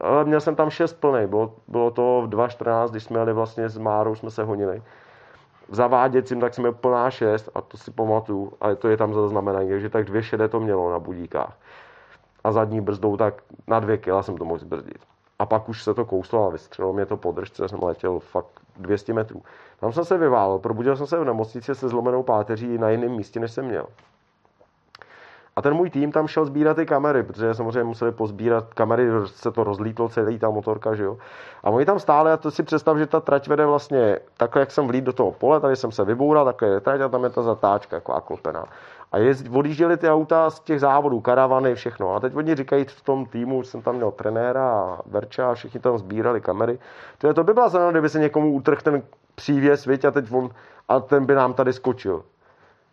Ale 0.00 0.24
měl 0.24 0.40
jsem 0.40 0.56
tam 0.56 0.70
šest 0.70 1.00
plný, 1.00 1.26
bylo, 1.26 1.54
bylo 1.68 1.90
to 1.90 2.22
v 2.26 2.30
2.14, 2.30 2.90
když 2.90 3.04
jsme 3.04 3.18
jeli 3.18 3.32
vlastně 3.32 3.68
s 3.68 3.78
Márou, 3.78 4.14
jsme 4.14 4.30
se 4.30 4.44
honili. 4.44 4.82
V 5.68 5.74
zaváděcím 5.74 6.40
tak 6.40 6.54
jsme 6.54 6.72
plná 6.72 7.10
šest 7.10 7.48
a 7.54 7.60
to 7.60 7.76
si 7.76 7.90
pamatuju, 7.90 8.52
ale 8.60 8.76
to 8.76 8.88
je 8.88 8.96
tam 8.96 9.14
zaznamenané, 9.14 9.68
takže 9.68 9.88
tak 9.88 10.04
dvě 10.04 10.22
šedé 10.22 10.48
to 10.48 10.60
mělo 10.60 10.90
na 10.90 10.98
budíkách. 10.98 11.56
a 12.44 12.52
zadní 12.52 12.80
brzdou, 12.80 13.16
tak 13.16 13.42
na 13.66 13.80
dvě 13.80 13.98
kila 13.98 14.22
jsem 14.22 14.36
to 14.36 14.44
mohl 14.44 14.58
zbrzdit. 14.58 15.15
A 15.38 15.46
pak 15.46 15.68
už 15.68 15.82
se 15.82 15.94
to 15.94 16.04
kouslo 16.04 16.46
a 16.46 16.50
vystřelilo 16.50 16.92
mě 16.92 17.06
to 17.06 17.16
po 17.16 17.32
držce, 17.32 17.68
jsem 17.68 17.82
letěl 17.82 18.18
fakt 18.20 18.60
200 18.76 19.12
metrů. 19.12 19.42
Tam 19.80 19.92
jsem 19.92 20.04
se 20.04 20.18
vyválil, 20.18 20.58
probudil 20.58 20.96
jsem 20.96 21.06
se 21.06 21.18
v 21.18 21.24
nemocnici 21.24 21.74
se 21.74 21.88
zlomenou 21.88 22.22
páteří 22.22 22.78
na 22.78 22.90
jiném 22.90 23.10
místě, 23.10 23.40
než 23.40 23.52
jsem 23.52 23.64
měl. 23.64 23.86
A 25.58 25.62
ten 25.62 25.74
můj 25.74 25.90
tým 25.90 26.12
tam 26.12 26.26
šel 26.26 26.44
sbírat 26.44 26.74
ty 26.74 26.86
kamery, 26.86 27.22
protože 27.22 27.54
samozřejmě 27.54 27.84
museli 27.84 28.12
pozbírat 28.12 28.74
kamery, 28.74 29.08
se 29.26 29.50
to 29.50 29.64
rozlítlo 29.64 30.08
celý 30.08 30.38
ta 30.38 30.50
motorka, 30.50 30.94
že 30.94 31.04
jo. 31.04 31.18
A 31.64 31.70
oni 31.70 31.84
tam 31.84 31.98
stáli 32.00 32.32
a 32.32 32.36
to 32.36 32.50
si 32.50 32.62
představ, 32.62 32.98
že 32.98 33.06
ta 33.06 33.20
trať 33.20 33.48
vede 33.48 33.66
vlastně 33.66 34.18
takhle, 34.36 34.62
jak 34.62 34.70
jsem 34.70 34.86
vlít 34.86 35.04
do 35.04 35.12
toho 35.12 35.32
pole, 35.32 35.60
tady 35.60 35.76
jsem 35.76 35.92
se 35.92 36.04
vyboural, 36.04 36.44
takhle 36.44 36.68
je 36.68 36.80
trať 36.80 37.00
a 37.00 37.08
tam 37.08 37.24
je 37.24 37.30
ta 37.30 37.42
zatáčka 37.42 37.96
jako 37.96 38.12
aklopená. 38.12 38.64
A 39.16 39.18
je, 39.18 39.34
odjížděli 39.52 39.96
ty 39.96 40.10
auta 40.10 40.50
z 40.50 40.60
těch 40.60 40.80
závodů, 40.80 41.20
karavany, 41.20 41.74
všechno. 41.74 42.14
A 42.14 42.20
teď 42.20 42.36
oni 42.36 42.54
říkají 42.54 42.84
v 42.84 43.02
tom 43.02 43.26
týmu, 43.26 43.62
jsem 43.62 43.82
tam 43.82 43.94
měl 43.94 44.10
trenéra 44.10 44.70
a 44.70 44.98
Verča 45.06 45.50
a 45.50 45.54
všichni 45.54 45.80
tam 45.80 45.98
sbírali 45.98 46.40
kamery. 46.40 46.78
To, 47.18 47.26
je, 47.26 47.34
to 47.34 47.44
by 47.44 47.54
byla 47.54 47.68
zrovna, 47.68 47.90
kdyby 47.90 48.08
se 48.08 48.18
někomu 48.18 48.52
utrhl 48.52 48.80
ten 48.80 49.02
přívěs, 49.34 49.84
viď, 49.84 50.04
a 50.04 50.10
teď 50.10 50.32
on, 50.32 50.50
a 50.88 51.00
ten 51.00 51.26
by 51.26 51.34
nám 51.34 51.54
tady 51.54 51.72
skočil. 51.72 52.24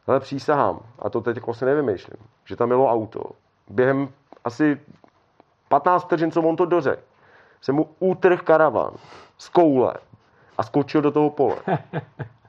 Ale 0.07 0.19
přísahám, 0.19 0.79
a 0.99 1.09
to 1.09 1.21
teď 1.21 1.35
jako 1.35 1.53
si 1.53 1.65
nevymýšlím, 1.65 2.17
že 2.45 2.55
tam 2.55 2.69
bylo 2.69 2.91
auto. 2.91 3.23
Během 3.67 4.09
asi 4.43 4.79
15 5.69 6.03
vteřin, 6.03 6.31
co 6.31 6.41
on 6.41 6.55
to 6.55 6.65
dořekl, 6.65 7.01
se 7.61 7.71
mu 7.71 7.89
útrh 7.99 8.41
karavan 8.41 8.93
z 9.37 9.49
koule 9.49 9.93
a 10.57 10.63
skočil 10.63 11.01
do 11.01 11.11
toho 11.11 11.29
pole. 11.29 11.55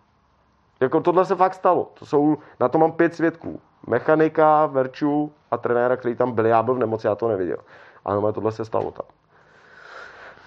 jako 0.85 1.01
tohle 1.01 1.24
se 1.24 1.35
fakt 1.35 1.55
stalo. 1.55 1.91
To 1.95 2.07
jsou, 2.07 2.37
na 2.61 2.68
to 2.68 2.78
mám 2.78 2.93
pět 2.93 3.14
svědků. 3.14 3.61
Mechanika, 3.87 4.66
Verču 4.66 5.32
a 5.51 5.57
trenéra, 5.57 5.97
který 5.97 6.14
tam 6.14 6.32
byl. 6.32 6.47
Já 6.47 6.62
byl 6.62 6.74
v 6.74 6.78
nemoci, 6.78 7.07
já 7.07 7.14
to 7.14 7.28
neviděl. 7.28 7.59
Ano, 8.05 8.32
tohle 8.32 8.53
se 8.53 8.64
stalo 8.64 8.91
tam. 8.91 9.07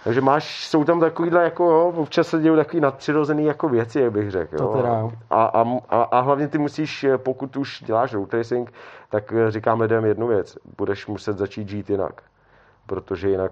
Takže 0.03 0.21
máš, 0.21 0.67
jsou 0.67 0.83
tam 0.83 0.99
takovýhle 0.99 1.43
jako, 1.43 1.63
jo, 1.63 1.93
občas 1.95 2.27
se 2.27 2.39
dějí 2.39 2.55
takový 2.55 2.81
nadpřirozený 2.81 3.45
jako 3.45 3.69
věci, 3.69 3.99
jak 3.99 4.11
bych 4.11 4.31
řekl. 4.31 4.55
Jo. 4.55 4.67
To 4.67 4.77
teda. 4.77 5.11
A, 5.29 5.45
a, 5.45 5.65
a, 5.89 6.01
a, 6.03 6.19
hlavně 6.19 6.47
ty 6.47 6.57
musíš, 6.57 7.05
pokud 7.17 7.57
už 7.57 7.83
děláš 7.85 8.13
road 8.13 8.33
racing, 8.33 8.73
tak 9.09 9.33
říkám 9.49 9.81
lidem 9.81 10.05
jednu 10.05 10.27
věc. 10.27 10.57
Budeš 10.77 11.07
muset 11.07 11.37
začít 11.37 11.69
žít 11.69 11.89
jinak. 11.89 12.21
Protože 12.85 13.29
jinak 13.29 13.51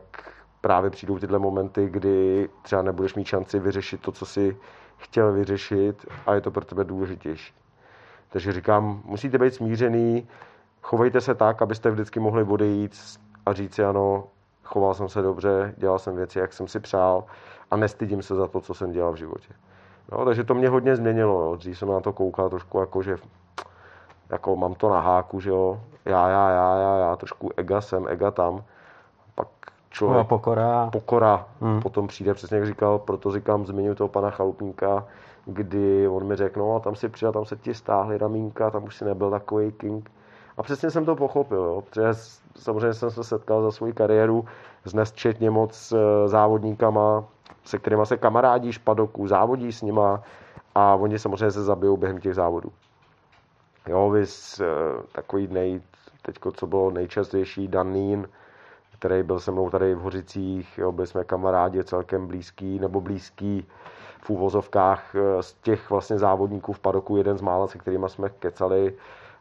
právě 0.66 0.89
přijdou 0.89 1.20
tyhle 1.20 1.39
momenty, 1.39 1.89
kdy 1.89 2.49
třeba 2.61 2.82
nebudeš 2.82 3.16
mít 3.16 3.28
šanci 3.28 3.59
vyřešit 3.59 4.01
to, 4.01 4.11
co 4.11 4.26
si 4.26 4.57
chtěl 4.97 5.34
vyřešit 5.34 6.05
a 6.26 6.34
je 6.34 6.41
to 6.41 6.51
pro 6.51 6.66
tebe 6.66 6.84
důležitější. 6.84 7.53
Takže 8.30 8.53
říkám, 8.53 9.01
musíte 9.05 9.38
být 9.38 9.53
smířený, 9.53 10.28
chovejte 10.82 11.22
se 11.22 11.36
tak, 11.36 11.61
abyste 11.61 11.91
vždycky 11.91 12.20
mohli 12.20 12.43
odejít 12.43 12.91
a 13.45 13.53
říct 13.53 13.76
si 13.76 13.84
ano, 13.84 14.28
choval 14.63 14.93
jsem 14.93 15.09
se 15.09 15.22
dobře, 15.22 15.74
dělal 15.78 15.99
jsem 15.99 16.16
věci, 16.16 16.39
jak 16.39 16.53
jsem 16.53 16.68
si 16.68 16.80
přál 16.80 17.24
a 17.72 17.78
nestydím 17.78 18.22
se 18.22 18.36
za 18.36 18.47
to, 18.47 18.61
co 18.61 18.74
jsem 18.74 18.91
dělal 18.91 19.13
v 19.13 19.18
životě. 19.18 19.53
No, 20.11 20.26
takže 20.26 20.43
to 20.43 20.53
mě 20.53 20.70
hodně 20.70 20.95
změnilo. 20.95 21.41
Jo. 21.41 21.55
Dřív 21.55 21.78
jsem 21.78 21.89
na 21.89 21.99
to 21.99 22.13
koukal 22.13 22.49
trošku 22.49 22.80
jako, 22.80 23.01
že 23.01 23.18
jako 24.30 24.55
mám 24.55 24.74
to 24.74 24.89
na 24.89 24.99
háku, 24.99 25.39
že 25.39 25.49
jo. 25.49 25.82
Já, 26.05 26.30
já, 26.30 26.49
já, 26.49 26.76
já, 26.78 26.97
já, 26.97 27.16
trošku 27.16 27.51
ega 27.57 27.82
sem, 27.82 28.07
ega 28.07 28.32
tam. 28.32 28.63
Pak 29.36 29.47
člověk... 29.96 30.18
No, 30.18 30.24
pokora. 30.26 30.89
Pokora. 30.91 31.46
Hmm. 31.62 31.82
Potom 31.82 32.08
přijde, 32.08 32.34
přesně 32.34 32.58
jak 32.58 32.66
říkal, 32.66 33.00
proto 33.00 33.32
říkám, 33.32 33.66
zmiňuji 33.66 33.96
toho 33.96 34.08
pana 34.08 34.30
Chalupníka, 34.30 35.06
kdy 35.46 36.08
on 36.08 36.28
mi 36.28 36.36
řekl, 36.36 36.60
no 36.60 36.76
a 36.76 36.80
tam 36.80 36.96
si 36.96 37.10
přijel, 37.10 37.32
tam 37.32 37.46
se 37.46 37.56
ti 37.56 37.74
stáhly 37.74 38.18
ramínka, 38.18 38.72
tam 38.72 38.84
už 38.84 38.96
si 38.96 39.06
nebyl 39.06 39.32
takový 39.32 39.72
king. 39.72 40.12
A 40.58 40.64
přesně 40.64 40.91
jsem 40.91 41.06
to 41.06 41.16
pochopil, 41.16 41.58
jo, 41.58 41.82
protože 41.82 42.08
samozřejmě 42.56 42.93
jsem 42.93 43.12
se 43.12 43.24
setkal 43.24 43.62
za 43.62 43.72
svou 43.72 43.93
kariéru 43.93 44.46
s 44.86 44.93
nesčetně 44.93 45.50
moc 45.52 45.93
eh, 45.93 46.28
závodníkama, 46.28 47.24
se 47.64 47.78
kterými 47.78 48.06
se 48.06 48.18
kamarádíš 48.18 48.78
padoku, 48.78 49.28
závodí 49.28 49.72
s 49.72 49.82
nima 49.82 50.24
a 50.76 50.96
oni 50.96 51.20
samozřejmě 51.20 51.52
se 51.52 51.64
zabijou 51.64 51.98
během 51.98 52.20
těch 52.20 52.36
závodů. 52.36 52.72
Jo, 53.88 54.10
vys 54.10 54.60
eh, 54.60 54.66
takový 55.12 55.48
nej, 55.48 55.82
teďko, 56.22 56.52
co 56.52 56.68
bylo 56.68 56.91
nejčastější, 56.91 57.68
Danín, 57.68 58.28
který 59.00 59.24
byl 59.24 59.39
se 59.39 59.52
mnou 59.52 59.70
tady 59.70 59.96
v 59.96 60.00
Hořicích, 60.00 60.78
jo, 60.78 60.91
byli 60.91 61.08
jsme 61.08 61.24
kamarádi 61.24 61.84
celkem 61.84 62.28
blízký 62.28 62.80
nebo 62.80 63.02
blízký 63.02 63.68
v 64.22 64.30
úvozovkách 64.30 65.16
eh, 65.16 65.43
z 65.43 65.54
těch 65.54 65.89
vlastně 65.89 66.18
závodníků 66.18 66.74
v 66.74 66.80
padoku, 66.80 67.18
jeden 67.18 67.38
z 67.38 67.41
mála, 67.41 67.68
se 67.68 67.78
kterými 67.78 68.10
jsme 68.10 68.30
kecali, 68.30 68.93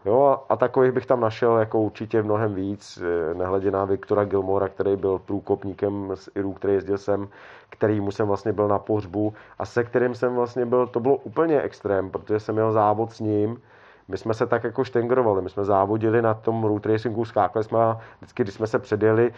Jo, 0.04 0.40
a 0.48 0.56
takových 0.56 0.92
bych 0.92 1.06
tam 1.06 1.20
našel 1.20 1.56
jako 1.56 1.80
určitě 1.80 2.22
mnohem 2.22 2.54
víc, 2.54 2.98
eh, 3.02 3.34
nehledě 3.34 3.70
na 3.70 3.84
Viktora 3.84 4.24
Gilmora, 4.24 4.68
který 4.68 4.96
byl 4.96 5.18
průkopníkem 5.18 6.10
z 6.14 6.28
Iru, 6.34 6.52
který 6.52 6.74
jezdil 6.74 6.98
sem, 6.98 7.28
kterýmu 7.70 8.12
jsem 8.12 8.26
vlastně 8.26 8.52
byl 8.52 8.68
na 8.68 8.78
pohřbu 8.78 9.34
a 9.58 9.66
se 9.66 9.84
kterým 9.84 10.14
jsem 10.14 10.34
vlastně 10.34 10.66
byl, 10.66 10.86
to 10.86 11.00
bylo 11.00 11.16
úplně 11.16 11.62
extrém, 11.62 12.10
protože 12.10 12.40
jsem 12.40 12.54
měl 12.54 12.72
závod 12.72 13.12
s 13.12 13.20
ním, 13.20 13.62
my 14.08 14.18
jsme 14.18 14.34
se 14.34 14.46
tak 14.46 14.64
jako 14.64 14.84
štengrovali, 14.84 15.42
my 15.42 15.50
jsme 15.50 15.64
závodili 15.64 16.22
na 16.22 16.34
tom 16.34 16.64
road 16.64 16.86
racingu, 16.86 17.24
skákali 17.24 17.64
jsme 17.64 17.78
a 17.78 18.00
vždycky, 18.20 18.42
když 18.42 18.54
jsme 18.54 18.66
se 18.66 18.78
předjeli, 18.78 19.32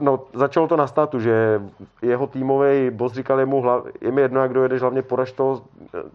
No, 0.00 0.20
začalo 0.34 0.68
to 0.68 0.76
na 0.76 0.86
statu, 0.86 1.20
že 1.20 1.62
jeho 2.02 2.26
týmový 2.26 2.90
boss 2.90 3.14
říkal 3.14 3.40
jemu, 3.40 3.64
je 4.00 4.12
mi 4.12 4.20
jedno, 4.20 4.42
jak 4.42 4.52
dojedeš, 4.52 4.80
hlavně 4.80 5.02
poraž 5.02 5.32
toho 5.32 5.62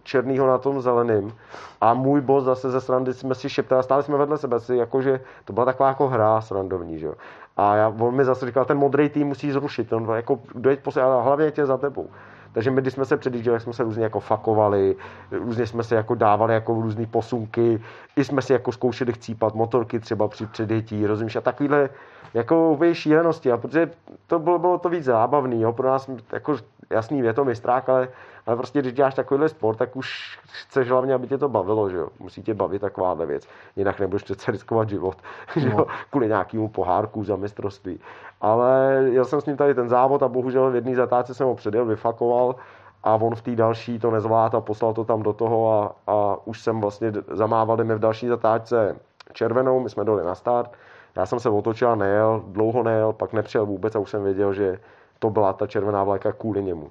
černýho 0.02 0.46
na 0.46 0.58
tom 0.58 0.82
zeleným. 0.82 1.34
A 1.80 1.94
můj 1.94 2.20
boss 2.20 2.44
zase 2.44 2.70
ze 2.70 2.80
srandy 2.80 3.14
jsme 3.14 3.34
si 3.34 3.48
šeptali, 3.48 3.82
stáli 3.82 4.02
jsme 4.02 4.16
vedle 4.16 4.38
sebe, 4.38 4.60
si 4.60 4.76
jakože 4.76 5.20
to 5.44 5.52
byla 5.52 5.66
taková 5.66 5.88
jako 5.88 6.08
hra 6.08 6.40
srandovní, 6.40 6.98
že 6.98 7.06
jo. 7.06 7.14
A 7.56 7.76
já, 7.76 7.94
on 8.00 8.14
mi 8.14 8.24
zase 8.24 8.46
říkal, 8.46 8.64
ten 8.64 8.78
modrý 8.78 9.08
tým 9.08 9.26
musí 9.26 9.52
zrušit, 9.52 9.92
on 9.92 10.08
jako 10.14 10.40
dojeď 10.54 10.80
posle, 10.80 11.02
ale 11.02 11.22
hlavně 11.22 11.50
tě 11.50 11.66
za 11.66 11.76
tebou. 11.76 12.08
Takže 12.56 12.70
my, 12.70 12.80
když 12.80 12.94
jsme 12.94 13.04
se 13.04 13.16
předjížděli, 13.16 13.60
jsme 13.60 13.72
se 13.72 13.82
různě 13.82 14.02
jako 14.02 14.20
fakovali, 14.20 14.96
různě 15.30 15.66
jsme 15.66 15.84
se 15.84 15.94
jako 15.94 16.14
dávali 16.14 16.54
jako 16.54 16.74
různé 16.74 17.06
posunky, 17.06 17.82
i 18.16 18.24
jsme 18.24 18.42
si 18.42 18.52
jako 18.52 18.72
zkoušeli 18.72 19.12
chcípat 19.12 19.54
motorky 19.54 20.00
třeba 20.00 20.28
při 20.28 20.46
předjetí, 20.46 21.06
rozumíš, 21.06 21.36
a 21.36 21.40
takovýhle 21.40 21.88
jako 22.34 22.78
šílenosti, 22.92 23.52
a 23.52 23.56
protože 23.56 23.90
to 24.26 24.38
bylo, 24.38 24.58
bylo 24.58 24.78
to 24.78 24.88
víc 24.88 25.04
zábavný, 25.04 25.62
jo, 25.62 25.72
pro 25.72 25.88
nás 25.88 26.10
jako 26.32 26.56
jasný, 26.90 27.18
je 27.18 27.32
to 27.32 27.44
mistrák, 27.44 27.88
ale, 27.88 28.08
ale 28.46 28.56
prostě 28.56 28.80
když 28.80 28.92
děláš 28.92 29.14
takovýhle 29.14 29.48
sport, 29.48 29.76
tak 29.76 29.96
už 29.96 30.38
chceš 30.44 30.90
hlavně, 30.90 31.14
aby 31.14 31.26
tě 31.26 31.38
to 31.38 31.48
bavilo, 31.48 31.90
že 31.90 31.96
jo, 31.96 32.08
musí 32.18 32.42
tě 32.42 32.54
bavit 32.54 32.78
takováhle 32.78 33.26
věc, 33.26 33.48
jinak 33.76 34.00
nebudeš 34.00 34.22
přece 34.22 34.52
riskovat 34.52 34.88
život, 34.88 35.16
no. 35.56 35.62
že 35.62 35.68
jo, 35.68 35.76
no. 35.78 35.86
kvůli 36.10 36.28
nějakému 36.28 36.68
pohárku 36.68 37.24
za 37.24 37.36
mistrovství. 37.36 38.00
Ale 38.40 39.02
jel 39.10 39.24
jsem 39.24 39.40
s 39.40 39.46
ním 39.46 39.56
tady 39.56 39.74
ten 39.74 39.88
závod 39.88 40.22
a 40.22 40.28
bohužel 40.28 40.70
v 40.70 40.74
jedné 40.74 40.94
zatáčce 40.94 41.34
jsem 41.34 41.46
ho 41.46 41.54
předjel, 41.54 41.84
vyfakoval, 41.84 42.56
a 43.04 43.14
on 43.14 43.34
v 43.34 43.42
té 43.42 43.56
další 43.56 43.98
to 43.98 44.10
nezvládl 44.10 44.56
a 44.56 44.60
poslal 44.60 44.94
to 44.94 45.04
tam 45.04 45.22
do 45.22 45.32
toho 45.32 45.72
a, 45.72 46.12
a 46.12 46.36
už 46.44 46.60
jsem 46.60 46.80
vlastně 46.80 47.12
zamávali 47.30 47.84
mi 47.84 47.94
v 47.94 47.98
další 47.98 48.28
zatáčce 48.28 48.96
červenou, 49.32 49.80
my 49.80 49.90
jsme 49.90 50.04
dali 50.04 50.24
na 50.24 50.34
start 50.34 50.70
já 51.16 51.26
jsem 51.26 51.40
se 51.40 51.50
otočil 51.50 51.88
a 51.88 51.94
nejel, 51.94 52.42
dlouho 52.46 52.82
nejel, 52.82 53.12
pak 53.12 53.32
nepřijel 53.32 53.66
vůbec 53.66 53.96
a 53.96 53.98
už 53.98 54.10
jsem 54.10 54.24
věděl, 54.24 54.52
že 54.52 54.78
to 55.18 55.30
byla 55.30 55.52
ta 55.52 55.66
červená 55.66 56.04
vlajka 56.04 56.32
kvůli 56.32 56.62
němu. 56.62 56.90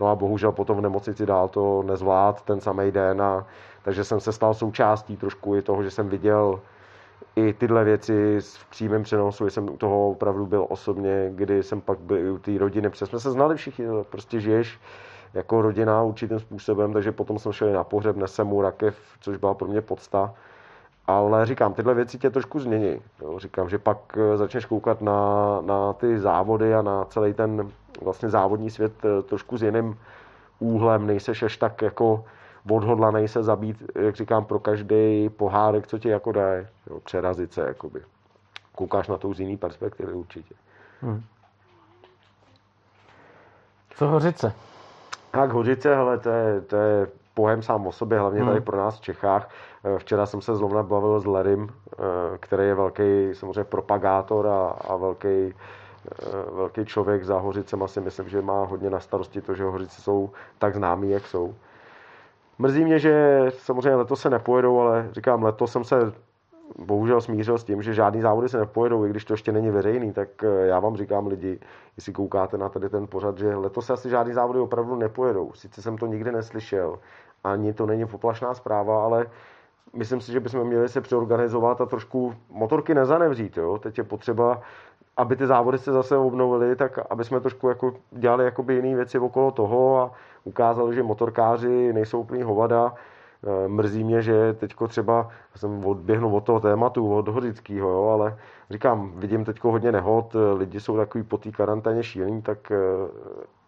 No 0.00 0.06
a 0.06 0.14
bohužel 0.14 0.52
potom 0.52 0.76
v 0.76 0.80
nemocnici 0.80 1.26
dál 1.26 1.48
to 1.48 1.82
nezvlád 1.82 2.42
ten 2.42 2.60
samý 2.60 2.90
den, 2.90 3.22
a, 3.22 3.46
takže 3.82 4.04
jsem 4.04 4.20
se 4.20 4.32
stal 4.32 4.54
součástí 4.54 5.16
trošku 5.16 5.56
i 5.56 5.62
toho, 5.62 5.82
že 5.82 5.90
jsem 5.90 6.08
viděl 6.08 6.60
i 7.36 7.52
tyhle 7.52 7.84
věci 7.84 8.38
v 8.40 8.70
přímém 8.70 9.02
přenosu, 9.02 9.50
jsem 9.50 9.68
u 9.68 9.76
toho 9.76 10.10
opravdu 10.10 10.46
byl 10.46 10.66
osobně, 10.68 11.30
kdy 11.34 11.62
jsem 11.62 11.80
pak 11.80 11.98
byl 11.98 12.16
i 12.16 12.30
u 12.30 12.38
té 12.38 12.58
rodiny, 12.58 12.90
protože 12.90 13.06
jsme 13.06 13.20
se 13.20 13.30
znali 13.30 13.56
všichni, 13.56 13.86
prostě 14.10 14.40
žiješ 14.40 14.80
jako 15.34 15.62
rodina 15.62 16.02
určitým 16.02 16.38
způsobem, 16.38 16.92
takže 16.92 17.12
potom 17.12 17.38
jsme 17.38 17.52
šli 17.52 17.72
na 17.72 17.84
pohřeb, 17.84 18.16
nesem 18.16 18.46
mu 18.46 18.62
rakev, 18.62 18.96
což 19.20 19.36
byla 19.36 19.54
pro 19.54 19.68
mě 19.68 19.80
podsta. 19.80 20.34
Ale 21.06 21.46
říkám, 21.46 21.74
tyhle 21.74 21.94
věci 21.94 22.18
tě 22.18 22.30
trošku 22.30 22.60
změní. 22.60 23.02
Jo. 23.22 23.38
Říkám, 23.38 23.68
že 23.68 23.78
pak 23.78 23.98
eh, 24.16 24.36
začneš 24.36 24.64
koukat 24.64 25.02
na, 25.02 25.60
na 25.60 25.92
ty 25.92 26.18
závody 26.18 26.74
a 26.74 26.82
na 26.82 27.04
celý 27.04 27.34
ten 27.34 27.70
vlastně 28.02 28.28
závodní 28.28 28.70
svět 28.70 28.92
eh, 29.04 29.22
trošku 29.22 29.56
s 29.56 29.62
jiným 29.62 29.98
úhlem. 30.58 31.06
Nejseš 31.06 31.42
až 31.42 31.56
tak 31.56 31.82
jako 31.82 32.24
odhodlaný 32.70 33.28
se 33.28 33.42
zabít, 33.42 33.82
jak 33.94 34.16
říkám, 34.16 34.44
pro 34.44 34.58
každý 34.58 35.28
pohárek, 35.28 35.86
co 35.86 35.98
ti 35.98 36.08
jako 36.08 36.32
dá, 36.32 36.54
jo, 36.56 37.00
přerazit 37.04 37.52
se, 37.52 37.60
jakoby. 37.60 38.00
Koukáš 38.74 39.08
na 39.08 39.16
to 39.16 39.34
z 39.34 39.40
jiný 39.40 39.56
perspektivy 39.56 40.12
určitě. 40.12 40.54
Hmm. 41.00 41.22
Co 43.90 44.06
Hořice? 44.06 44.52
Tak 45.30 45.50
Hořice, 45.50 45.94
hele, 45.94 46.18
to 46.18 46.28
je, 46.28 46.60
to 46.60 46.76
je 46.76 47.06
pojem 47.34 47.62
sám 47.62 47.86
o 47.86 47.92
sobě, 47.92 48.18
hlavně 48.18 48.40
hmm. 48.40 48.48
tady 48.48 48.60
pro 48.60 48.76
nás 48.76 48.98
v 48.98 49.00
Čechách. 49.00 49.50
Eh, 49.84 49.98
včera 49.98 50.26
jsem 50.26 50.40
se 50.40 50.56
zrovna 50.56 50.82
bavil 50.82 51.20
s 51.20 51.26
Lerim, 51.26 51.68
eh, 51.68 52.38
který 52.38 52.66
je 52.66 52.74
velký 52.74 53.30
samozřejmě 53.32 53.64
propagátor 53.64 54.46
a, 54.46 54.68
a 54.68 54.96
velký, 54.96 55.54
velký 56.52 56.84
člověk 56.84 57.24
za 57.24 57.38
Hořicem. 57.38 57.82
Asi 57.82 58.00
myslím, 58.00 58.28
že 58.28 58.42
má 58.42 58.64
hodně 58.64 58.90
na 58.90 59.00
starosti 59.00 59.40
to, 59.40 59.54
že 59.54 59.64
Hořice 59.64 60.02
jsou 60.02 60.30
tak 60.58 60.74
známí, 60.74 61.10
jak 61.10 61.26
jsou. 61.26 61.54
Mrzí 62.58 62.84
mě, 62.84 62.98
že 62.98 63.44
samozřejmě 63.58 63.94
letos 63.94 64.20
se 64.20 64.30
nepojedou, 64.30 64.80
ale 64.80 65.08
říkám, 65.12 65.42
letos 65.42 65.72
jsem 65.72 65.84
se 65.84 66.12
bohužel 66.78 67.20
smířil 67.20 67.58
s 67.58 67.64
tím, 67.64 67.82
že 67.82 67.94
žádný 67.94 68.20
závody 68.20 68.48
se 68.48 68.58
nepojedou, 68.58 69.04
i 69.04 69.10
když 69.10 69.24
to 69.24 69.32
ještě 69.32 69.52
není 69.52 69.70
veřejný, 69.70 70.12
tak 70.12 70.44
eh, 70.44 70.66
já 70.66 70.80
vám 70.80 70.96
říkám 70.96 71.26
lidi, 71.26 71.60
jestli 71.96 72.12
koukáte 72.12 72.58
na 72.58 72.68
tady 72.68 72.88
ten 72.88 73.06
pořad, 73.06 73.38
že 73.38 73.56
letos 73.56 73.86
se 73.86 73.92
asi 73.92 74.10
žádný 74.10 74.32
závody 74.32 74.58
opravdu 74.58 74.96
nepojedou. 74.96 75.52
Sice 75.54 75.82
jsem 75.82 75.98
to 75.98 76.06
nikdy 76.06 76.32
neslyšel, 76.32 76.98
ani 77.44 77.72
to 77.72 77.86
není 77.86 78.06
poplašná 78.06 78.54
zpráva, 78.54 79.04
ale 79.04 79.26
myslím 79.92 80.20
si, 80.20 80.32
že 80.32 80.40
bychom 80.40 80.64
měli 80.64 80.88
se 80.88 81.00
přeorganizovat 81.00 81.80
a 81.80 81.86
trošku 81.86 82.34
motorky 82.50 82.94
nezanevřít. 82.94 83.56
Jo? 83.56 83.78
Teď 83.78 83.98
je 83.98 84.04
potřeba, 84.04 84.60
aby 85.18 85.36
ty 85.36 85.46
závody 85.46 85.78
se 85.78 85.92
zase 85.92 86.16
obnovily, 86.16 86.76
tak 86.76 86.98
aby 87.10 87.24
jsme 87.24 87.40
trošku 87.40 87.68
jako 87.68 87.94
dělali 88.10 88.44
jakoby 88.44 88.74
jiné 88.74 88.96
věci 88.96 89.18
okolo 89.18 89.50
toho 89.50 90.00
a 90.00 90.10
ukázali, 90.44 90.94
že 90.94 91.02
motorkáři 91.02 91.92
nejsou 91.92 92.20
úplný 92.20 92.42
hovada, 92.42 92.94
Eh, 93.44 93.68
mrzí 93.68 94.04
mě, 94.04 94.22
že 94.22 94.52
teď 94.52 94.74
třeba 94.88 95.28
jsem 95.56 95.84
odběhnul 95.84 96.36
od 96.36 96.44
toho 96.44 96.60
tématu, 96.60 97.14
od 97.14 97.28
Hořického, 97.28 97.90
jo, 97.90 98.04
ale 98.04 98.38
říkám, 98.70 99.12
vidím 99.16 99.44
teď 99.44 99.64
hodně 99.64 99.92
nehod, 99.92 100.34
eh, 100.34 100.54
lidi 100.54 100.80
jsou 100.80 100.96
takový 100.96 101.24
po 101.24 101.38
té 101.38 101.50
karanténě 101.50 102.02
šílení, 102.02 102.42
tak 102.42 102.72
eh, 102.72 102.76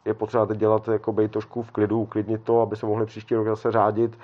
je 0.05 0.15
potřeba 0.15 0.47
teď 0.47 0.59
dělat 0.59 0.89
jako 0.89 1.13
být 1.13 1.31
trošku 1.31 1.63
v 1.63 1.71
klidu, 1.71 2.01
uklidnit 2.01 2.43
to, 2.45 2.61
aby 2.61 2.77
se 2.77 2.87
mohli 2.87 3.07
příští 3.07 3.35
rok 3.35 3.47
zase 3.47 3.73
řádit. 3.73 4.19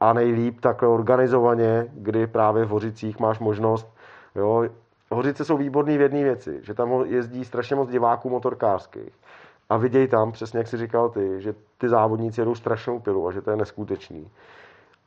A 0.00 0.12
nejlíp 0.12 0.60
takhle 0.60 0.88
organizovaně, 0.88 1.86
kdy 1.94 2.26
právě 2.26 2.64
v 2.64 2.68
Hořicích 2.68 3.20
máš 3.20 3.38
možnost, 3.38 3.88
jo, 4.34 4.64
Hořice 5.10 5.44
jsou 5.44 5.56
výborný 5.56 5.98
v 5.98 6.00
jedné 6.00 6.22
věci, 6.22 6.60
že 6.62 6.74
tam 6.74 7.04
jezdí 7.06 7.44
strašně 7.44 7.76
moc 7.76 7.90
diváků 7.90 8.30
motorkářských 8.30 9.12
a 9.68 9.76
vidějí 9.76 10.08
tam, 10.08 10.32
přesně 10.32 10.58
jak 10.58 10.68
si 10.68 10.76
říkal 10.76 11.08
ty, 11.08 11.40
že 11.40 11.54
ty 11.78 11.88
závodníci 11.88 12.40
jedou 12.40 12.54
strašnou 12.54 13.00
pilu 13.00 13.28
a 13.28 13.32
že 13.32 13.40
to 13.40 13.50
je 13.50 13.56
neskutečný. 13.56 14.30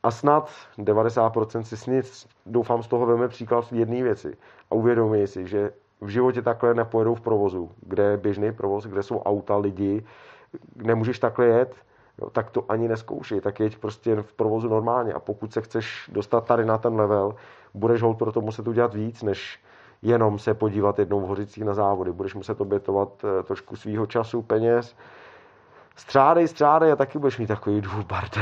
A 0.03 0.11
snad 0.11 0.51
90% 0.77 1.61
si 1.61 1.77
snic, 1.77 2.27
doufám, 2.45 2.83
z 2.83 2.87
toho 2.87 3.05
veme 3.05 3.27
příklad 3.27 3.71
v 3.71 3.73
jedné 3.73 4.03
věci. 4.03 4.37
A 4.71 4.75
uvědomí 4.75 5.27
si, 5.27 5.47
že 5.47 5.71
v 6.01 6.07
životě 6.07 6.41
takhle 6.41 6.73
nepojedou 6.73 7.15
v 7.15 7.21
provozu, 7.21 7.71
kde 7.81 8.03
je 8.03 8.17
běžný 8.17 8.51
provoz, 8.51 8.85
kde 8.85 9.03
jsou 9.03 9.19
auta, 9.19 9.57
lidi, 9.57 10.05
nemůžeš 10.75 11.19
takhle 11.19 11.45
jet, 11.45 11.75
jo, 12.21 12.29
tak 12.29 12.49
to 12.49 12.71
ani 12.71 12.87
neskoušej, 12.87 13.41
tak 13.41 13.59
jeď 13.59 13.77
prostě 13.77 14.15
v 14.15 14.33
provozu 14.33 14.69
normálně. 14.69 15.13
A 15.13 15.19
pokud 15.19 15.53
se 15.53 15.61
chceš 15.61 16.09
dostat 16.13 16.45
tady 16.45 16.65
na 16.65 16.77
ten 16.77 16.95
level, 16.95 17.35
budeš 17.73 18.01
hold 18.01 18.17
pro 18.17 18.31
to 18.31 18.41
muset 18.41 18.67
udělat 18.67 18.93
víc, 18.93 19.23
než 19.23 19.59
jenom 20.01 20.39
se 20.39 20.53
podívat 20.53 20.99
jednou 20.99 21.19
v 21.19 21.27
Hořicích 21.27 21.63
na 21.63 21.73
závody. 21.73 22.11
Budeš 22.11 22.35
muset 22.35 22.61
obětovat 22.61 23.09
eh, 23.23 23.43
trošku 23.43 23.75
svýho 23.75 24.05
času, 24.05 24.41
peněz, 24.41 24.95
střádej, 25.95 26.47
střádej 26.47 26.91
a 26.91 26.95
taky 26.95 27.19
budeš 27.19 27.37
mít 27.37 27.47
takový 27.47 27.81
důl, 27.81 28.03
Barte. 28.09 28.39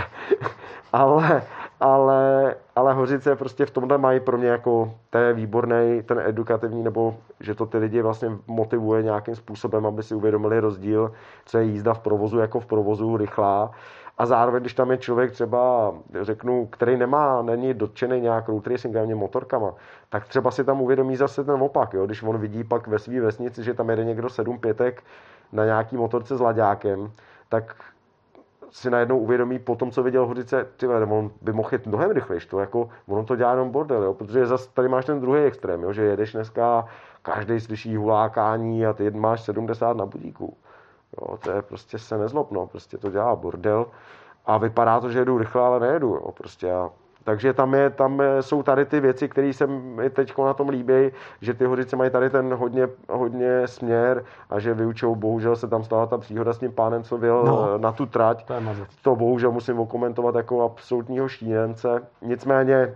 ale, 0.94 1.44
ale, 1.80 2.56
ale 2.76 2.94
Hořice 2.94 3.36
prostě 3.36 3.66
v 3.66 3.72
tomhle 3.72 3.98
mají 3.98 4.20
pro 4.20 4.38
mě 4.38 4.48
jako, 4.48 4.94
je 5.18 5.34
výborný, 5.34 6.04
ten 6.06 6.20
edukativní, 6.26 6.84
nebo 6.84 7.16
že 7.40 7.56
to 7.56 7.66
ty 7.66 7.78
lidi 7.78 8.02
vlastně 8.02 8.32
motivuje 8.48 9.04
nějakým 9.04 9.36
způsobem, 9.36 9.86
aby 9.86 10.04
si 10.04 10.16
uvědomili 10.16 10.60
rozdíl, 10.60 11.12
co 11.46 11.58
je 11.58 11.64
jízda 11.64 11.94
v 11.94 12.00
provozu 12.00 12.40
jako 12.40 12.60
v 12.60 12.66
provozu 12.66 13.18
rychlá. 13.18 13.72
A 14.18 14.26
zároveň, 14.26 14.62
když 14.62 14.74
tam 14.74 14.92
je 14.92 14.98
člověk 14.98 15.32
třeba, 15.32 15.94
řeknu, 16.22 16.66
který 16.66 16.98
nemá, 16.98 17.42
není 17.42 17.74
dotčený 17.74 18.22
nějak 18.22 18.48
road 18.48 18.68
racing, 18.68 18.96
ani 18.96 19.16
motorkama, 19.16 19.74
tak 20.10 20.28
třeba 20.28 20.52
si 20.52 20.64
tam 20.64 20.82
uvědomí 20.82 21.16
zase 21.16 21.44
ten 21.44 21.62
opak. 21.62 21.94
Jo? 21.94 22.06
Když 22.06 22.24
on 22.24 22.38
vidí 22.38 22.64
pak 22.64 22.88
ve 22.88 23.00
své 23.00 23.22
vesnici, 23.22 23.64
že 23.64 23.74
tam 23.74 23.90
jede 23.90 24.04
někdo 24.04 24.30
sedm 24.30 24.60
pětek 24.60 25.04
na 25.52 25.66
nějaký 25.66 25.98
motorce 25.98 26.38
s 26.38 26.40
laďákem, 26.42 27.12
tak 27.50 27.76
si 28.72 28.90
najednou 28.90 29.20
uvědomí 29.20 29.60
po 29.60 29.76
tom, 29.76 29.92
co 29.92 30.04
viděl 30.04 30.28
Hořice, 30.28 30.68
ty 30.78 30.88
on 30.88 31.32
by 31.42 31.54
mohl 31.54 31.70
jít 31.72 31.88
mnohem 31.88 32.12
rychlejš, 32.12 32.46
to 32.46 32.60
jako, 32.60 32.90
ono 33.08 33.24
to 33.24 33.36
dělá 33.36 33.52
jenom 33.52 33.72
bordel, 33.72 34.04
jo, 34.04 34.14
protože 34.14 34.46
zase 34.46 34.70
tady 34.74 34.88
máš 34.88 35.06
ten 35.06 35.22
druhý 35.22 35.44
extrém, 35.44 35.84
jo, 35.84 35.94
že 35.94 36.04
jedeš 36.04 36.34
dneska, 36.34 36.86
každý 37.22 37.60
slyší 37.60 37.96
hulákání 37.96 38.86
a 38.86 38.94
ty 38.94 39.12
máš 39.12 39.42
70 39.42 39.98
na 39.98 40.06
budíku. 40.06 40.58
Jo, 41.22 41.38
to 41.38 41.52
je 41.52 41.62
prostě 41.62 42.00
se 42.00 42.18
nezlob, 42.18 42.52
no, 42.52 42.68
prostě 42.68 42.98
to 42.98 43.12
dělá 43.12 43.36
bordel 43.36 43.86
a 44.46 44.58
vypadá 44.58 45.00
to, 45.00 45.12
že 45.12 45.20
jedu 45.20 45.38
rychle, 45.38 45.62
ale 45.62 45.80
nejedu, 45.80 46.08
jo, 46.08 46.32
prostě 46.32 46.72
a 46.72 46.90
takže 47.26 47.54
tam, 47.54 47.74
je, 47.74 47.90
tam 47.90 48.22
jsou 48.42 48.64
tady 48.64 48.86
ty 48.86 49.00
věci, 49.00 49.30
které 49.30 49.54
se 49.54 49.68
mi 49.68 50.10
teď 50.10 50.38
na 50.38 50.54
tom 50.54 50.70
líbí, 50.70 51.12
že 51.42 51.54
ty 51.54 51.66
hodice 51.66 51.96
mají 51.96 52.12
tady 52.12 52.30
ten 52.30 52.54
hodně, 52.54 52.88
hodně 53.10 53.68
směr 53.68 54.26
a 54.50 54.60
že 54.60 54.74
vyučou, 54.74 55.16
bohužel 55.16 55.56
se 55.56 55.68
tam 55.68 55.84
stala 55.84 56.06
ta 56.06 56.18
příhoda 56.18 56.54
s 56.54 56.60
tím 56.60 56.72
pánem, 56.72 57.04
co 57.04 57.18
byl 57.18 57.44
no, 57.44 57.78
na 57.78 57.92
tu 57.92 58.06
trať. 58.06 58.46
To, 58.46 58.54
to 59.02 59.16
bohužel 59.16 59.52
musím 59.52 59.80
okomentovat 59.80 60.36
jako 60.36 60.64
absolutního 60.64 61.28
šílence. 61.28 62.02
Nicméně 62.22 62.96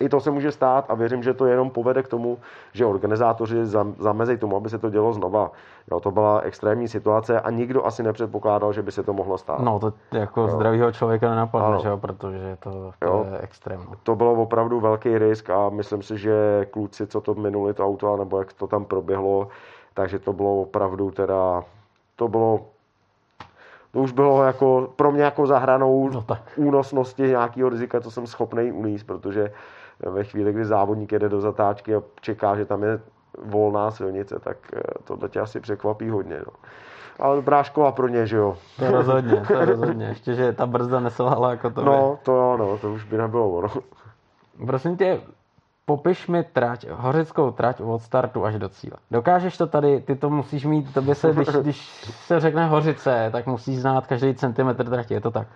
i 0.00 0.08
to 0.08 0.20
se 0.20 0.30
může 0.30 0.52
stát 0.52 0.84
a 0.88 0.94
věřím, 0.94 1.22
že 1.22 1.34
to 1.34 1.46
jenom 1.46 1.70
povede 1.70 2.02
k 2.02 2.08
tomu, 2.08 2.38
že 2.72 2.86
organizátoři 2.86 3.56
zamezí 3.98 4.36
tomu, 4.36 4.56
aby 4.56 4.70
se 4.70 4.78
to 4.78 4.90
dělo 4.90 5.12
znova. 5.12 5.50
Jo, 5.90 6.00
to 6.00 6.10
byla 6.10 6.40
extrémní 6.40 6.88
situace 6.88 7.40
a 7.40 7.50
nikdo 7.50 7.86
asi 7.86 8.02
nepředpokládal, 8.02 8.72
že 8.72 8.82
by 8.82 8.92
se 8.92 9.02
to 9.02 9.12
mohlo 9.12 9.38
stát. 9.38 9.60
No, 9.60 9.78
to 9.78 9.92
jako 10.12 10.40
jo. 10.40 10.48
zdravýho 10.48 10.92
člověka 10.92 11.30
nenapadne, 11.30 11.78
že 11.80 11.88
jo, 11.88 11.96
protože 11.96 12.56
to, 12.60 12.70
to 12.98 13.06
jo. 13.06 13.26
je 13.32 13.38
extrém. 13.38 13.80
No. 13.90 13.96
To 14.02 14.16
bylo 14.16 14.32
opravdu 14.32 14.80
velký 14.80 15.18
risk 15.18 15.50
a 15.50 15.68
myslím 15.68 16.02
si, 16.02 16.18
že 16.18 16.66
kluci, 16.70 17.06
co 17.06 17.20
to 17.20 17.34
minuli 17.34 17.74
to 17.74 17.86
auto, 17.86 18.16
nebo 18.16 18.38
jak 18.38 18.52
to 18.52 18.66
tam 18.66 18.84
proběhlo, 18.84 19.48
takže 19.94 20.18
to 20.18 20.32
bylo 20.32 20.60
opravdu 20.60 21.10
teda, 21.10 21.64
to 22.16 22.28
bylo 22.28 22.60
to 23.96 24.02
už 24.02 24.12
bylo 24.12 24.44
jako 24.44 24.92
pro 24.96 25.12
mě 25.12 25.22
jako 25.22 25.46
zahranou 25.46 26.08
no 26.08 26.24
únosnosti 26.56 27.22
nějakého 27.22 27.68
rizika, 27.68 28.00
co 28.00 28.10
jsem 28.10 28.26
schopný 28.26 28.72
uníst, 28.72 29.06
protože 29.06 29.52
ve 30.00 30.24
chvíli, 30.24 30.52
kdy 30.52 30.64
závodník 30.64 31.12
jede 31.12 31.28
do 31.28 31.40
zatáčky 31.40 31.94
a 31.94 32.02
čeká, 32.20 32.56
že 32.56 32.64
tam 32.64 32.82
je 32.82 33.00
volná 33.44 33.90
silnice, 33.90 34.38
tak 34.38 34.56
eh, 34.76 34.80
to 35.04 35.28
tě 35.28 35.40
asi 35.40 35.60
překvapí 35.60 36.08
hodně. 36.08 36.38
No. 36.46 36.52
Ale 37.18 37.36
dobrá 37.36 37.62
škola 37.62 37.92
pro 37.92 38.08
ně, 38.08 38.26
že 38.26 38.36
jo? 38.36 38.56
To 38.78 38.90
rozhodně, 38.90 39.42
to 39.48 39.64
rozhodně. 39.64 40.06
Ještě, 40.06 40.34
že 40.34 40.52
ta 40.52 40.66
brzda 40.66 41.00
neselhala 41.00 41.50
jako 41.50 41.70
to. 41.70 41.84
No, 41.84 42.18
to 42.22 42.52
ano, 42.52 42.78
to 42.78 42.92
už 42.92 43.04
by 43.04 43.18
nebylo 43.18 43.50
ono. 43.50 43.68
Prosím 44.66 44.96
tě, 44.96 45.20
popiš 45.84 46.28
mi 46.28 46.44
trať, 46.44 46.86
hořickou 46.90 47.50
trať 47.50 47.80
od 47.80 48.02
startu 48.02 48.44
až 48.44 48.58
do 48.58 48.68
cíle. 48.68 48.96
Dokážeš 49.10 49.56
to 49.56 49.66
tady, 49.66 50.00
ty 50.00 50.16
to 50.16 50.30
musíš 50.30 50.64
mít, 50.64 50.94
to 50.94 51.02
by 51.02 51.14
se, 51.14 51.32
když, 51.32 51.48
když 51.48 51.78
se 52.10 52.40
řekne 52.40 52.66
hořice, 52.66 53.28
tak 53.32 53.46
musíš 53.46 53.80
znát 53.80 54.06
každý 54.06 54.34
centimetr 54.34 54.88
trati, 54.90 55.14
je 55.14 55.20
to 55.20 55.30
tak? 55.30 55.46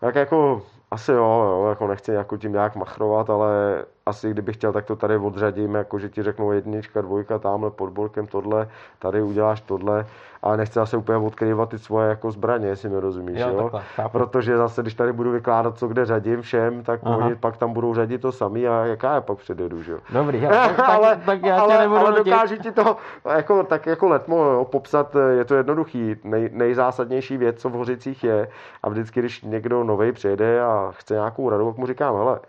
Tak 0.00 0.14
jako 0.14 0.62
asi 0.92 1.12
jo, 1.12 1.16
jo, 1.18 1.66
jako 1.68 1.86
nechci 1.86 2.12
jako 2.12 2.36
tím 2.36 2.52
nějak 2.52 2.76
machrovat, 2.76 3.30
ale 3.30 3.84
asi 4.06 4.30
kdybych 4.30 4.56
chtěl, 4.56 4.72
tak 4.72 4.84
to 4.84 4.96
tady 4.96 5.16
odřadím, 5.16 5.74
jako 5.74 5.98
že 5.98 6.08
ti 6.08 6.22
řeknu 6.22 6.52
jednička, 6.52 7.00
dvojka, 7.00 7.38
tamhle 7.38 7.70
pod 7.70 7.90
bolkem 7.90 8.26
tohle, 8.26 8.68
tady 8.98 9.22
uděláš 9.22 9.60
tohle, 9.60 10.06
ale 10.42 10.56
nechci 10.56 10.80
asi 10.80 10.96
úplně 10.96 11.18
odkryvat 11.18 11.68
ty 11.68 11.78
svoje 11.78 12.08
jako 12.08 12.30
zbraně, 12.30 12.68
jestli 12.68 12.88
mi 12.88 13.00
rozumíš, 13.00 13.40
jo? 13.40 13.48
jo? 13.48 13.70
Takhle, 13.96 14.08
Protože 14.08 14.56
zase, 14.56 14.82
když 14.82 14.94
tady 14.94 15.12
budu 15.12 15.30
vykládat, 15.30 15.78
co 15.78 15.88
kde 15.88 16.04
řadím 16.04 16.42
všem, 16.42 16.82
tak 16.82 17.00
Aha. 17.02 17.16
oni 17.16 17.34
pak 17.34 17.56
tam 17.56 17.72
budou 17.72 17.94
řadit 17.94 18.20
to 18.20 18.32
samý 18.32 18.68
a 18.68 18.84
jaká 18.84 19.14
je 19.14 19.20
pak 19.20 19.38
předjedu, 19.38 19.82
že 19.82 19.92
jo? 19.92 19.98
Dobrý, 20.10 20.40
tak, 20.48 20.78
ale, 20.78 21.20
tak 21.26 21.42
já 21.42 21.60
ale, 21.60 21.74
tě 21.74 21.80
nebudu 21.80 22.00
ale 22.00 22.16
dokážu 22.16 22.56
ti 22.56 22.72
to 22.72 22.96
jako, 23.34 23.64
tak 23.64 23.86
jako 23.86 24.08
letmo 24.08 24.44
jo, 24.44 24.64
popsat, 24.64 25.16
je 25.36 25.44
to 25.44 25.54
jednoduchý. 25.54 26.16
Nej, 26.24 26.50
nejzásadnější 26.52 27.36
věc, 27.36 27.60
co 27.60 27.68
v 27.68 27.72
Hořicích 27.72 28.24
je 28.24 28.48
a 28.82 28.88
vždycky, 28.88 29.20
když 29.20 29.42
někdo 29.42 29.84
nový 29.84 30.12
přijede 30.12 30.62
a 30.62 30.92
chce 30.94 31.14
nějakou 31.14 31.50
radu, 31.50 31.70
tak 31.70 31.76
mu 31.76 31.86
říkám, 31.86 32.16
hele, 32.16 32.40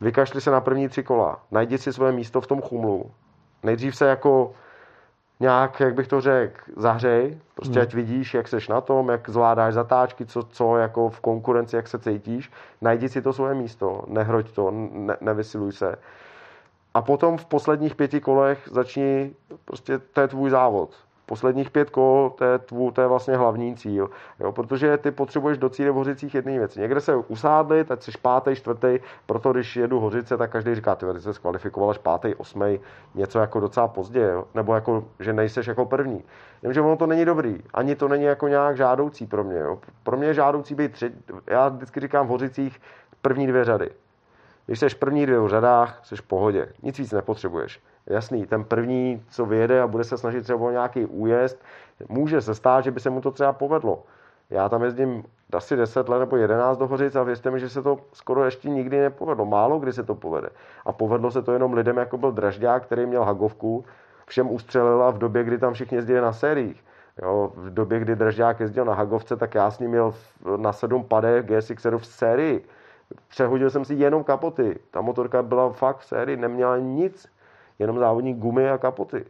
vykašli 0.00 0.40
se 0.40 0.50
na 0.50 0.60
první 0.60 0.88
tři 0.88 1.02
kola, 1.02 1.40
najdi 1.50 1.78
si 1.78 1.92
svoje 1.92 2.12
místo 2.12 2.40
v 2.40 2.46
tom 2.46 2.62
chumlu, 2.62 3.10
nejdřív 3.62 3.96
se 3.96 4.06
jako 4.06 4.54
nějak, 5.40 5.80
jak 5.80 5.94
bych 5.94 6.08
to 6.08 6.20
řekl, 6.20 6.60
zahřej, 6.76 7.38
prostě 7.54 7.74
hmm. 7.74 7.82
ať 7.82 7.94
vidíš, 7.94 8.34
jak 8.34 8.48
seš 8.48 8.68
na 8.68 8.80
tom, 8.80 9.08
jak 9.08 9.28
zvládáš 9.28 9.74
zatáčky, 9.74 10.26
co, 10.26 10.42
co 10.42 10.76
jako 10.76 11.08
v 11.08 11.20
konkurenci, 11.20 11.76
jak 11.76 11.88
se 11.88 11.98
cítíš, 11.98 12.52
najdi 12.80 13.08
si 13.08 13.22
to 13.22 13.32
svoje 13.32 13.54
místo, 13.54 14.02
nehroď 14.06 14.50
to, 14.50 14.70
ne, 14.70 15.16
nevysiluj 15.20 15.72
se. 15.72 15.96
A 16.94 17.02
potom 17.02 17.36
v 17.36 17.44
posledních 17.46 17.94
pěti 17.94 18.20
kolech 18.20 18.68
začni, 18.72 19.34
prostě 19.64 19.98
to 19.98 20.20
je 20.20 20.28
tvůj 20.28 20.50
závod 20.50 21.05
posledních 21.26 21.70
pět 21.70 21.90
kol, 21.90 22.30
to 22.30 22.44
je, 22.44 22.58
tvů, 22.58 22.90
to 22.90 23.00
je 23.00 23.06
vlastně 23.06 23.36
hlavní 23.36 23.76
cíl. 23.76 24.10
Jo? 24.40 24.52
Protože 24.52 24.96
ty 24.96 25.10
potřebuješ 25.10 25.58
docílit 25.58 25.90
v 25.90 25.94
Hořicích 25.94 26.34
jedné 26.34 26.58
věci. 26.58 26.80
Někde 26.80 27.00
se 27.00 27.16
usádli, 27.16 27.84
tak 27.84 28.02
jsi 28.02 28.10
pátý, 28.22 28.54
čtvrtý, 28.54 28.98
proto 29.26 29.52
když 29.52 29.76
jedu 29.76 30.00
Hořice, 30.00 30.36
tak 30.36 30.50
každý 30.50 30.74
říká, 30.74 30.94
ty 30.94 31.06
se 31.18 31.34
zkvalifikoval 31.34 31.90
až 31.90 31.98
pátý, 31.98 32.34
osmý, 32.34 32.80
něco 33.14 33.38
jako 33.38 33.60
docela 33.60 33.88
pozdě, 33.88 34.20
jo? 34.20 34.44
nebo 34.54 34.74
jako, 34.74 35.04
že 35.20 35.32
nejseš 35.32 35.66
jako 35.66 35.84
první. 35.86 36.24
Jenže 36.62 36.80
ono 36.80 36.96
to 36.96 37.06
není 37.06 37.24
dobrý, 37.24 37.58
ani 37.74 37.94
to 37.94 38.08
není 38.08 38.24
jako 38.24 38.48
nějak 38.48 38.76
žádoucí 38.76 39.26
pro 39.26 39.44
mě. 39.44 39.58
Jo? 39.58 39.78
Pro 40.02 40.16
mě 40.16 40.26
je 40.26 40.34
žádoucí 40.34 40.74
být 40.74 40.92
třetí, 40.92 41.18
já 41.46 41.68
vždycky 41.68 42.00
říkám 42.00 42.26
v 42.26 42.30
Hořicích 42.30 42.80
první 43.22 43.46
dvě 43.46 43.64
řady. 43.64 43.90
Když 44.66 44.78
jsi 44.78 44.86
první 44.98 45.26
dvě 45.26 45.40
v 45.40 45.48
řadách, 45.48 46.00
jsi 46.02 46.16
v 46.16 46.22
pohodě. 46.22 46.68
Nic 46.82 46.98
víc 46.98 47.12
nepotřebuješ. 47.12 47.80
Jasný, 48.06 48.46
ten 48.46 48.64
první, 48.64 49.22
co 49.30 49.46
vyjede 49.46 49.80
a 49.80 49.86
bude 49.86 50.04
se 50.04 50.18
snažit 50.18 50.42
třeba 50.42 50.58
o 50.58 50.70
nějaký 50.70 51.06
újezd, 51.06 51.58
může 52.08 52.40
se 52.40 52.54
stát, 52.54 52.84
že 52.84 52.90
by 52.90 53.00
se 53.00 53.10
mu 53.10 53.20
to 53.20 53.30
třeba 53.30 53.52
povedlo. 53.52 54.02
Já 54.50 54.68
tam 54.68 54.82
jezdím 54.82 55.24
asi 55.52 55.76
10 55.76 56.08
let 56.08 56.18
nebo 56.18 56.36
11 56.36 56.78
do 56.78 56.86
Hořic 56.86 57.16
a 57.16 57.22
věřte 57.22 57.50
mi, 57.50 57.60
že 57.60 57.68
se 57.68 57.82
to 57.82 57.98
skoro 58.12 58.44
ještě 58.44 58.70
nikdy 58.70 59.00
nepovedlo. 59.00 59.46
Málo 59.46 59.78
kdy 59.78 59.92
se 59.92 60.02
to 60.02 60.14
povede. 60.14 60.48
A 60.86 60.92
povedlo 60.92 61.30
se 61.30 61.42
to 61.42 61.52
jenom 61.52 61.72
lidem, 61.72 61.96
jako 61.96 62.18
byl 62.18 62.32
Dražďák, 62.32 62.82
který 62.82 63.06
měl 63.06 63.24
hagovku, 63.24 63.84
všem 64.26 64.50
ustřelila 64.50 65.10
v 65.10 65.18
době, 65.18 65.44
kdy 65.44 65.58
tam 65.58 65.72
všichni 65.72 65.96
jezdili 65.96 66.20
na 66.20 66.32
sériích. 66.32 66.84
Jo, 67.22 67.52
v 67.56 67.74
době, 67.74 68.00
kdy 68.00 68.16
Dražďák 68.16 68.60
jezdil 68.60 68.84
na 68.84 68.94
Hagovce, 68.94 69.36
tak 69.36 69.54
já 69.54 69.70
s 69.70 69.78
ním 69.78 69.90
měl 69.90 70.14
na 70.56 70.72
7 70.72 71.04
pade 71.04 71.42
GSX 71.42 71.84
v 71.98 72.06
sérii. 72.06 72.64
Přehodil 73.28 73.70
jsem 73.70 73.84
si 73.84 73.94
jenom 73.94 74.24
kapoty. 74.24 74.78
Ta 74.90 75.00
motorka 75.00 75.42
byla 75.42 75.70
fakt 75.70 75.98
v 75.98 76.04
sérii, 76.04 76.36
neměla 76.36 76.78
nic, 76.78 77.28
jenom 77.78 77.98
závodní 77.98 78.34
gumy 78.34 78.70
a 78.70 78.78
kapoty. 78.78 79.24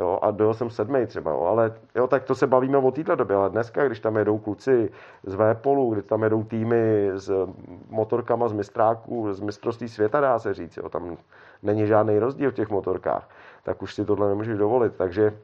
Jo, 0.00 0.18
a 0.22 0.30
dojel 0.30 0.54
jsem 0.54 0.70
sedmý 0.70 1.06
třeba, 1.06 1.30
jo, 1.30 1.40
ale 1.40 1.74
jo, 1.94 2.06
tak 2.06 2.24
to 2.24 2.34
se 2.34 2.46
bavíme 2.46 2.78
o 2.78 2.90
této 2.90 3.14
době, 3.14 3.36
ale 3.36 3.50
dneska, 3.50 3.86
když 3.86 4.00
tam 4.00 4.16
jedou 4.16 4.38
kluci 4.38 4.90
z 5.22 5.34
Vépolu, 5.34 5.92
kdy 5.92 6.02
tam 6.02 6.22
jedou 6.22 6.44
týmy 6.44 7.10
s 7.14 7.48
motorkama 7.88 8.48
z 8.48 8.52
mistráků, 8.52 9.32
z 9.32 9.40
mistrovství 9.40 9.88
světa, 9.88 10.20
dá 10.20 10.38
se 10.38 10.54
říct, 10.54 10.76
jo, 10.76 10.88
tam 10.88 11.16
není 11.62 11.86
žádný 11.86 12.18
rozdíl 12.18 12.50
v 12.50 12.54
těch 12.54 12.70
motorkách, 12.70 13.28
tak 13.62 13.82
už 13.82 13.94
si 13.94 14.04
tohle 14.04 14.28
nemůžeš 14.28 14.58
dovolit, 14.58 14.92
takže, 14.96 15.38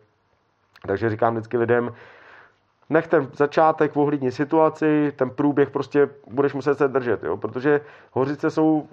takže 0.87 1.11
říkám 1.11 1.35
vždycky 1.35 1.59
lidem, 1.59 1.95
nechte 2.93 3.27
začátek, 3.33 3.97
ohlídni 3.97 4.33
situaci, 4.33 5.13
ten 5.17 5.31
průběh 5.31 5.71
prostě 5.71 6.09
budeš 6.27 6.55
muset 6.55 6.79
se 6.79 6.89
držet, 6.89 7.23
jo? 7.23 7.37
protože 7.37 7.81
hořice 8.13 8.51
jsou 8.51 8.89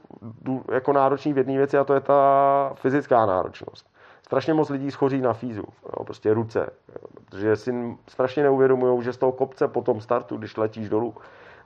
jako 0.71 0.93
nároční 0.93 1.33
v 1.33 1.37
jedné 1.37 1.57
věci 1.57 1.77
a 1.77 1.83
to 1.83 1.93
je 1.93 1.99
ta 1.99 2.71
fyzická 2.75 3.25
náročnost. 3.25 3.89
Strašně 4.25 4.53
moc 4.53 4.69
lidí 4.69 4.91
schoří 4.91 5.21
na 5.21 5.33
fízu, 5.33 5.63
jo, 5.85 6.03
prostě 6.03 6.33
ruce, 6.33 6.69
jo, 6.89 7.07
protože 7.25 7.55
si 7.55 7.97
strašně 8.07 8.43
neuvědomují, 8.43 9.03
že 9.03 9.13
z 9.13 9.17
toho 9.17 9.31
kopce 9.31 9.67
po 9.67 9.81
tom 9.81 10.01
startu, 10.01 10.37
když 10.37 10.57
letíš 10.57 10.89
dolů, 10.89 11.15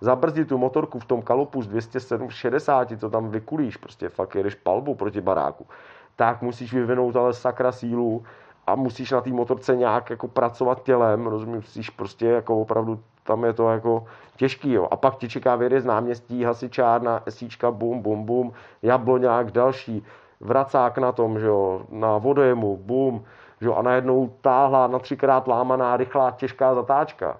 zabrzdit 0.01 0.47
tu 0.47 0.57
motorku 0.57 0.99
v 0.99 1.05
tom 1.05 1.21
kalupu 1.21 1.61
z 1.61 1.67
260, 1.67 2.87
co 2.99 3.09
tam 3.09 3.29
vykulíš, 3.29 3.77
prostě 3.77 4.09
fakt 4.09 4.35
jedeš 4.35 4.55
palbu 4.55 4.95
proti 4.95 5.21
baráku, 5.21 5.67
tak 6.15 6.41
musíš 6.41 6.73
vyvinout 6.73 7.15
ale 7.15 7.33
sakra 7.33 7.71
sílu 7.71 8.23
a 8.67 8.75
musíš 8.75 9.11
na 9.11 9.21
té 9.21 9.29
motorce 9.29 9.75
nějak 9.75 10.09
jako 10.09 10.27
pracovat 10.27 10.83
tělem, 10.83 11.27
rozumíš, 11.27 11.55
musíš 11.55 11.89
prostě 11.89 12.27
jako 12.27 12.61
opravdu, 12.61 12.99
tam 13.23 13.43
je 13.43 13.53
to 13.53 13.69
jako 13.69 14.05
těžký, 14.35 14.71
jo. 14.71 14.87
A 14.91 14.95
pak 14.95 15.17
ti 15.17 15.29
čeká 15.29 15.55
vědět 15.55 15.81
z 15.81 15.85
náměstí, 15.85 16.43
hasičárna, 16.43 17.23
esíčka, 17.25 17.71
bum, 17.71 18.01
bum, 18.01 18.23
bum, 18.23 18.53
jabloňák, 18.81 19.51
další 19.51 20.05
vracák 20.39 20.97
na 20.97 21.11
tom, 21.11 21.39
že 21.39 21.45
jo, 21.45 21.81
na 21.89 22.17
vodému, 22.17 22.77
bum, 22.77 23.23
že 23.61 23.67
jo, 23.67 23.73
a 23.73 23.81
najednou 23.81 24.33
táhla 24.41 24.87
na 24.87 24.99
třikrát 24.99 25.47
lámaná, 25.47 25.97
rychlá, 25.97 26.31
těžká 26.31 26.75
zatáčka. 26.75 27.37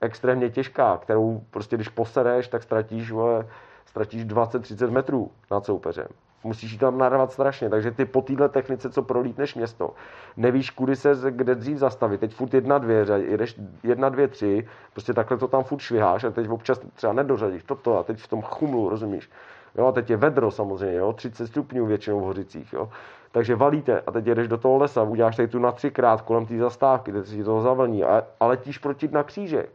Extrémně 0.00 0.50
těžká, 0.50 0.96
kterou 0.96 1.40
prostě 1.50 1.76
když 1.76 1.88
posereš, 1.88 2.48
tak 2.48 2.62
ztratíš, 2.62 3.10
vole, 3.10 3.48
ztratíš 3.86 4.26
20-30 4.26 4.90
metrů 4.90 5.30
nad 5.50 5.64
soupeřem. 5.64 6.06
Musíš 6.44 6.72
ji 6.72 6.78
tam 6.78 6.98
narvat 6.98 7.32
strašně, 7.32 7.70
takže 7.70 7.90
ty 7.90 8.04
po 8.04 8.22
této 8.22 8.48
technice, 8.48 8.90
co 8.90 9.02
prolítneš 9.02 9.54
město, 9.54 9.94
nevíš, 10.36 10.70
kudy 10.70 10.96
se 10.96 11.14
kde 11.30 11.54
dřív 11.54 11.78
zastavit. 11.78 12.20
Teď 12.20 12.34
furt 12.34 12.54
jedna, 12.54 12.78
dvě, 12.78 13.06
jedeš 13.16 13.60
jedna, 13.82 14.08
dvě, 14.08 14.28
tři, 14.28 14.68
prostě 14.92 15.14
takhle 15.14 15.38
to 15.38 15.48
tam 15.48 15.64
furt 15.64 15.80
šviháš 15.80 16.24
a 16.24 16.30
teď 16.30 16.48
občas 16.48 16.80
třeba 16.94 17.12
nedořadíš 17.12 17.62
toto 17.62 17.98
a 17.98 18.02
teď 18.02 18.18
v 18.18 18.28
tom 18.28 18.42
chumlu, 18.42 18.88
rozumíš? 18.88 19.30
Jo, 19.78 19.86
a 19.86 19.92
teď 19.92 20.10
je 20.10 20.16
vedro 20.16 20.50
samozřejmě, 20.50 20.96
jo, 20.96 21.12
30 21.12 21.46
stupňů 21.46 21.86
většinou 21.86 22.20
v 22.20 22.24
Hořicích. 22.24 22.72
Jo. 22.72 22.88
Takže 23.32 23.56
valíte 23.56 24.00
a 24.06 24.10
teď 24.10 24.26
jedeš 24.26 24.48
do 24.48 24.58
toho 24.58 24.76
lesa, 24.76 25.02
uděláš 25.02 25.36
tady 25.36 25.48
tu 25.48 25.58
na 25.58 25.72
třikrát 25.72 26.20
kolem 26.22 26.46
té 26.46 26.58
zastávky, 26.58 27.12
teď 27.12 27.26
si 27.26 27.44
toho 27.44 27.62
zavlní 27.62 28.04
a, 28.04 28.22
a 28.40 28.46
letíš 28.46 28.78
proti 28.78 29.08
na 29.08 29.22
kříže. 29.22 29.66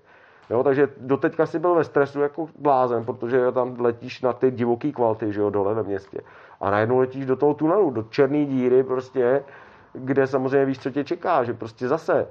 Jo, 0.49 0.63
takže 0.63 0.89
doteďka 0.97 1.45
si 1.45 1.59
byl 1.59 1.75
ve 1.75 1.83
stresu 1.83 2.21
jako 2.21 2.49
blázen, 2.57 3.05
protože 3.05 3.51
tam 3.51 3.79
letíš 3.79 4.21
na 4.21 4.33
ty 4.33 4.51
divoký 4.51 4.93
kvality, 4.93 5.33
že 5.33 5.41
jo, 5.41 5.49
dole 5.49 5.73
ve 5.73 5.83
městě. 5.83 6.21
A 6.61 6.69
najednou 6.69 6.99
letíš 6.99 7.25
do 7.25 7.35
toho 7.35 7.53
tunelu, 7.53 7.91
do 7.91 8.03
černé 8.03 8.45
díry 8.45 8.83
prostě, 8.83 9.43
kde 9.93 10.27
samozřejmě 10.27 10.65
víš, 10.65 10.79
co 10.79 10.91
tě 10.91 11.03
čeká, 11.03 11.43
že 11.43 11.53
prostě 11.53 11.87
zase, 11.87 12.27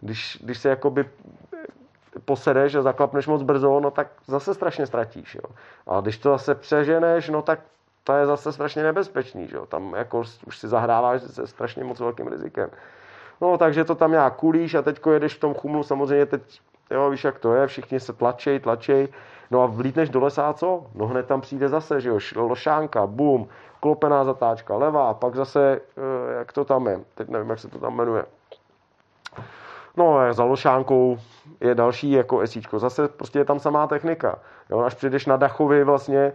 když, 0.00 0.38
když 0.44 0.58
se 0.58 0.68
jakoby 0.68 1.04
posedeš 2.24 2.74
a 2.74 2.82
zaklapneš 2.82 3.26
moc 3.26 3.42
brzo, 3.42 3.80
no 3.80 3.90
tak 3.90 4.08
zase 4.26 4.54
strašně 4.54 4.86
ztratíš. 4.86 5.34
Jo. 5.34 5.54
A 5.86 6.00
když 6.00 6.18
to 6.18 6.30
zase 6.30 6.54
přeženeš, 6.54 7.28
no 7.28 7.42
tak 7.42 7.60
to 8.04 8.12
je 8.12 8.26
zase 8.26 8.52
strašně 8.52 8.82
nebezpečný. 8.82 9.48
Že 9.48 9.56
jo. 9.56 9.66
Tam 9.66 9.94
jako 9.94 10.22
už 10.46 10.58
si 10.58 10.68
zahráváš 10.68 11.22
se 11.22 11.46
strašně 11.46 11.84
moc 11.84 12.00
velkým 12.00 12.26
rizikem. 12.26 12.70
No, 13.40 13.58
takže 13.58 13.84
to 13.84 13.94
tam 13.94 14.10
nějak 14.10 14.36
kulíš 14.36 14.74
a 14.74 14.82
teď 14.82 15.00
jedeš 15.12 15.34
v 15.34 15.40
tom 15.40 15.54
chumlu, 15.54 15.82
samozřejmě 15.82 16.26
teď, 16.26 16.60
jo, 16.90 17.10
víš, 17.10 17.24
jak 17.24 17.38
to 17.38 17.54
je, 17.54 17.66
všichni 17.66 18.00
se 18.00 18.12
tlačej, 18.12 18.60
tlačej, 18.60 19.08
no 19.50 19.62
a 19.62 19.66
vlítneš 19.66 20.10
do 20.10 20.20
lesa 20.20 20.48
a 20.48 20.52
co? 20.52 20.86
No 20.94 21.06
hned 21.06 21.26
tam 21.26 21.40
přijde 21.40 21.68
zase, 21.68 22.00
že 22.00 22.08
jo, 22.08 22.18
lošánka, 22.36 23.06
bum, 23.06 23.48
klopená 23.80 24.24
zatáčka, 24.24 24.76
levá, 24.76 25.14
pak 25.14 25.36
zase, 25.36 25.80
eh, 25.96 26.38
jak 26.38 26.52
to 26.52 26.64
tam 26.64 26.86
je, 26.86 27.00
teď 27.14 27.28
nevím, 27.28 27.50
jak 27.50 27.58
se 27.58 27.68
to 27.68 27.78
tam 27.78 27.96
jmenuje, 27.96 28.24
No, 29.96 30.34
za 30.34 30.44
lošánkou 30.44 31.18
je 31.60 31.74
další 31.74 32.10
jako 32.10 32.40
esíčko. 32.40 32.78
Zase 32.78 33.08
prostě 33.08 33.38
je 33.38 33.44
tam 33.44 33.60
samá 33.60 33.86
technika. 33.86 34.38
Jo, 34.70 34.78
až 34.80 34.94
přijdeš 34.94 35.26
na 35.26 35.36
Dachovi 35.36 35.84
vlastně, 35.84 36.32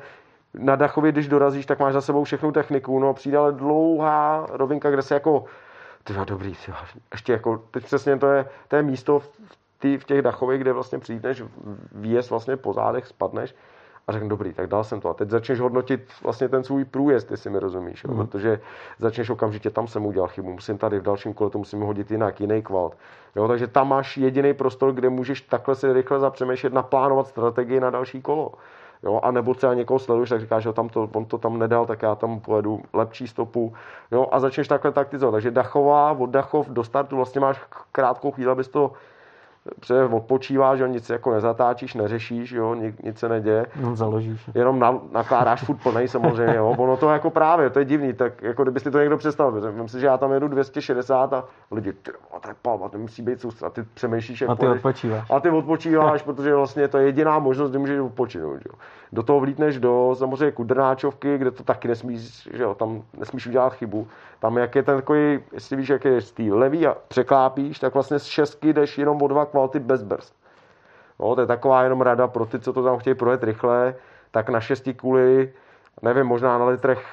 na 0.54 0.76
Dachovi, 0.76 1.12
když 1.12 1.28
dorazíš, 1.28 1.66
tak 1.66 1.80
máš 1.80 1.94
za 1.94 2.02
sebou 2.02 2.24
všechnu 2.24 2.52
techniku. 2.52 3.00
No, 3.00 3.14
přijde 3.14 3.38
ale 3.38 3.52
dlouhá 3.52 4.48
rovinka, 4.50 4.92
kde 4.92 5.02
se 5.02 5.14
jako, 5.14 5.46
tyjo, 6.04 6.26
dobrý, 6.26 6.56
tyjo, 6.66 6.78
ještě 7.12 7.34
jako, 7.34 7.58
teď 7.72 7.84
přesně 7.84 8.18
to 8.18 8.28
je, 8.28 8.50
to 8.68 8.76
je 8.76 8.84
místo 8.84 9.20
v, 9.20 9.30
tý, 9.86 9.98
v 9.98 10.06
těch 10.06 10.22
Dachových, 10.22 10.62
kde 10.62 10.74
vlastně 10.74 11.00
přijdeš, 11.00 11.44
výjezd 11.92 12.30
vlastně 12.30 12.58
po 12.58 12.74
zádech, 12.74 13.08
spadneš 13.08 13.56
a 14.08 14.12
řeknu, 14.12 14.30
dobrý, 14.30 14.54
tak 14.54 14.68
dal 14.68 14.84
jsem 14.84 15.02
to. 15.02 15.10
A 15.10 15.14
teď 15.14 15.30
začneš 15.30 15.60
hodnotit 15.60 16.02
vlastně 16.24 16.50
ten 16.50 16.64
svůj 16.64 16.86
průjezd, 16.86 17.32
jestli 17.32 17.50
mi 17.50 17.60
rozumíš, 17.60 18.04
jo? 18.04 18.12
Mm. 18.14 18.18
protože 18.18 18.60
začneš 19.00 19.30
okamžitě, 19.30 19.70
tam 19.70 19.88
jsem 19.88 20.06
udělal 20.06 20.28
chybu, 20.28 20.54
musím 20.54 20.78
tady 20.78 21.00
v 21.00 21.04
dalším 21.04 21.34
kole 21.34 21.50
to 21.50 21.58
musím 21.58 21.82
hodit 21.82 22.12
jinak, 22.12 22.42
jiný 22.42 22.62
kvalt. 22.62 22.98
Jo? 23.36 23.48
Takže 23.48 23.68
tam 23.68 23.90
máš 23.90 24.18
jediný 24.18 24.54
prostor, 24.54 24.94
kde 24.94 25.10
můžeš 25.10 25.42
takhle 25.42 25.76
si 25.76 25.94
rychle 25.94 26.20
zapřemýšlet, 26.20 26.74
naplánovat 26.74 27.28
strategii 27.28 27.80
na 27.80 27.90
další 27.90 28.22
kolo. 28.22 28.52
Jo, 29.04 29.20
a 29.24 29.32
nebo 29.32 29.54
třeba 29.54 29.74
někoho 29.74 30.00
sleduješ, 30.00 30.30
tak 30.30 30.42
říkáš, 30.42 30.64
že 30.64 30.74
tam 30.74 30.90
to, 30.90 31.10
on 31.14 31.26
to 31.26 31.38
tam 31.38 31.60
nedal, 31.60 31.86
tak 31.86 32.02
já 32.02 32.16
tam 32.16 32.40
pojedu 32.40 32.82
lepší 32.94 33.28
stopu. 33.28 33.74
Jo, 34.12 34.28
a 34.32 34.40
začneš 34.40 34.68
takhle 34.68 34.92
taktizovat. 34.92 35.32
Takže 35.32 35.52
Dachová, 35.52 36.12
od 36.12 36.30
Dachov 36.30 36.70
do 36.70 36.84
startu 36.84 37.16
vlastně 37.16 37.42
máš 37.42 37.62
krátkou 37.92 38.32
chvíli, 38.32 38.52
abys 38.52 38.68
to 38.68 38.92
protože 39.80 40.04
odpočíváš, 40.04 40.80
že 40.80 40.88
nic 40.88 41.10
jako 41.10 41.32
nezatáčíš, 41.32 41.94
neřešíš, 41.94 42.52
jo, 42.52 42.74
nic, 42.74 42.96
nic 43.04 43.20
se 43.20 43.30
neděje. 43.30 43.66
No, 43.82 43.96
založíš. 43.96 44.50
Jenom 44.54 44.80
na, 44.80 45.00
nakládáš 45.12 45.64
furt 45.64 45.78
plnej 45.84 46.08
samozřejmě, 46.08 46.56
jo. 46.56 46.76
Ono 46.78 46.98
to 46.98 47.10
jako 47.10 47.30
právě, 47.30 47.70
to 47.70 47.80
je 47.80 47.86
divný, 47.86 48.14
tak 48.14 48.42
jako 48.42 48.64
kdyby 48.64 48.80
si 48.80 48.92
to 48.92 49.00
někdo 49.00 49.18
představil. 49.18 49.62
Myslím 49.62 49.88
si, 49.88 50.00
že 50.00 50.06
já 50.06 50.18
tam 50.18 50.32
jedu 50.32 50.48
260 50.48 51.34
a 51.34 51.44
lidi, 51.72 51.94
ty, 51.94 52.12
a 52.36 52.40
to 52.40 52.50
je 52.50 52.56
palma, 52.62 52.90
to 52.90 52.98
musí 52.98 53.22
být 53.22 53.42
soustředěn. 53.42 53.68
A 53.68 53.70
ty 53.70 53.84
přemýšlíš, 53.94 54.42
jak 54.42 54.50
A 54.50 54.56
ty 54.56 54.68
odpočíváš. 54.68 55.30
A 55.32 55.40
ty 55.40 55.50
odpočíváš, 55.50 56.22
protože 56.22 56.56
vlastně 56.56 56.88
to 56.88 56.98
je 56.98 57.06
jediná 57.06 57.40
možnost, 57.40 57.70
kdy 57.70 57.80
můžeš 57.80 58.00
odpočinout, 58.00 58.60
jo. 58.66 58.76
Do 59.12 59.24
toho 59.24 59.40
vlítneš 59.40 59.80
do 59.80 60.16
samozřejmě 60.18 60.52
kudrnáčovky, 60.52 61.38
kde 61.38 61.52
to 61.52 61.64
taky 61.64 61.88
nesmíš, 61.88 62.50
že 62.54 62.64
jo, 62.64 62.76
tam 62.76 63.04
nesmíš 63.18 63.48
udělat 63.48 63.74
chybu. 63.74 64.08
Tam 64.40 64.58
jak 64.58 64.76
je 64.76 64.84
ten 64.84 64.96
takový, 64.96 65.40
jestli 65.54 65.76
víš, 65.76 65.90
jak 65.90 66.06
je 66.06 66.22
z 66.22 66.32
té 66.32 66.44
levý 66.44 66.88
a 66.88 66.98
překlápíš, 67.08 67.80
tak 67.80 67.94
vlastně 67.94 68.20
z 68.20 68.26
šestky 68.26 68.74
jdeš 68.74 68.98
jenom 68.98 69.22
o 69.22 69.28
dva 69.28 69.46
kvality 69.46 69.80
bez 69.80 70.04
brzd. 70.04 70.36
No, 71.20 71.36
to 71.36 71.42
je 71.42 71.48
taková 71.48 71.84
jenom 71.84 72.02
rada 72.02 72.28
pro 72.28 72.46
ty, 72.46 72.60
co 72.60 72.74
to 72.74 72.84
tam 72.84 72.98
chtějí 72.98 73.16
projet 73.16 73.44
rychle, 73.44 73.96
tak 74.32 74.50
na 74.50 74.60
šesti 74.60 74.94
kuli, 74.94 75.54
nevím, 76.02 76.26
možná 76.26 76.58
na 76.58 76.66
litrech 76.66 77.08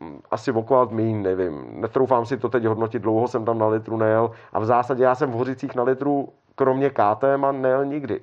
hm, 0.00 0.20
asi 0.30 0.52
o 0.52 0.62
kvalt 0.62 0.92
míň, 0.92 1.22
nevím. 1.22 1.80
Netroufám 1.80 2.26
si 2.26 2.36
to 2.36 2.48
teď 2.48 2.64
hodnotit, 2.64 3.02
dlouho 3.02 3.28
jsem 3.28 3.44
tam 3.44 3.58
na 3.58 3.66
litru 3.66 3.96
nejel 3.96 4.30
a 4.52 4.60
v 4.60 4.64
zásadě 4.64 5.04
já 5.04 5.14
jsem 5.14 5.30
v 5.30 5.34
Hořicích 5.34 5.74
na 5.74 5.82
litru 5.82 6.28
kromě 6.54 6.90
KTM 6.90 7.44
a 7.44 7.52
nejel 7.52 7.84
nikdy. 7.84 8.20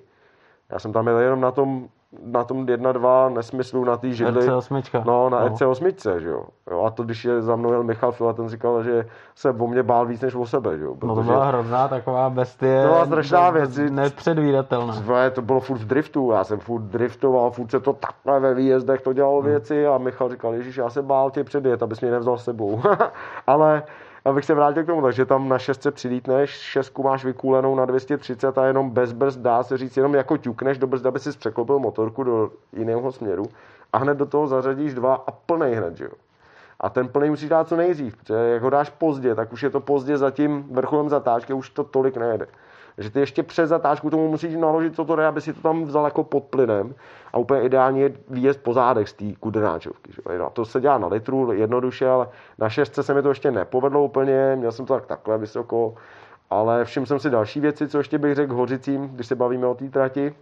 Já 0.69 0.79
jsem 0.79 0.93
tam 0.93 1.07
jel 1.07 1.19
jenom 1.19 1.41
na 1.41 1.51
tom 1.51 1.89
na 2.23 2.43
tom 2.43 2.65
1-2 2.65 3.33
nesmyslu 3.33 3.85
na 3.85 3.97
té 3.97 4.11
židli. 4.11 4.47
RC8. 4.47 5.03
No, 5.05 5.29
na 5.29 5.39
no. 5.39 5.49
RC8, 5.49 6.17
že 6.17 6.29
jo. 6.29 6.43
jo. 6.71 6.83
A 6.83 6.89
to, 6.89 7.03
když 7.03 7.25
je 7.25 7.41
za 7.41 7.55
mnou 7.55 7.71
jel 7.71 7.83
Michal 7.83 8.11
Fila, 8.11 8.33
ten 8.33 8.49
říkal, 8.49 8.83
že 8.83 9.05
se 9.35 9.49
o 9.49 9.67
mě 9.67 9.83
bál 9.83 10.05
víc 10.05 10.21
než 10.21 10.35
o 10.35 10.45
sebe, 10.45 10.77
že 10.77 10.83
jo. 10.83 10.95
Protože... 10.95 11.07
No 11.07 11.15
to 11.15 11.23
byla 11.23 11.45
hrozná 11.45 11.87
taková 11.87 12.29
bestie. 12.29 12.85
No 12.85 13.01
a 13.01 13.05
strašná 13.05 13.49
věc. 13.49 13.79
Nepředvídatelná. 13.89 14.95
To 15.33 15.41
bylo 15.41 15.59
furt 15.59 15.77
v 15.77 15.85
driftu, 15.85 16.31
já 16.31 16.43
jsem 16.43 16.59
furt 16.59 16.81
driftoval, 16.81 17.51
furt 17.51 17.71
se 17.71 17.79
to 17.79 17.93
takhle 17.93 18.39
ve 18.39 18.53
výjezdech 18.53 19.01
to 19.01 19.13
dělalo 19.13 19.41
hmm. 19.41 19.49
věci 19.49 19.87
a 19.87 19.97
Michal 19.97 20.29
říkal, 20.29 20.53
Ježíš, 20.53 20.77
já 20.77 20.89
se 20.89 21.01
bál 21.01 21.31
tě 21.31 21.43
předjet, 21.43 21.83
abys 21.83 22.01
mě 22.01 22.11
nevzal 22.11 22.37
s 22.37 22.43
sebou. 22.43 22.81
Ale 23.47 23.83
abych 24.25 24.45
se 24.45 24.53
vrátil 24.53 24.83
k 24.83 24.85
tomu, 24.85 25.01
takže 25.01 25.25
tam 25.25 25.49
na 25.49 25.59
šestce 25.59 25.91
přilítneš, 25.91 26.49
šestku 26.49 27.03
máš 27.03 27.25
vykůlenou 27.25 27.75
na 27.75 27.85
230 27.85 28.57
a 28.57 28.65
jenom 28.65 28.89
bez 28.89 29.13
brzd 29.13 29.39
dá 29.39 29.63
se 29.63 29.77
říct, 29.77 29.97
jenom 29.97 30.13
jako 30.13 30.37
ťukneš 30.37 30.77
do 30.77 30.87
brzdy, 30.87 31.07
aby 31.07 31.19
si 31.19 31.37
překlopil 31.37 31.79
motorku 31.79 32.23
do 32.23 32.51
jiného 32.73 33.11
směru 33.11 33.45
a 33.93 33.97
hned 33.97 34.17
do 34.17 34.25
toho 34.25 34.47
zařadíš 34.47 34.93
dva 34.93 35.15
a 35.15 35.31
plnej 35.31 35.75
hned, 35.75 35.97
že 35.97 36.05
jo. 36.05 36.11
A 36.79 36.89
ten 36.89 37.07
plný 37.07 37.29
musíš 37.29 37.49
dát 37.49 37.67
co 37.67 37.75
nejdřív, 37.75 38.17
protože 38.17 38.33
jak 38.33 38.61
ho 38.61 38.69
dáš 38.69 38.89
pozdě, 38.89 39.35
tak 39.35 39.53
už 39.53 39.63
je 39.63 39.69
to 39.69 39.79
pozdě 39.79 40.17
za 40.17 40.31
tím 40.31 40.63
vrcholem 40.71 41.09
zatáčky, 41.09 41.53
už 41.53 41.69
to 41.69 41.83
tolik 41.83 42.17
nejede. 42.17 42.47
Že 42.97 43.09
ty 43.09 43.19
ještě 43.19 43.43
před 43.43 43.67
zatáčku 43.67 44.09
tomu 44.09 44.27
musíš 44.27 44.55
naložit 44.55 44.95
co 44.95 45.05
to 45.05 45.15
jde, 45.15 45.27
aby 45.27 45.41
si 45.41 45.53
to 45.53 45.61
tam 45.61 45.83
vzal 45.83 46.05
jako 46.05 46.23
pod 46.23 46.43
plynem 46.43 46.95
a 47.33 47.37
úplně 47.37 47.61
ideálně 47.61 48.01
je 48.01 48.13
výjezd 48.29 48.63
po 48.63 48.73
zádech 48.73 49.09
z 49.09 49.13
té 49.13 49.25
kudrnáčovky. 49.39 50.11
A 50.45 50.49
to 50.49 50.65
se 50.65 50.81
dělá 50.81 50.97
na 50.97 51.07
litru 51.07 51.51
jednoduše, 51.51 52.09
ale 52.09 52.29
na 52.57 52.69
šestce 52.69 53.03
se 53.03 53.13
mi 53.13 53.21
to 53.21 53.29
ještě 53.29 53.51
nepovedlo 53.51 54.03
úplně, 54.03 54.55
měl 54.55 54.71
jsem 54.71 54.85
to 54.85 54.93
tak 54.93 55.05
takhle 55.05 55.37
vysoko, 55.37 55.95
ale 56.49 56.85
všiml 56.85 57.05
jsem 57.05 57.19
si 57.19 57.29
další 57.29 57.59
věci, 57.59 57.87
co 57.87 57.97
ještě 57.97 58.17
bych 58.17 58.35
řekl 58.35 58.53
hořicím, 58.53 59.07
když 59.07 59.27
se 59.27 59.35
bavíme 59.35 59.67
o 59.67 59.75
té 59.75 59.89
trati, 59.89 60.35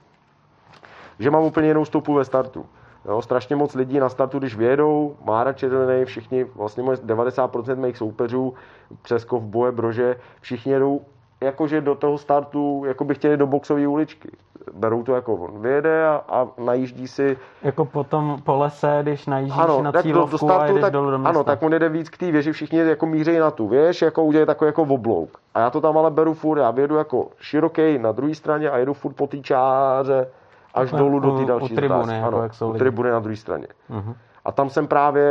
že 1.20 1.32
mám 1.32 1.43
úplně 1.43 1.68
jinou 1.68 1.86
stopu 1.86 2.14
ve 2.14 2.26
startu. 2.26 2.66
Jo, 3.06 3.22
strašně 3.22 3.56
moc 3.56 3.76
lidí 3.76 3.99
na 3.99 4.10
startu, 4.10 4.39
když 4.39 4.56
vědou, 4.56 5.18
Mára 5.24 5.54
Červený, 5.54 6.06
všichni, 6.06 6.43
vlastně 6.43 6.84
90% 6.84 7.76
mých 7.76 7.97
soupeřů, 7.97 8.54
Přeskov, 9.02 9.43
Boje, 9.43 9.72
Brože, 9.72 10.16
všichni 10.41 10.72
jedou 10.72 11.02
jakože 11.42 11.82
do 11.82 11.96
toho 11.96 12.18
startu, 12.18 12.84
jako 12.88 13.06
by 13.06 13.16
chtěli 13.16 13.38
do 13.38 13.48
boxové 13.48 13.88
uličky. 13.88 14.30
Berou 14.74 15.04
to 15.04 15.16
jako 15.16 15.34
on 15.34 15.62
vyjede 15.62 16.08
a, 16.08 16.22
a 16.30 16.48
najíždí 16.58 17.08
si... 17.08 17.38
Jako 17.64 17.86
potom 17.86 18.42
po 18.44 18.58
lese, 18.58 19.00
když 19.02 19.28
najíždíš 19.28 19.60
ano, 19.64 19.82
na 19.82 19.92
cílovku 19.92 20.28
do, 20.28 20.32
do 20.32 20.38
startu, 20.38 20.64
a 20.64 20.66
jedeš 20.66 20.82
tak, 20.82 20.94
dolů 20.94 21.12
do 21.12 21.18
města. 21.18 21.30
Ano, 21.30 21.44
tak 21.44 21.64
on 21.64 21.74
jede 21.74 21.89
víc 21.89 22.10
k 22.10 22.18
té 22.18 22.32
věži, 22.32 22.52
všichni 22.52 22.80
jako 22.80 23.06
mířejí 23.06 23.39
na 23.39 23.52
tu 23.52 23.68
věž, 23.68 24.02
jako 24.02 24.24
udělají 24.24 24.48
takový 24.48 24.68
jako 24.68 24.82
oblouk. 24.82 25.38
A 25.54 25.60
já 25.60 25.70
to 25.70 25.82
tam 25.82 25.98
ale 25.98 26.12
beru 26.12 26.34
furt, 26.34 26.60
já 26.60 26.72
vědu 26.72 26.96
jako 26.96 27.28
široký 27.39 27.98
na 27.98 28.12
druhé 28.12 28.36
straně 28.36 28.70
a 28.70 28.78
jedu 28.78 28.94
furt 28.94 29.14
po 29.14 29.28
té 29.28 29.38
čáře 29.38 30.28
až 30.74 30.92
dolů 30.92 31.20
do 31.20 31.38
té 31.38 31.46
další 31.46 31.74
u 31.74 31.76
tribuny, 31.76 32.16
jako 32.16 32.28
ano, 32.28 32.44
jak 32.44 32.54
jsou 32.54 32.70
u 32.70 32.74
tribuny 32.74 33.12
na 33.12 33.20
druhé 33.20 33.36
straně. 33.36 33.68
Uh-huh. 33.89 34.16
A 34.46 34.52
tam 34.52 34.70
jsem 34.70 34.88
právě 34.88 35.24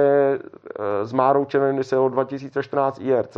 e, 1.03 1.07
s 1.07 1.13
Márou 1.13 1.45
Červeným, 1.45 1.77
když 1.77 1.87
se 1.87 1.97
2014 1.97 3.01
IRC, 3.01 3.37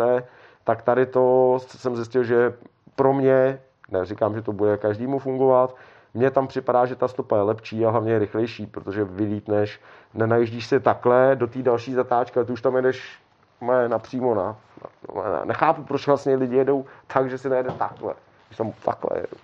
tak 0.65 0.83
tady 0.83 1.07
to 1.07 1.59
jsem 1.67 1.97
zjistil, 1.97 2.25
že 2.25 2.55
pro 2.97 3.13
mě, 3.13 3.61
neříkám, 3.91 4.35
že 4.35 4.43
to 4.43 4.53
bude 4.53 4.77
každému 4.77 5.19
fungovat, 5.19 5.77
mně 6.15 6.31
tam 6.31 6.47
připadá, 6.47 6.87
že 6.87 6.97
ta 6.97 7.09
stopa 7.09 7.37
je 7.37 7.43
lepší 7.43 7.87
a 7.87 7.91
hlavně 7.91 8.13
je 8.13 8.19
rychlejší, 8.19 8.67
protože 8.67 9.05
vylítneš, 9.05 9.81
nenajíždíš 10.15 10.67
se 10.67 10.81
takhle 10.81 11.37
do 11.37 11.47
té 11.47 11.63
další 11.63 11.93
zatáčky, 11.93 12.39
ale 12.39 12.47
ty 12.47 12.53
už 12.53 12.63
tam 12.63 12.77
jedeš 12.77 13.19
napřímo 13.89 14.35
na, 14.35 14.57
na, 15.15 15.45
Nechápu, 15.45 15.83
proč 15.83 16.07
vlastně 16.07 16.37
lidi 16.37 16.57
jedou 16.57 16.85
tak, 17.07 17.31
že 17.31 17.39
si 17.39 17.49
nejede 17.49 17.71
takhle. 17.71 18.15
Když 18.49 18.59
tam 18.59 18.73
takhle 18.85 19.11
jedu. 19.17 19.37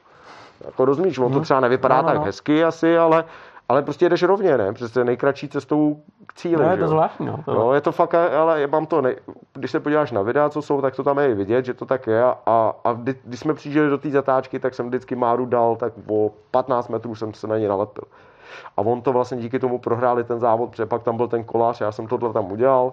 Jako 0.65 0.85
rozumíš, 0.85 1.19
on 1.19 1.33
to 1.33 1.35
mhm. 1.35 1.43
třeba 1.43 1.61
nevypadá 1.61 1.97
no, 1.97 2.03
no, 2.03 2.09
tak 2.09 2.19
no. 2.19 2.25
hezky 2.25 2.65
asi, 2.65 2.99
ale, 2.99 3.25
ale 3.69 3.83
prostě 3.83 4.05
jedeš 4.05 4.23
rovně, 4.23 4.59
ne? 4.59 4.73
Přesně 4.73 5.05
nejkratší 5.05 5.49
cestou 5.49 6.03
k 6.27 6.35
cíli. 6.35 6.65
No, 6.65 6.71
je 6.71 6.77
to 6.77 6.89
zvláštní. 6.89 7.27
No, 7.27 7.41
to... 7.45 7.55
no, 7.55 7.75
je 7.75 7.81
to 7.81 7.93
fakt, 7.93 8.15
ale 8.15 8.67
mám 8.67 8.87
to, 8.87 9.01
ne... 9.01 9.15
když 9.53 9.71
se 9.71 9.81
podíváš 9.81 10.13
na 10.13 10.23
videa, 10.23 10.49
co 10.49 10.63
jsou, 10.63 10.81
tak 10.81 10.97
to 10.97 11.05
tam 11.05 11.19
je 11.19 11.35
vidět, 11.35 11.65
že 11.65 11.75
to 11.75 11.87
tak 11.87 12.07
je. 12.07 12.25
A, 12.47 12.73
a 12.85 12.93
kdy, 12.93 13.15
když 13.25 13.41
jsme 13.41 13.55
přijížděli 13.55 13.91
do 13.91 13.99
té 13.99 14.11
zatáčky, 14.11 14.59
tak 14.59 14.75
jsem 14.75 14.89
vždycky 14.89 15.17
Máru 15.17 15.47
dal, 15.47 15.77
tak 15.77 15.93
o 16.07 16.31
15 16.51 16.89
metrů 16.89 17.15
jsem 17.15 17.35
se 17.35 17.47
na 17.47 17.59
ně 17.59 17.69
nalepil. 17.69 18.05
A 18.77 18.81
on 18.81 19.03
to 19.03 19.13
vlastně 19.13 19.39
díky 19.39 19.59
tomu 19.59 19.79
prohráli 19.79 20.25
ten 20.25 20.41
závod, 20.41 20.71
protože 20.71 20.87
pak 20.87 21.03
tam 21.03 21.17
byl 21.17 21.29
ten 21.29 21.45
kolář, 21.45 21.81
já 21.81 21.93
jsem 21.93 22.07
tohle 22.07 22.33
tam 22.33 22.53
udělal. 22.53 22.93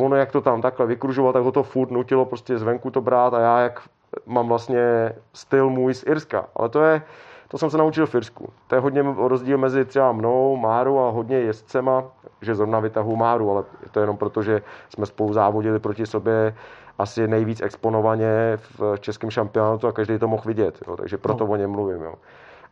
Ono, 0.00 0.16
jak 0.16 0.32
to 0.32 0.40
tam 0.40 0.62
takhle 0.62 0.86
vykružoval, 0.86 1.32
tak 1.32 1.42
ho 1.42 1.52
to 1.52 1.62
furt 1.62 1.90
nutilo 1.90 2.24
prostě 2.24 2.58
zvenku 2.58 2.90
to 2.90 3.00
brát 3.00 3.34
a 3.34 3.40
já, 3.40 3.60
jak 3.60 3.82
mám 4.26 4.48
vlastně 4.48 5.12
styl 5.32 5.70
můj 5.70 5.94
z 5.94 6.04
Irska. 6.06 6.46
Ale 6.56 6.68
to 6.68 6.82
je, 6.82 7.02
to 7.48 7.58
jsem 7.58 7.70
se 7.70 7.78
naučil 7.78 8.06
v 8.06 8.14
Irsku. 8.14 8.48
To 8.66 8.74
je 8.74 8.80
hodně 8.80 9.04
rozdíl 9.16 9.58
mezi 9.58 9.84
třeba 9.84 10.12
mnou, 10.12 10.56
Máru 10.56 11.00
a 11.00 11.10
hodně 11.10 11.36
jezdcema, 11.36 12.04
že 12.42 12.54
zrovna 12.54 12.80
vytahu 12.80 13.16
Máru, 13.16 13.50
ale 13.50 13.64
je 13.82 13.88
to 13.90 14.00
jenom 14.00 14.16
proto, 14.16 14.42
že 14.42 14.62
jsme 14.88 15.06
spolu 15.06 15.32
závodili 15.32 15.78
proti 15.78 16.06
sobě 16.06 16.54
asi 16.98 17.28
nejvíc 17.28 17.60
exponovaně 17.60 18.56
v 18.56 18.96
českém 19.00 19.30
šampionátu 19.30 19.86
a 19.86 19.92
každý 19.92 20.18
to 20.18 20.28
mohl 20.28 20.42
vidět, 20.46 20.78
jo, 20.88 20.96
takže 20.96 21.18
proto 21.18 21.46
no. 21.46 21.52
o 21.52 21.56
něm 21.56 21.70
mluvím. 21.70 22.02
Jo. 22.02 22.14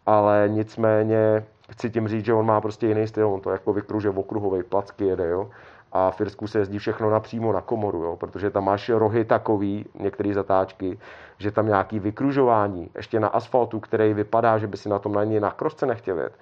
Ale 0.06 0.44
nicméně 0.48 1.44
chci 1.70 1.90
tím 1.90 2.08
říct, 2.08 2.24
že 2.24 2.34
on 2.34 2.46
má 2.46 2.60
prostě 2.60 2.86
jiný 2.86 3.06
styl, 3.06 3.28
on 3.28 3.40
to 3.40 3.50
jako 3.50 3.72
vykruže 3.72 4.10
v 4.10 4.18
okruhovej 4.18 4.62
placky 4.62 5.04
jede, 5.04 5.28
jo 5.28 5.50
a 5.96 6.10
v 6.10 6.20
Irsku 6.20 6.46
se 6.46 6.58
jezdí 6.58 6.78
všechno 6.78 7.10
napřímo 7.10 7.52
na 7.52 7.60
komoru, 7.60 8.02
jo, 8.02 8.16
protože 8.16 8.50
tam 8.50 8.64
máš 8.64 8.88
rohy 8.88 9.24
takový, 9.24 9.84
některé 9.98 10.34
zatáčky, 10.34 10.98
že 11.38 11.50
tam 11.50 11.66
nějaký 11.66 11.98
vykružování, 11.98 12.90
ještě 12.96 13.20
na 13.20 13.28
asfaltu, 13.28 13.80
který 13.80 14.14
vypadá, 14.14 14.58
že 14.58 14.66
by 14.66 14.76
si 14.76 14.88
na 14.88 14.98
tom 14.98 15.12
na 15.12 15.24
něj 15.24 15.40
na 15.40 15.50
krosce 15.50 15.86
nechtěl 15.86 16.18
jet. 16.18 16.32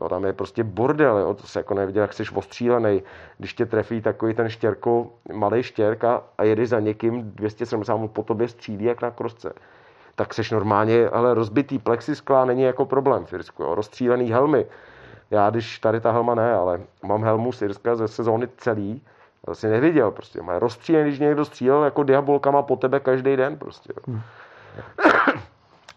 Jo, 0.00 0.08
tam 0.08 0.24
je 0.24 0.32
prostě 0.32 0.64
bordel, 0.64 1.18
jo, 1.18 1.34
to 1.34 1.46
se 1.46 1.58
jako 1.58 1.74
neviděl, 1.74 2.02
jak 2.02 2.12
jsi 2.12 2.22
ostřílený, 2.34 3.02
když 3.38 3.54
tě 3.54 3.66
trefí 3.66 4.00
takový 4.00 4.34
ten 4.34 4.48
štěrko, 4.48 5.06
malý 5.32 5.62
štěrka 5.62 6.22
a 6.38 6.44
jedeš 6.44 6.68
za 6.68 6.80
někým 6.80 7.30
270 7.30 7.98
po 8.12 8.22
tobě 8.22 8.48
střílí 8.48 8.84
jak 8.84 9.02
na 9.02 9.10
krosce 9.10 9.52
tak 10.14 10.34
seš 10.34 10.50
normálně, 10.50 11.08
ale 11.08 11.34
rozbitý 11.34 11.78
plexiskla 11.78 12.44
není 12.44 12.62
jako 12.62 12.84
problém 12.84 13.24
v 13.24 13.32
Irsku, 13.32 13.62
jo. 13.62 13.74
rozstřílený 13.74 14.30
helmy, 14.32 14.66
já, 15.30 15.50
když 15.50 15.78
tady 15.78 16.00
ta 16.00 16.10
helma 16.10 16.34
ne, 16.34 16.54
ale 16.54 16.80
mám 17.02 17.24
helmu 17.24 17.52
Sirska 17.52 17.96
ze 17.96 18.08
sezóny 18.08 18.48
celý, 18.56 19.02
to 19.46 19.54
si 19.54 19.68
neviděl 19.68 20.10
prostě. 20.10 20.42
Má 20.42 20.58
rozstřílen, 20.58 21.06
když 21.06 21.18
někdo 21.18 21.44
střílel 21.44 21.84
jako 21.84 22.02
diabolkama 22.02 22.62
po 22.62 22.76
tebe 22.76 23.00
každý 23.00 23.36
den 23.36 23.56
prostě. 23.56 23.92
Hmm. 24.06 24.20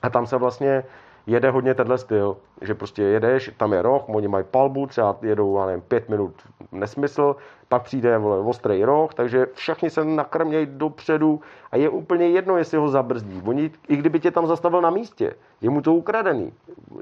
A 0.02 0.10
tam 0.10 0.28
se 0.28 0.38
vlastně 0.38 0.84
jede 1.28 1.50
hodně 1.50 1.74
tenhle 1.74 1.98
styl, 1.98 2.38
že 2.62 2.74
prostě 2.74 3.04
jedeš, 3.04 3.52
tam 3.58 3.74
je 3.74 3.82
roh, 3.82 4.04
oni 4.10 4.28
mají 4.28 4.46
palbu, 4.52 4.88
třeba 4.88 5.18
jedou, 5.22 5.60
já 5.60 5.66
nevím, 5.66 5.82
pět 5.82 6.10
minut 6.10 6.34
nesmysl, 6.72 7.36
pak 7.70 7.84
přijde 7.84 8.18
vole, 8.18 8.40
ostrý 8.40 8.84
roh, 8.84 9.14
takže 9.14 9.48
všichni 9.54 9.90
se 9.90 10.06
nakrmějí 10.06 10.66
dopředu 10.66 11.42
a 11.72 11.78
je 11.78 11.90
úplně 11.90 12.30
jedno, 12.30 12.58
jestli 12.58 12.78
ho 12.78 12.90
zabrzdí. 12.90 13.42
Oni, 13.46 13.72
i 13.88 13.96
kdyby 13.96 14.20
tě 14.20 14.32
tam 14.32 14.48
zastavil 14.48 14.82
na 14.82 14.90
místě, 14.90 15.34
je 15.62 15.70
mu 15.70 15.82
to 15.82 15.94
ukradený. 15.94 16.54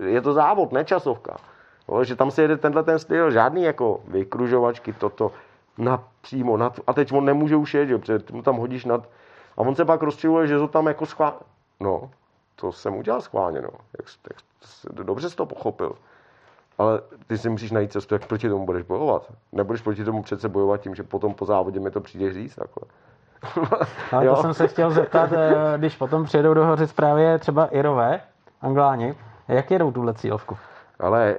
Je 0.06 0.22
to 0.22 0.34
závod, 0.34 0.72
ne 0.72 0.86
časovka. 0.86 1.38
No, 1.92 2.04
že 2.04 2.16
tam 2.16 2.32
se 2.32 2.42
jede 2.42 2.58
tenhle 2.58 2.84
ten 2.84 3.00
styl, 3.00 3.32
žádný 3.32 3.64
jako 3.64 4.00
vykružovačky, 4.08 4.94
toto 4.94 5.32
napřímo, 5.78 6.58
nad, 6.58 6.80
a 6.88 6.94
teď 6.94 7.14
on 7.14 7.26
nemůže 7.26 7.56
už 7.56 7.74
jet, 7.74 8.02
protože 8.02 8.20
mu 8.32 8.42
tam 8.42 8.58
hodíš 8.58 8.86
nad, 8.86 9.10
a 9.58 9.62
on 9.62 9.76
se 9.76 9.86
pak 9.86 10.02
rozčiluje, 10.02 10.48
že 10.48 10.58
to 10.58 10.68
tam 10.68 10.88
jako 10.88 11.06
schvál... 11.06 11.34
No, 11.80 12.10
to 12.56 12.72
jsem 12.72 12.96
udělal 12.96 13.22
schválně, 13.22 13.62
no. 13.62 13.70
Jak, 14.00 14.08
jak, 14.30 14.40
dobře 15.06 15.30
jsi 15.30 15.36
to 15.36 15.46
pochopil. 15.46 15.96
Ale 16.78 17.02
ty 17.28 17.38
si 17.38 17.50
musíš 17.50 17.72
najít 17.72 17.92
cestu, 17.92 18.16
jak 18.16 18.28
proti 18.28 18.50
tomu 18.50 18.66
budeš 18.66 18.84
bojovat. 18.84 19.34
Nebudeš 19.52 19.82
proti 19.82 20.04
tomu 20.04 20.24
přece 20.24 20.50
bojovat 20.50 20.82
tím, 20.82 20.96
že 20.96 21.04
potom 21.04 21.34
po 21.34 21.46
závodě 21.46 21.80
mi 21.80 21.92
to 21.92 22.02
přijde 22.02 22.34
říct 22.34 22.56
takhle. 22.56 22.84
Ale 24.12 24.28
to 24.28 24.36
jsem 24.36 24.54
se 24.54 24.68
chtěl 24.68 24.92
zeptat, 24.92 25.32
eh, 25.34 25.78
když 25.78 25.96
potom 25.96 26.26
přijedou 26.26 26.54
do 26.54 26.66
Hořic 26.66 26.94
právě 26.94 27.40
třeba 27.40 27.66
Irové, 27.66 28.22
Angláni, 28.62 29.16
jak 29.48 29.72
jedou 29.72 29.92
tuhle 29.92 30.14
cílovku? 30.14 30.58
Ale 31.02 31.38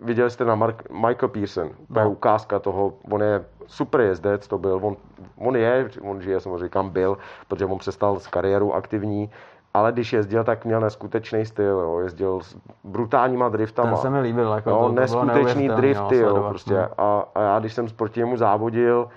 viděli 0.00 0.30
jste 0.30 0.44
na 0.44 0.54
Mark, 0.54 0.90
Michael 0.90 1.28
Pearson, 1.28 1.70
to 1.92 1.98
je 1.98 2.04
no. 2.04 2.10
ukázka 2.10 2.58
toho, 2.58 2.92
on 3.10 3.22
je 3.22 3.44
super 3.66 4.00
jezdec, 4.00 4.48
to 4.48 4.58
byl, 4.58 4.80
on, 4.82 4.96
on 5.38 5.56
je, 5.56 5.88
on 6.02 6.22
žije 6.22 6.40
samozřejmě 6.40 6.68
kam 6.68 6.90
byl, 6.90 7.18
protože 7.48 7.64
on 7.64 7.78
přestal 7.78 8.20
s 8.20 8.26
kariérou 8.26 8.72
aktivní, 8.72 9.30
ale 9.74 9.92
když 9.92 10.12
jezdil, 10.12 10.44
tak 10.44 10.64
měl 10.64 10.80
neskutečný 10.80 11.46
styl, 11.46 11.78
jo. 11.78 11.98
jezdil 11.98 12.40
s 12.40 12.56
brutálníma 12.84 13.48
driftama. 13.48 13.90
Ten 13.90 13.98
se 13.98 14.10
mi 14.10 14.20
líbil, 14.20 14.52
jako 14.52 14.70
jo, 14.70 14.76
to, 14.76 14.82
to 14.82 14.92
neskutečný 14.92 15.68
drifty, 15.68 16.16
jo, 16.16 16.46
prostě. 16.48 16.74
No. 16.74 17.00
A, 17.00 17.28
a, 17.34 17.42
já, 17.42 17.58
když 17.58 17.74
jsem 17.74 17.86
proti 17.96 18.20
němu 18.20 18.36
závodil, 18.36 19.08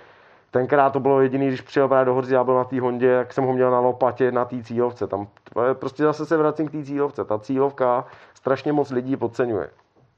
tenkrát 0.52 0.90
to 0.90 1.00
bylo 1.00 1.22
jediný, 1.22 1.48
když 1.48 1.62
přijel 1.62 1.88
právě 1.88 2.06
do 2.06 2.14
Horzy, 2.14 2.34
já 2.34 2.44
byl 2.44 2.56
na 2.56 2.64
té 2.64 2.82
Hondě, 2.82 3.08
jak 3.08 3.34
jsem 3.34 3.44
ho 3.44 3.54
měl 3.54 3.72
na 3.72 3.80
lopatě 3.80 4.32
na 4.32 4.46
té 4.46 4.64
cílovce. 4.64 5.08
Tam 5.08 5.28
prostě 5.74 6.04
zase 6.04 6.26
se 6.26 6.38
vracím 6.38 6.68
k 6.68 6.72
té 6.72 6.84
cílovce. 6.84 7.26
Ta 7.26 7.40
cílovka 7.40 8.06
strašně 8.34 8.74
moc 8.74 8.92
lidí 8.92 9.18
podceňuje. 9.18 9.70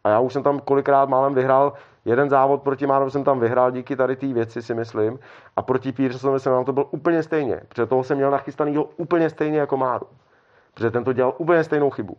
A 0.08 0.10
já 0.10 0.20
už 0.20 0.34
jsem 0.34 0.44
tam 0.44 0.60
kolikrát 0.60 1.10
málem 1.10 1.34
vyhrál 1.34 1.74
jeden 2.06 2.30
závod 2.30 2.62
proti 2.64 2.88
Márovi 2.88 3.12
jsem 3.12 3.24
tam 3.24 3.40
vyhrál 3.40 3.72
díky 3.72 3.96
tady 3.96 4.16
té 4.16 4.28
věci, 4.28 4.62
si 4.62 4.74
myslím. 4.74 5.20
A 5.56 5.62
proti 5.62 5.92
Pearsonovi 5.92 6.40
jsem 6.40 6.54
nám 6.54 6.66
to 6.66 6.74
byl 6.74 6.86
úplně 6.92 7.24
stejně. 7.24 7.62
Protože 7.68 7.86
toho 7.86 8.04
jsem 8.04 8.18
měl 8.18 8.32
nachystanýho 8.32 8.84
úplně 8.84 9.30
stejně 9.30 9.60
jako 9.60 9.78
Máru. 9.78 10.08
Protože 10.74 10.92
ten 10.92 11.04
to 11.04 11.14
dělal 11.14 11.34
úplně 11.38 11.64
stejnou 11.64 11.90
chybu. 11.90 12.18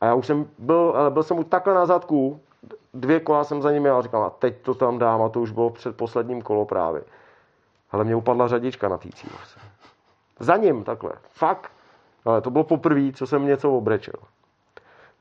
A 0.00 0.06
já 0.06 0.14
už 0.14 0.26
jsem 0.26 0.48
byl, 0.58 0.92
ale 0.96 1.10
byl 1.10 1.22
jsem 1.22 1.36
mu 1.36 1.44
takhle 1.44 1.74
na 1.74 1.86
zadku, 1.86 2.40
dvě 2.94 3.20
kola 3.20 3.44
jsem 3.44 3.62
za 3.62 3.72
ním 3.72 3.82
měl 3.82 3.96
a 3.96 4.02
říkal, 4.02 4.24
a 4.24 4.30
teď 4.30 4.62
to 4.62 4.74
tam 4.74 4.98
dám 4.98 5.22
a 5.22 5.28
to 5.28 5.40
už 5.40 5.50
bylo 5.50 5.70
před 5.70 5.96
posledním 5.96 6.42
kolo 6.42 6.64
právě. 6.64 7.02
Ale 7.90 8.04
mě 8.04 8.16
upadla 8.16 8.48
řadička 8.48 8.88
na 8.88 8.98
té 8.98 9.08
cílovce. 9.14 9.60
Za 10.38 10.56
ním 10.56 10.84
takhle. 10.84 11.12
Fakt. 11.28 11.70
Ale 12.24 12.40
to 12.40 12.50
bylo 12.50 12.64
poprvé, 12.64 13.12
co 13.12 13.26
jsem 13.26 13.46
něco 13.46 13.72
obrečel. 13.72 14.20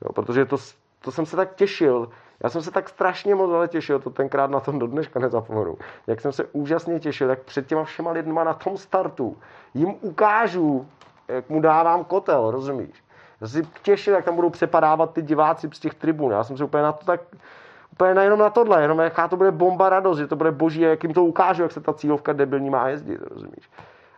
Jo, 0.02 0.14
protože 0.14 0.46
to 0.46 0.58
to 1.02 1.12
jsem 1.12 1.26
se 1.26 1.36
tak 1.36 1.56
těšil. 1.56 2.10
Já 2.44 2.50
jsem 2.50 2.62
se 2.62 2.72
tak 2.72 2.90
strašně 2.90 3.36
moc 3.36 3.52
ale 3.52 3.68
těšil, 3.68 4.00
to 4.00 4.10
tenkrát 4.10 4.52
na 4.52 4.60
tom 4.60 4.80
do 4.80 4.88
dneška 4.88 5.20
nezapomenu. 5.20 5.78
Jak 6.08 6.22
jsem 6.22 6.32
se 6.32 6.44
úžasně 6.44 7.00
těšil, 7.00 7.30
jak 7.30 7.42
před 7.42 7.68
těma 7.68 7.84
všema 7.84 8.12
lidma 8.12 8.44
na 8.44 8.54
tom 8.54 8.78
startu 8.78 9.38
jim 9.74 9.96
ukážu, 10.02 10.88
jak 11.28 11.50
mu 11.50 11.62
dávám 11.62 12.04
kotel, 12.04 12.52
rozumíš? 12.52 13.04
Já 13.42 13.48
si 13.48 13.68
těšil, 13.82 14.14
jak 14.14 14.26
tam 14.26 14.36
budou 14.36 14.50
přepadávat 14.50 15.14
ty 15.14 15.22
diváci 15.22 15.70
z 15.74 15.80
těch 15.80 15.94
tribun. 15.94 16.32
Já 16.32 16.44
jsem 16.44 16.58
se 16.58 16.64
úplně 16.64 16.84
na 16.84 16.92
to 16.92 17.06
tak 17.06 17.22
úplně 17.92 18.22
jenom 18.22 18.40
na 18.40 18.50
tohle, 18.50 18.82
jenom 18.82 19.00
jaká 19.00 19.28
to 19.28 19.38
bude 19.38 19.52
bomba 19.52 19.90
radost, 19.90 20.18
že 20.18 20.28
to 20.28 20.36
bude 20.36 20.52
boží, 20.52 20.82
jak 20.82 21.04
jim 21.04 21.14
to 21.14 21.24
ukážu, 21.24 21.64
jak 21.64 21.72
se 21.72 21.82
ta 21.82 21.94
cílovka 21.94 22.34
debilní 22.34 22.70
má 22.70 22.88
jezdit, 22.88 23.22
rozumíš? 23.22 23.70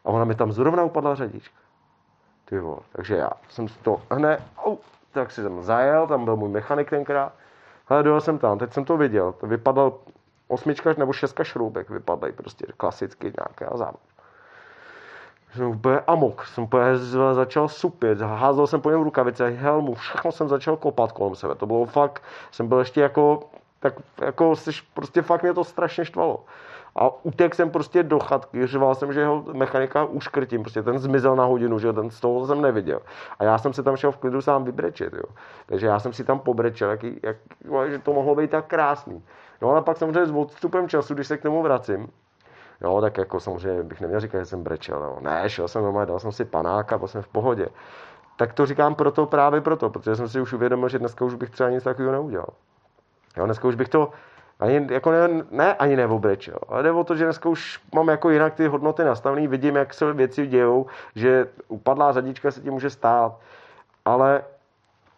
A 0.05 0.09
ona 0.09 0.25
mi 0.25 0.35
tam 0.35 0.51
zrovna 0.51 0.83
upadla 0.83 1.15
řadička. 1.15 1.55
Ty 2.45 2.59
vole. 2.59 2.79
Takže 2.91 3.15
já 3.15 3.29
jsem 3.49 3.67
to 3.81 4.01
hned, 4.11 4.41
tak 5.11 5.31
si 5.31 5.41
jsem 5.41 5.63
zajel, 5.63 6.07
tam 6.07 6.25
byl 6.25 6.35
můj 6.35 6.49
mechanik 6.49 6.89
tenkrát. 6.89 7.33
Ale 7.87 8.03
dojel 8.03 8.21
jsem 8.21 8.37
tam, 8.37 8.57
teď 8.57 8.73
jsem 8.73 8.85
to 8.85 8.97
viděl. 8.97 9.31
To 9.31 9.47
vypadal 9.47 9.93
osmička 10.47 10.93
nebo 10.97 11.13
šestka 11.13 11.43
šroubek 11.43 11.89
vypadají 11.89 12.33
prostě 12.33 12.65
klasicky 12.77 13.33
nějaké 13.37 13.65
a 13.65 13.77
závod. 13.77 13.99
Jsem 15.55 15.67
úplně 15.67 15.99
amok, 16.07 16.45
jsem 16.45 16.63
úplně 16.63 16.97
začal 17.33 17.67
supit, 17.67 18.21
házel 18.21 18.67
jsem 18.67 18.81
po 18.81 18.91
něm 18.91 19.01
rukavice, 19.01 19.49
helmu, 19.49 19.93
všechno 19.93 20.31
jsem 20.31 20.49
začal 20.49 20.77
kopat 20.77 21.11
kolem 21.11 21.35
sebe. 21.35 21.55
To 21.55 21.65
bylo 21.65 21.85
fakt, 21.85 22.23
jsem 22.51 22.67
byl 22.67 22.79
ještě 22.79 23.01
jako, 23.01 23.49
tak 23.79 23.93
jako 24.21 24.53
prostě 24.93 25.21
fakt 25.21 25.43
mě 25.43 25.53
to 25.53 25.63
strašně 25.63 26.05
štvalo. 26.05 26.43
A 26.95 27.25
utek 27.25 27.55
jsem 27.55 27.69
prostě 27.69 28.03
do 28.03 28.19
chatky, 28.19 28.67
řval 28.67 28.95
jsem, 28.95 29.13
že 29.13 29.19
jeho 29.19 29.43
mechanika 29.53 30.03
uškrtím, 30.03 30.61
prostě 30.61 30.83
ten 30.83 30.99
zmizel 30.99 31.35
na 31.35 31.45
hodinu, 31.45 31.79
že 31.79 31.93
ten 31.93 32.09
toho 32.21 32.47
jsem 32.47 32.61
neviděl. 32.61 32.99
A 33.39 33.43
já 33.43 33.57
jsem 33.57 33.73
se 33.73 33.83
tam 33.83 33.95
šel 33.95 34.11
v 34.11 34.17
klidu 34.17 34.41
sám 34.41 34.63
vybrečet, 34.63 35.13
jo. 35.13 35.35
Takže 35.65 35.87
já 35.87 35.99
jsem 35.99 36.13
si 36.13 36.23
tam 36.23 36.39
pobrečel, 36.39 36.89
jak, 36.89 37.03
jak, 37.03 37.37
že 37.89 37.99
to 37.99 38.13
mohlo 38.13 38.35
být 38.35 38.51
tak 38.51 38.65
krásný. 38.65 39.23
No 39.61 39.69
ale 39.69 39.81
pak 39.81 39.97
samozřejmě 39.97 40.25
s 40.25 40.31
odstupem 40.31 40.89
času, 40.89 41.13
když 41.13 41.27
se 41.27 41.37
k 41.37 41.41
tomu 41.41 41.61
vracím, 41.63 42.07
Jo, 42.81 43.01
tak 43.01 43.17
jako 43.17 43.39
samozřejmě 43.39 43.83
bych 43.83 44.01
neměl 44.01 44.19
říkat, 44.19 44.39
že 44.39 44.45
jsem 44.45 44.63
brečel. 44.63 44.99
No. 44.99 45.17
Ne, 45.21 45.49
šel 45.49 45.67
jsem 45.67 45.83
doma, 45.83 46.05
dal 46.05 46.19
jsem 46.19 46.31
si 46.31 46.45
panák 46.45 46.93
a 46.93 46.97
byl 46.97 47.07
jsem 47.07 47.21
v 47.21 47.27
pohodě. 47.27 47.67
Tak 48.35 48.53
to 48.53 48.65
říkám 48.65 48.95
proto, 48.95 49.25
právě 49.25 49.61
proto, 49.61 49.89
protože 49.89 50.15
jsem 50.15 50.29
si 50.29 50.41
už 50.41 50.53
uvědomil, 50.53 50.89
že 50.89 50.99
dneska 50.99 51.25
už 51.25 51.35
bych 51.35 51.49
třeba 51.49 51.69
nic 51.69 51.83
takového 51.83 52.11
neudělal. 52.11 52.49
Jo, 53.37 53.45
dneska 53.45 53.67
už 53.67 53.75
bych 53.75 53.89
to 53.89 54.11
ani, 54.61 54.87
jako 54.89 55.11
ne, 55.11 55.27
ne 55.51 55.73
ani 55.73 55.95
neobrečel, 55.95 56.57
ale 56.67 56.83
jde 56.83 56.91
o 56.91 57.03
to, 57.03 57.15
že 57.15 57.23
dneska 57.23 57.49
už 57.49 57.79
mám 57.95 58.07
jako 58.07 58.29
jinak 58.29 58.53
ty 58.53 58.67
hodnoty 58.67 59.03
nastavené, 59.03 59.47
vidím, 59.47 59.75
jak 59.75 59.93
se 59.93 60.13
věci 60.13 60.47
dějou, 60.47 60.85
že 61.15 61.47
upadlá 61.67 62.11
řadička 62.11 62.51
se 62.51 62.61
ti 62.61 62.71
může 62.71 62.89
stát, 62.89 63.39
ale 64.05 64.43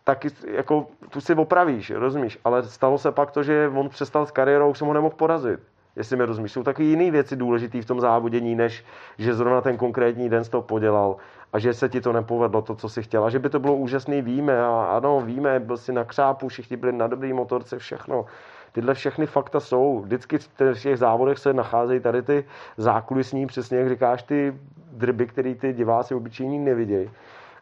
taky 0.04 0.28
jako 0.48 0.88
tu 1.10 1.22
si 1.22 1.36
opravíš, 1.36 1.92
rozumíš, 1.92 2.40
ale 2.46 2.64
stalo 2.64 2.98
se 2.98 3.12
pak 3.12 3.32
to, 3.32 3.44
že 3.44 3.72
on 3.76 3.90
přestal 3.90 4.26
s 4.26 4.32
kariérou, 4.32 4.70
už 4.70 4.78
jsem 4.78 4.88
ho 4.88 4.94
nemohl 4.94 5.16
porazit 5.16 5.60
jestli 5.96 6.18
mi 6.18 6.26
rozumíš. 6.26 6.52
Jsou 6.52 6.64
taky 6.64 6.84
jiné 6.84 7.12
věci 7.12 7.36
důležité 7.36 7.82
v 7.82 7.86
tom 7.86 8.02
závodění, 8.02 8.56
než 8.56 8.86
že 9.18 9.34
zrovna 9.34 9.62
ten 9.62 9.78
konkrétní 9.78 10.30
den 10.30 10.44
to 10.44 10.62
podělal 10.62 11.16
a 11.54 11.60
že 11.60 11.74
se 11.74 11.90
ti 11.90 12.02
to 12.02 12.14
nepovedlo, 12.14 12.62
to, 12.62 12.76
co 12.76 12.90
si 12.90 13.04
chtěl. 13.04 13.26
A 13.26 13.30
že 13.30 13.40
by 13.40 13.50
to 13.50 13.60
bylo 13.60 13.76
úžasný, 13.76 14.22
víme. 14.22 14.64
A 14.64 14.86
ano, 14.86 15.22
víme, 15.22 15.60
byl 15.60 15.78
si 15.78 15.94
na 15.94 16.04
křápu, 16.04 16.48
všichni 16.48 16.78
byli 16.78 16.92
na 16.92 17.08
dobrý 17.08 17.34
motorce, 17.34 17.80
všechno. 17.80 18.26
Tyhle 18.74 18.94
všechny 18.94 19.26
fakta 19.26 19.60
jsou. 19.60 20.00
Vždycky 20.00 20.38
v 20.38 20.82
těch 20.82 20.98
závodech 20.98 21.38
se 21.38 21.54
nacházejí 21.54 22.00
tady 22.00 22.22
ty 22.22 22.46
zákulisní, 22.78 23.48
přesně 23.48 23.78
jak 23.78 23.90
říkáš, 23.90 24.24
ty 24.24 24.54
drby, 24.92 25.28
které 25.28 25.56
ty 25.56 25.74
diváci 25.74 26.16
obyčejní 26.16 26.60
nevidějí. 26.60 27.10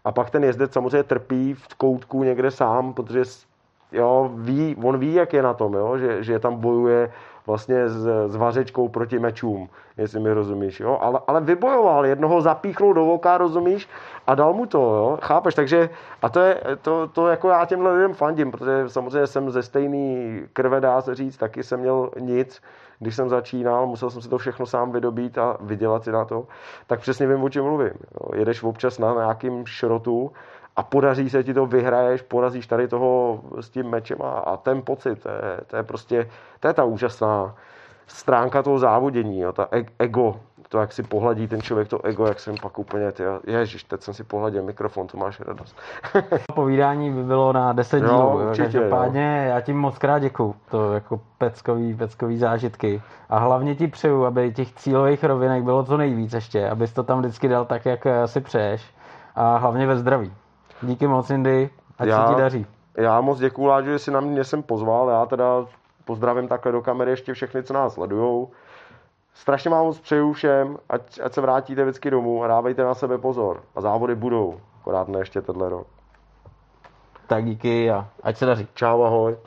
A 0.06 0.12
pak 0.12 0.30
ten 0.30 0.44
jezdec 0.44 0.74
samozřejmě 0.74 1.04
trpí 1.04 1.54
v 1.54 1.76
koutku 1.76 2.24
někde 2.24 2.52
sám, 2.52 2.94
protože 2.94 3.24
jo, 3.92 4.32
ví, 4.36 4.76
on 4.84 4.98
ví, 4.98 5.14
jak 5.14 5.34
je 5.34 5.44
na 5.44 5.54
tom, 5.54 5.74
jo, 5.74 5.98
že, 5.98 6.24
že 6.24 6.40
tam 6.40 6.56
bojuje 6.56 7.12
vlastně 7.48 7.90
s, 7.90 8.28
s 8.28 8.36
vařečkou 8.36 8.90
proti 8.90 9.20
mečům, 9.20 9.70
jestli 9.98 10.20
mi 10.20 10.34
rozumíš, 10.34 10.80
jo? 10.80 10.98
Ale, 11.02 11.20
ale 11.28 11.42
vybojoval, 11.42 12.06
jednoho 12.06 12.42
zapíchnul 12.42 12.94
do 12.94 13.06
voka, 13.06 13.38
rozumíš, 13.38 13.90
a 14.28 14.36
dal 14.36 14.54
mu 14.54 14.66
to, 14.66 14.78
jo? 14.78 15.20
chápeš, 15.22 15.56
takže 15.56 15.90
a 16.22 16.30
to 16.30 16.40
je, 16.40 16.62
to, 16.82 17.08
to 17.08 17.28
jako 17.28 17.50
já 17.50 17.66
těmhle 17.66 17.94
lidem 17.94 18.14
fandím, 18.14 18.52
protože 18.52 18.84
samozřejmě 18.88 19.28
jsem 19.28 19.52
ze 19.52 19.64
stejný 19.64 20.42
krve, 20.54 20.82
dá 20.82 21.02
se 21.02 21.16
říct, 21.16 21.38
taky 21.38 21.64
jsem 21.64 21.80
měl 21.80 22.10
nic, 22.20 22.62
když 23.00 23.16
jsem 23.16 23.30
začínal, 23.30 23.88
musel 23.88 24.10
jsem 24.10 24.22
si 24.22 24.30
to 24.30 24.38
všechno 24.38 24.66
sám 24.66 24.92
vydobít 24.92 25.38
a 25.38 25.58
vydělat 25.62 26.04
si 26.04 26.12
na 26.12 26.26
to, 26.26 26.48
tak 26.88 27.00
přesně 27.00 27.28
vím, 27.28 27.44
o 27.44 27.50
čem 27.50 27.64
mluvím. 27.64 27.94
Jo? 28.14 28.36
Jedeš 28.36 28.64
občas 28.64 29.00
na 29.00 29.14
nějakým 29.14 29.66
šrotu 29.66 30.32
a 30.76 30.84
podaří 30.84 31.30
se 31.30 31.44
ti 31.44 31.54
to, 31.54 31.66
vyhraješ, 31.66 32.22
porazíš 32.22 32.68
tady 32.68 32.88
toho 32.88 33.42
s 33.60 33.70
tím 33.70 33.90
mečem 33.90 34.22
a, 34.22 34.32
a 34.32 34.58
ten 34.58 34.82
pocit, 34.82 35.24
to 35.24 35.30
je, 35.30 35.58
to 35.68 35.76
je 35.76 35.84
prostě, 35.84 36.30
to 36.60 36.68
je 36.68 36.74
ta 36.74 36.84
úžasná 36.84 37.56
stránka 38.08 38.64
toho 38.64 38.80
závodění, 38.80 39.40
jo, 39.40 39.54
ta 39.54 39.68
e- 39.72 39.86
ego, 40.00 40.36
to, 40.70 40.80
jak 40.80 40.94
si 40.94 41.04
pohladí 41.04 41.48
ten 41.48 41.62
člověk, 41.62 41.88
to 41.88 42.06
ego, 42.06 42.26
jak 42.26 42.40
jsem 42.40 42.56
pak 42.62 42.80
úplně, 42.80 43.12
ty, 43.12 43.24
ježiš, 43.48 43.84
teď 43.84 44.02
jsem 44.02 44.14
si 44.14 44.24
pohladil 44.24 44.64
mikrofon, 44.64 45.08
to 45.08 45.18
máš 45.18 45.40
radost. 45.40 45.76
Povídání 46.56 47.12
by 47.12 47.24
bylo 47.24 47.54
na 47.54 47.74
10 47.74 48.00
dílů, 48.00 48.12
jo, 48.12 48.48
určitě, 48.48 48.64
každopádně 48.64 49.44
jo. 49.46 49.50
já 49.54 49.62
ti 49.62 49.74
moc 49.74 49.98
krát 49.98 50.20
děkuju, 50.20 50.56
to 50.70 50.94
jako 50.94 51.20
peckový, 51.38 51.94
peckový 51.94 52.38
zážitky 52.38 53.02
a 53.30 53.40
hlavně 53.40 53.76
ti 53.76 53.88
přeju, 53.88 54.26
aby 54.26 54.54
těch 54.54 54.74
cílových 54.74 55.24
rovinek 55.24 55.64
bylo 55.64 55.84
co 55.84 55.98
nejvíc 55.98 56.34
ještě, 56.34 56.70
abys 56.70 56.94
to 56.94 57.04
tam 57.04 57.20
vždycky 57.20 57.48
dal 57.48 57.66
tak, 57.66 57.86
jak 57.86 58.08
si 58.26 58.42
přeješ 58.42 58.94
a 59.36 59.58
hlavně 59.58 59.88
ve 59.88 59.98
zdraví. 59.98 60.34
Díky 60.82 61.08
moc, 61.08 61.30
Indy. 61.30 61.70
Ať 62.00 62.08
já, 62.08 62.28
se 62.28 62.34
ti 62.34 62.42
daří. 62.42 62.66
Já 62.98 63.22
moc 63.22 63.40
děkuju, 63.40 63.68
Láďo, 63.68 63.92
že 63.92 64.00
jsi 64.00 64.12
na 64.12 64.20
mě 64.20 64.44
jsem 64.44 64.64
pozval. 64.64 65.10
Já 65.10 65.26
teda 65.26 65.66
pozdravím 66.06 66.48
takhle 66.48 66.72
do 66.72 66.82
kamery 66.82 67.12
ještě 67.12 67.34
všechny, 67.34 67.64
co 67.64 67.74
nás 67.74 67.94
sledujou. 67.94 68.52
Strašně 69.34 69.72
vám 69.72 69.86
moc 69.86 70.00
přeju 70.00 70.34
všem, 70.34 70.78
ať, 70.90 71.20
ať 71.24 71.34
se 71.34 71.42
vrátíte 71.42 71.84
vždycky 71.84 72.12
domů 72.12 72.44
a 72.44 72.48
dávejte 72.48 72.84
na 72.84 72.94
sebe 72.94 73.18
pozor. 73.18 73.64
A 73.76 73.82
závody 73.82 74.16
budou, 74.16 74.62
akorát 74.82 75.08
ne 75.08 75.20
ještě 75.20 75.42
tenhle 75.42 75.70
rok. 75.70 75.88
Tak 77.28 77.46
díky 77.46 77.92
a 77.92 78.08
ať 78.24 78.38
se 78.38 78.46
daří. 78.46 78.68
Čau, 78.74 79.04
ahoj. 79.04 79.38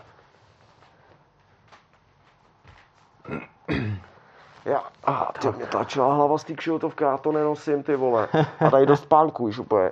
Já, 4.65 4.83
a 5.05 5.33
ty 5.41 5.49
mě 5.57 5.67
tlačila 5.67 6.15
hlava 6.15 6.39
z 6.39 6.45
té 6.45 6.55
kšiltovky, 6.55 7.05
já 7.05 7.19
to 7.19 7.33
nenosím, 7.33 7.83
ty 7.83 7.97
vole. 7.97 8.29
A 8.61 8.71
tady 8.71 8.87
dost 8.87 9.07
pánku 9.07 9.45
už 9.45 9.59
úplně. 9.59 9.83